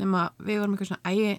[0.00, 1.32] nema við vorum eitthvað svona ægi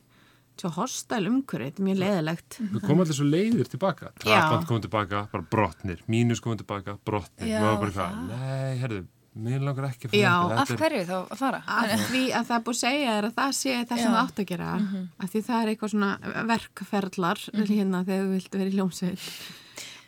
[0.54, 4.12] svo hostile umhverju, þetta er mjög leðilegt við komum allir svo leiðir tilbaka.
[4.22, 4.22] Já.
[4.22, 6.04] trapand komum tilbaka, bara brotnir.
[6.06, 7.50] Mínus komum tilbaka, brotnir.
[7.50, 9.00] Já, og það var bara eitthvað, nei, herðu
[9.35, 11.60] mér langar ekki að Já, fara þetta, af þetta er- hverju þá að fara?
[11.68, 14.14] að því að það er búið að segja þér að það sé það sem Já.
[14.14, 14.69] það átt að gera.
[15.23, 16.11] Að því það er eitthvað svona
[16.51, 19.27] verkferðlar hérna þegar þú vilt vera í hljómsveit.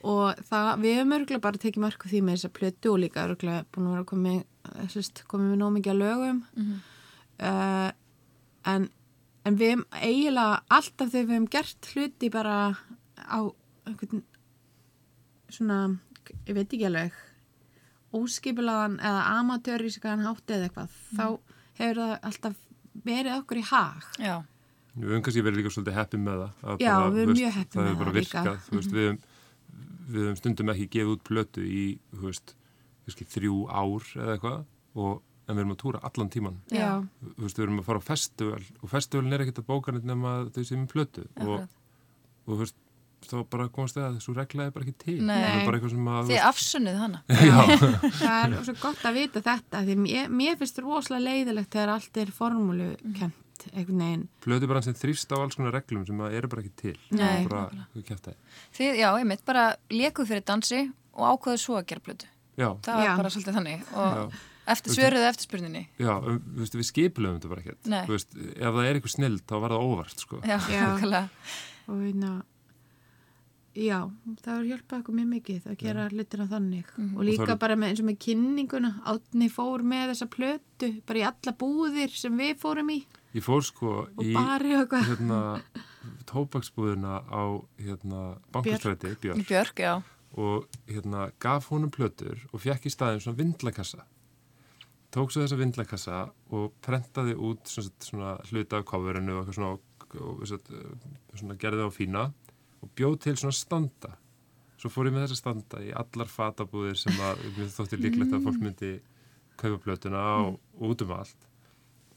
[0.06, 3.66] Og það, við höfum örgulega bara tekið marku því með þessa plötu og líka örgulega
[3.74, 4.42] búin að vera komið,
[4.94, 6.44] sérst, komið með nóg mikið að lögum.
[7.42, 7.90] Uh,
[8.70, 8.90] en,
[9.50, 12.58] en við höfum eiginlega alltaf þegar við höfum gert hluti bara
[13.26, 13.40] á
[13.90, 14.22] einhvern
[15.50, 15.80] svona,
[16.46, 17.18] ég veit ekki alveg
[18.20, 21.26] óskipilagan eða amatörískan hátti eða eitthvað, þá
[21.80, 22.60] hefur það alltaf
[23.06, 24.06] verið okkur í hag.
[24.24, 24.36] Já,
[24.96, 26.52] Við höfum kannski verið líka svolítið heppið með það.
[26.72, 28.94] að Já, bara, við veist, mjög heppin Það með hefur bara það virkað, þú veist,
[28.96, 29.18] við höfum,
[30.16, 31.82] við höfum stundum ekki gefið út plötu í,
[32.16, 32.54] þú veist,
[33.06, 34.62] kannski þrjú ár eða eitthvað
[35.04, 36.56] og en við erum að túra allan tíman.
[36.72, 40.32] Veist, við erum að fara á festival og festivalin er ekkert að bóka neitt nema
[40.56, 41.76] þau sem er plötu og, Akkurat.
[42.48, 42.80] og veist,
[43.32, 45.18] þá bara komast það að þessu regla er bara ekki til.
[45.22, 45.36] Nei.
[45.36, 47.58] Það er bara eitthvað sem að, þið afsunnuð hana já,
[48.20, 52.22] það er svo gott að vita þetta því mér, mér finnst rosalega leiðilegt þegar allt
[52.26, 52.92] er formúlu
[53.74, 54.28] veginn.
[54.44, 56.98] plötu bara sem þrýfst á alls konar reglum sem að eru bara ekki til.
[57.16, 58.36] Nei, bara, það.
[58.76, 60.82] Þið, já, einmitt, bara lekuð fyrir dansi
[61.16, 62.28] og ákveðu svo að gera plötu.
[62.56, 63.16] Já, Það var Já.
[63.20, 64.40] bara svolítið þannig og já.
[64.76, 65.84] eftir svöruðu eftir spurninni.
[66.00, 67.90] Já, um, þú veist, við skipilum þetta bara ekkert.
[68.12, 70.42] Veist, ef það er eitthvað snill, þá var það óvart, sko.
[70.46, 72.36] Já, Já.
[73.76, 73.98] Og já,
[74.40, 76.92] það hefur hjálpað okkur mjög mikið að gera hlutina þannig.
[77.18, 78.92] Og líka Og er- bara með, eins og með kynninguna.
[79.06, 83.06] Átni fór með þessa plötu bara í alla búðir sem við fórum í.
[83.36, 85.62] Ég fór sko og í og hérna,
[86.26, 87.44] tópaksbúðina á
[87.82, 90.04] hérna, bankastræti, Björk, Björk, já.
[90.38, 94.06] og hérna, gaf honum plötur og fekk í staðin svona vindlakassa.
[95.12, 100.48] Tók svo þessa vindlakassa og prentaði út svona, svona hluta af coverinu og svona, og,
[100.48, 100.96] svona,
[101.36, 102.26] svona gerði það á fína
[102.86, 104.14] og bjóð til svona standa.
[104.78, 108.46] Svo fór ég með þessa standa í allar fatabúðir sem að mér þótti líklegt að
[108.46, 108.94] fólk myndi
[109.58, 111.48] kaupa plötuna og, og út um allt.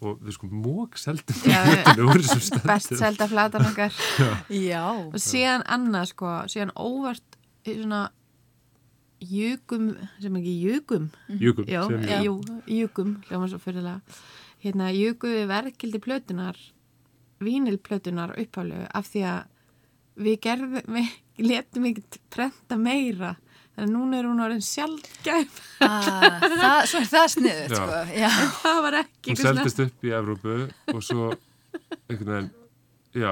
[0.05, 2.69] Og við sko mók við- þessum standum.
[2.71, 3.97] best selda flatan okkar
[4.69, 4.85] Já.
[5.09, 8.05] og síðan annað sko síðan óvart svona
[9.19, 9.89] jökum,
[10.23, 11.09] sem ekki jökum
[11.43, 12.21] Júkum, já, sem Já.
[12.23, 12.37] jú,
[12.71, 14.01] jökum hljóma svo fyrirlega
[14.63, 16.61] hérna jökum við verkildi plötunar
[17.43, 19.41] vínilplötunar upphálfu af því að
[20.19, 21.13] við gerðum, við
[21.49, 23.35] letum ekkert prenta meira
[23.79, 27.99] þannig að núna er hún orðin sjálfgæf Ah, það, svo er það sniðut, sko.
[28.19, 28.31] Já.
[28.65, 30.57] það var ekki hún seldist upp í Evrópu
[30.95, 31.29] og svo
[32.09, 32.49] einhvern veginn
[33.19, 33.31] já,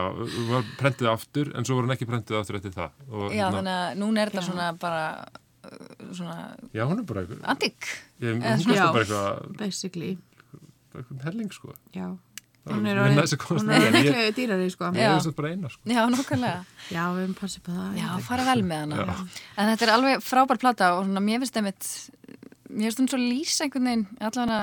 [0.52, 3.58] var prentuð aftur en svo var hún ekki prentuð aftur eftir það og, Já, hérna,
[3.58, 4.48] þannig að núna er þetta Já.
[4.52, 6.38] svona bara uh, svona
[6.78, 7.90] Já, hún er bara eitthvað, antik.
[8.22, 8.86] hún kostar bara Já.
[9.02, 10.12] eitthvað, basically,
[10.94, 11.74] eitthvað helling, sko.
[11.96, 12.06] já.
[12.66, 14.88] Það Hún er þess að er miklu dýrari, sko.
[14.90, 15.10] Ég Já.
[15.12, 15.82] veist þetta bara eina, sko.
[15.86, 16.64] Já, nokkulega.
[16.90, 17.92] Já, við erum passið på það.
[18.00, 18.96] Já, fara vel með hana.
[19.06, 19.42] Já.
[19.54, 21.90] En þetta er alveg frábær plata og svona, mér finnst einmitt,
[22.72, 24.58] mér finnst hún svo lýsa einhvern veginn, allavega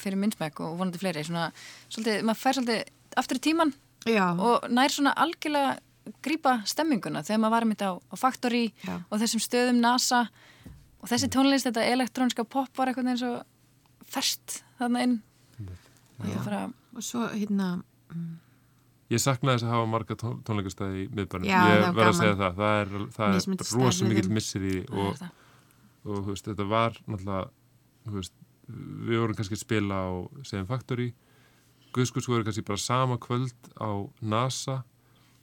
[0.00, 1.46] fyrir minnsmæk og vonandi fleiri, svona,
[1.88, 3.72] svolítið, maður fær svolítið aftur í tíman
[4.08, 5.78] Já, og nær svona algjörlega
[6.24, 8.98] grípa stemminguna þegar maður var mitt á, á Factory Já.
[9.08, 10.22] og þessum stöðum NASA
[11.00, 13.40] og þessi tónlist, þetta elektróniska pop var eitthvað eins og
[14.10, 15.16] ferst þarna inn.
[16.20, 16.62] Þetta er bara,
[16.94, 17.74] og svo, hérna,
[19.10, 21.48] Ég saknaði þess að hafa marga tón, tónleikastæði í miðbænum.
[21.50, 22.60] Ég var verð að segja það.
[22.60, 25.24] Það er, það er rosa mikill missir í og,
[26.04, 27.40] og þú veist, þetta var náttúrulega,
[28.14, 28.36] veist,
[29.10, 30.08] við vorum kannski að spila á
[30.46, 31.08] Seven Factory,
[31.90, 33.90] Guðskus voru kannski bara sama kvöld á
[34.22, 34.76] NASA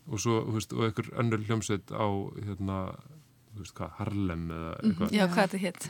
[0.07, 2.07] og svo, þú veist, og einhver önnur hljómsveit á,
[2.40, 2.80] hérna,
[3.52, 5.11] þú veist hvað, Harlem eða eitthvað.
[5.18, 5.90] Já, hvað þetta hitt.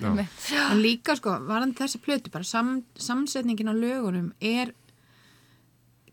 [0.65, 4.73] En líka, sko, varandi þessi plötu, bara sam, samsetningin á lögunum er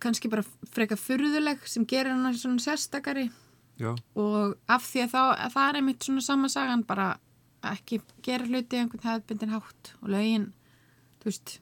[0.05, 0.45] kannski bara
[0.75, 3.31] freka furðuleg sem gerir hana svona sérstakari.
[3.81, 7.09] Já, og af því að, þá, að það er einmitt svona sama sagan bara
[7.73, 10.49] ekki gera hluti einhvern hefðbundin hátt og lögin,
[11.23, 11.59] þú veist.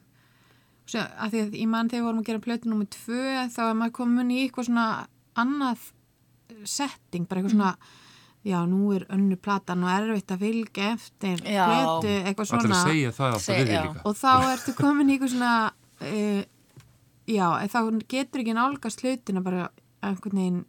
[0.83, 3.25] Svo, af því að ég mann þegar við vorum að gera plötu nummið tvö
[3.55, 4.87] þá er maður komin í eitthvað svona
[5.39, 5.85] annað
[6.67, 7.75] setting, bara eitthvað svona
[8.43, 12.81] já, nú er önnu platan og erfitt að fylgja eftir plötu, eitthvað svona.
[13.47, 14.03] það líka.
[14.03, 16.41] og þá ertu komin í eitthvað svona uh,
[17.29, 17.79] já, en þá
[18.11, 19.69] getur ekki nálgast hlutina bara
[20.03, 20.61] einhvern veginn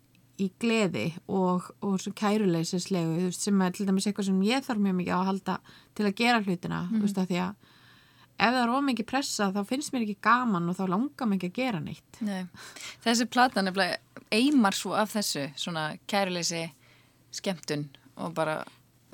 [0.43, 4.97] í gleði og, og svo kæruleysislegu sem er til dæmis eitthvað sem ég þarf mjög
[4.99, 5.55] mikið á að halda
[5.95, 7.71] til að gera hlutina þú veist að því að
[8.35, 11.53] ef það er ómikið pressa þá finnst mér ekki gaman og þá langar mér ekki
[11.53, 12.41] að gera neitt Nei.
[13.05, 16.65] Þessi plata nefnilega eimar svo af þessu, svona kæruleysi,
[17.35, 17.87] skemmtun
[18.19, 18.59] og bara,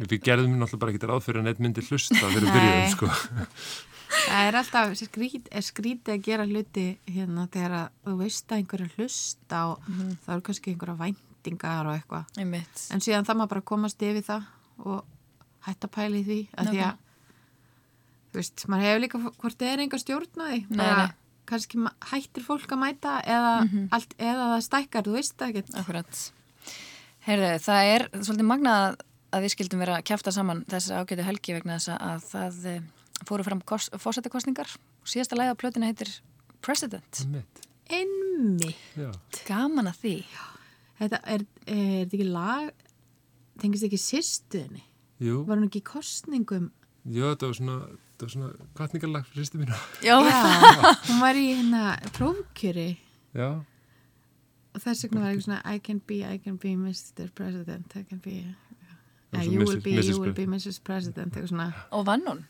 [0.00, 3.10] Við gerðum náttúrulega bara ekki ráð fyrir að neitt myndi hlusta fyrir byrjuðum, sko.
[4.10, 8.90] Það er alltaf skrít, er skrítið að gera hluti hérna þegar þú veist að einhverja
[8.96, 9.86] hlusta og
[10.24, 12.42] þá eru kannski einhverja væntingar og eitthvað.
[12.94, 14.50] En síðan það maður bara komast yfir það
[14.80, 15.00] og
[15.66, 16.98] hætta í því að því að
[18.30, 20.60] þú veist, maður hefur líka hvort það er enga stjórn á því?
[20.70, 21.16] Nei, bara nei.
[21.50, 23.54] kannski hættir fólk að mæta eða,
[23.96, 25.72] allt, eða það stækkar, þú veist það ekkert.
[25.82, 26.22] Akkurat.
[27.26, 29.00] Heyrðu, það er svolítið magnað
[29.30, 32.88] að við skildum vera að kjafta saman þessi ágætu helgi vegna þess að það eh,
[33.28, 36.10] fóru fram fósættakostningar og síðasta lagi á plötinu heitir
[36.64, 37.24] President.
[37.32, 37.62] Mitt.
[37.90, 39.10] einmi Já.
[39.48, 40.14] Gaman að því.
[41.00, 42.70] þetta er, er þetta ekki lag
[43.60, 44.84] tengist ekki sýstuðinni
[45.20, 46.70] Jú, var hún ekki í kostningum
[47.04, 47.78] jú, þetta var svona,
[48.26, 49.76] svona kvartningarlag fyrir sýstu mína.
[50.04, 50.38] Já, já,
[51.08, 51.84] hún var í hérna
[52.16, 52.88] prófkjöri
[53.36, 53.60] Já,
[54.74, 57.28] og þess vegna var eitthvað svona I can be, I can be Mr.
[57.36, 58.38] President I can be
[59.30, 60.08] svo you will be, Mrs.
[60.10, 60.80] you will be Mrs.
[60.84, 62.40] President eitthvað svona og vann hún.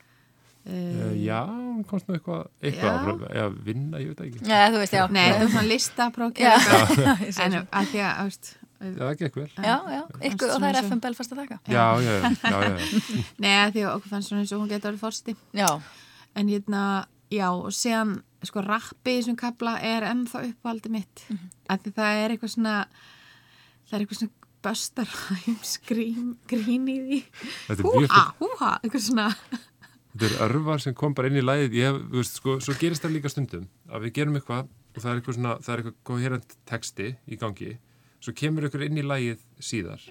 [0.67, 4.43] Uh, já, hún komst nú eitthvað, eitthvað eða vinna, ég veit það ekki.
[4.51, 5.05] Já, þú veist, já.
[5.11, 5.69] Nei, þetta var svona
[7.33, 9.49] sé en að því að, ást Já, það gekk vel.
[9.61, 11.57] já, já, ykkur, og það er FM Belfast að þakka.
[11.69, 12.77] Já, já, já, já, já.
[13.45, 15.69] Nei, að því að okkur fannst svona eins og hún getur alveg fórsti Já,
[16.41, 16.83] en hérna,
[17.29, 18.15] já, og síðan
[18.49, 21.27] sko rappi í þessum kapla er ennþá uppvaldi mitt.
[21.29, 21.51] Mm Mhm.
[21.71, 22.77] að því það er eitthvað svona
[23.91, 27.19] það er eitthvað svona böstaræms grín, grín í því.
[27.71, 29.29] Er húha, húha, eitthvað svona
[30.11, 32.75] Þetta er örvar sem kom bara inn í lægið ég, hef, þú veist, sko, svo
[32.81, 35.83] gerist það líka stundum að við gerum eitthvað og það er eitthvað svona það er
[35.83, 37.73] eitthvað koherent texti í gangi.
[38.21, 40.03] Svo kemur ykkur inn í lægið síðar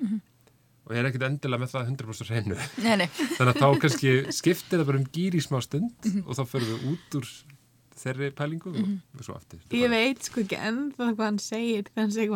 [0.89, 2.55] og er ekkert endilega með það 100% hreinu.
[2.81, 3.09] Nei, nei.
[3.37, 6.71] þannig að þá kannski skiptir það bara um gýr í smá stund og þá förum
[6.71, 7.27] við út úr
[7.99, 9.59] þeirri pælingu og svo aftur.
[9.75, 12.31] Ég veit sko ekki ennþá hvað hann segir þegar hann segir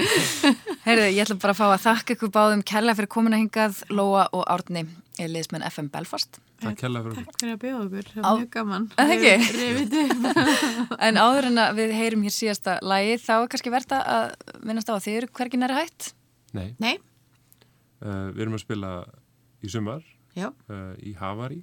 [0.86, 4.28] Heyrðu, ég ætla bara að fá að þakka ykkur báðum kella fyrir komuna hingað, Lóa
[4.36, 4.86] og Árni,
[5.20, 6.40] liðsmenn FM Belfast.
[6.60, 8.88] Það kella fyrir Takk fyrir að bjóða okkur, það var mjög gaman.
[9.00, 9.08] Er
[9.80, 10.98] upp.
[11.08, 14.34] En áður en að við heyrum hér síðasta lagi, þá er kannski verðt að
[14.66, 16.10] minnast á að þið eru hvergi næri hætt.
[16.56, 16.94] Nei, Nei,
[18.04, 18.90] uh, við erum að spila
[19.62, 20.02] í sumar
[20.36, 21.60] já, uh, í Havari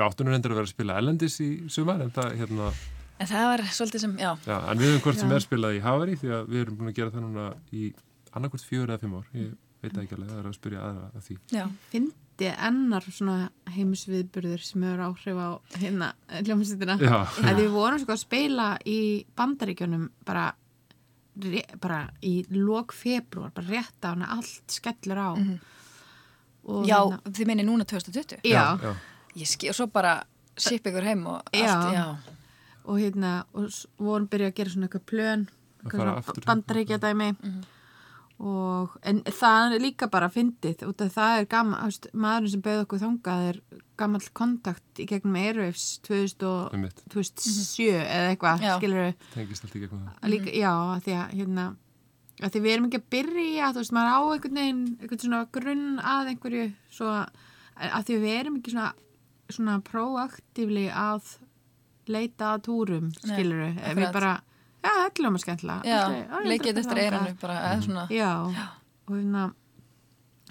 [0.00, 2.70] Við áttum nú reyndar að vera að spila ellendis í sumar en það hérna
[3.20, 5.34] En það var svolítið sem, já, Já, en við höfum hvort sem Já.
[5.36, 7.42] er spilað í Havari því að við erum búin að gera það núna
[7.76, 7.90] í
[8.32, 9.26] annarkvort fjögur eða fimm ár.
[9.36, 9.50] Ég
[9.84, 11.36] veit ekki alveg, það er að spyrja aðra að því.
[11.52, 13.34] já, fyndi ennar svona
[13.74, 15.48] heimisviðburður sem hefur áhrif á
[15.82, 16.08] hérna
[16.40, 18.98] hljómsveitina Já, að við vorum sko að spila í
[19.36, 20.46] bandaríkjunum bara,
[21.84, 25.28] bara í lok februar, bara rétt á hana allt skellur á
[26.70, 28.40] og já, hérna, þið meini núna 2020.
[28.44, 28.92] já, já.
[29.38, 30.20] Ég skil, og svo bara
[30.60, 31.92] sip ykkur heim og allt, Já.
[31.94, 32.06] já.
[32.84, 35.44] og hérna og vorum byrjað að gera svona eitthvað plön
[35.84, 37.28] að fara aftur bandaríkja dæmi
[38.40, 41.46] og en það er líka bara fyndið út af það er
[41.84, 43.58] veist, maðurinn sem bauð okkur þangað er
[44.00, 49.66] gammal kontakt í gegnum Airwaves 2000 og um mitt, 2007 eða eitthvað, skilur við tengist
[49.66, 50.30] allt í gegnum það.
[50.32, 51.66] Líka, já, að því að hérna
[52.40, 55.42] að því við erum ekki að byrja, þú veist, maður á einhvern veginn, einhvern svona
[55.52, 56.66] grunn að einhverju,
[56.96, 58.92] svo að því við erum ekki svona,
[59.56, 61.34] svona proaktífli að
[62.10, 64.32] leita að túrum, Nei, skilur við, bara,
[64.82, 66.00] já, það er ljóma skemmtilega.
[66.50, 68.06] Leikið eftir eiranu bara, eða svona.
[68.14, 68.30] Já,
[69.06, 69.44] og hérna,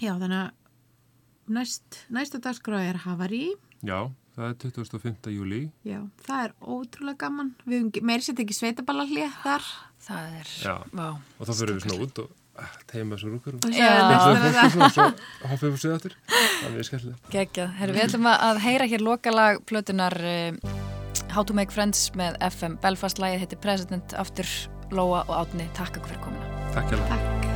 [0.00, 3.44] já, þannig að næst, næsta dagskrá er Havari,
[3.80, 5.30] Já, það er 25.
[5.32, 9.70] júli já, það er ótrúlega gaman, við meiri sett ekki sveitaballarlið þar.
[10.00, 10.74] Það er, Já.
[10.96, 11.06] vá.
[11.12, 13.72] og þá fyrir við svona út og ah, teima svo rúkur og svo
[14.96, 15.24] það.
[15.50, 17.18] hoppum við sér aftur það er mjög.
[17.80, 20.74] Herru, við ætlum að- að heyra hér lokalag plötunar uh,
[21.34, 24.46] How to Make Friends með FM Belfast lagið heitir President aftur
[24.90, 25.68] Lóa og Átni.
[25.78, 26.50] Takk okkur fyrir komuna.
[26.74, 27.49] Takk hjá Takk.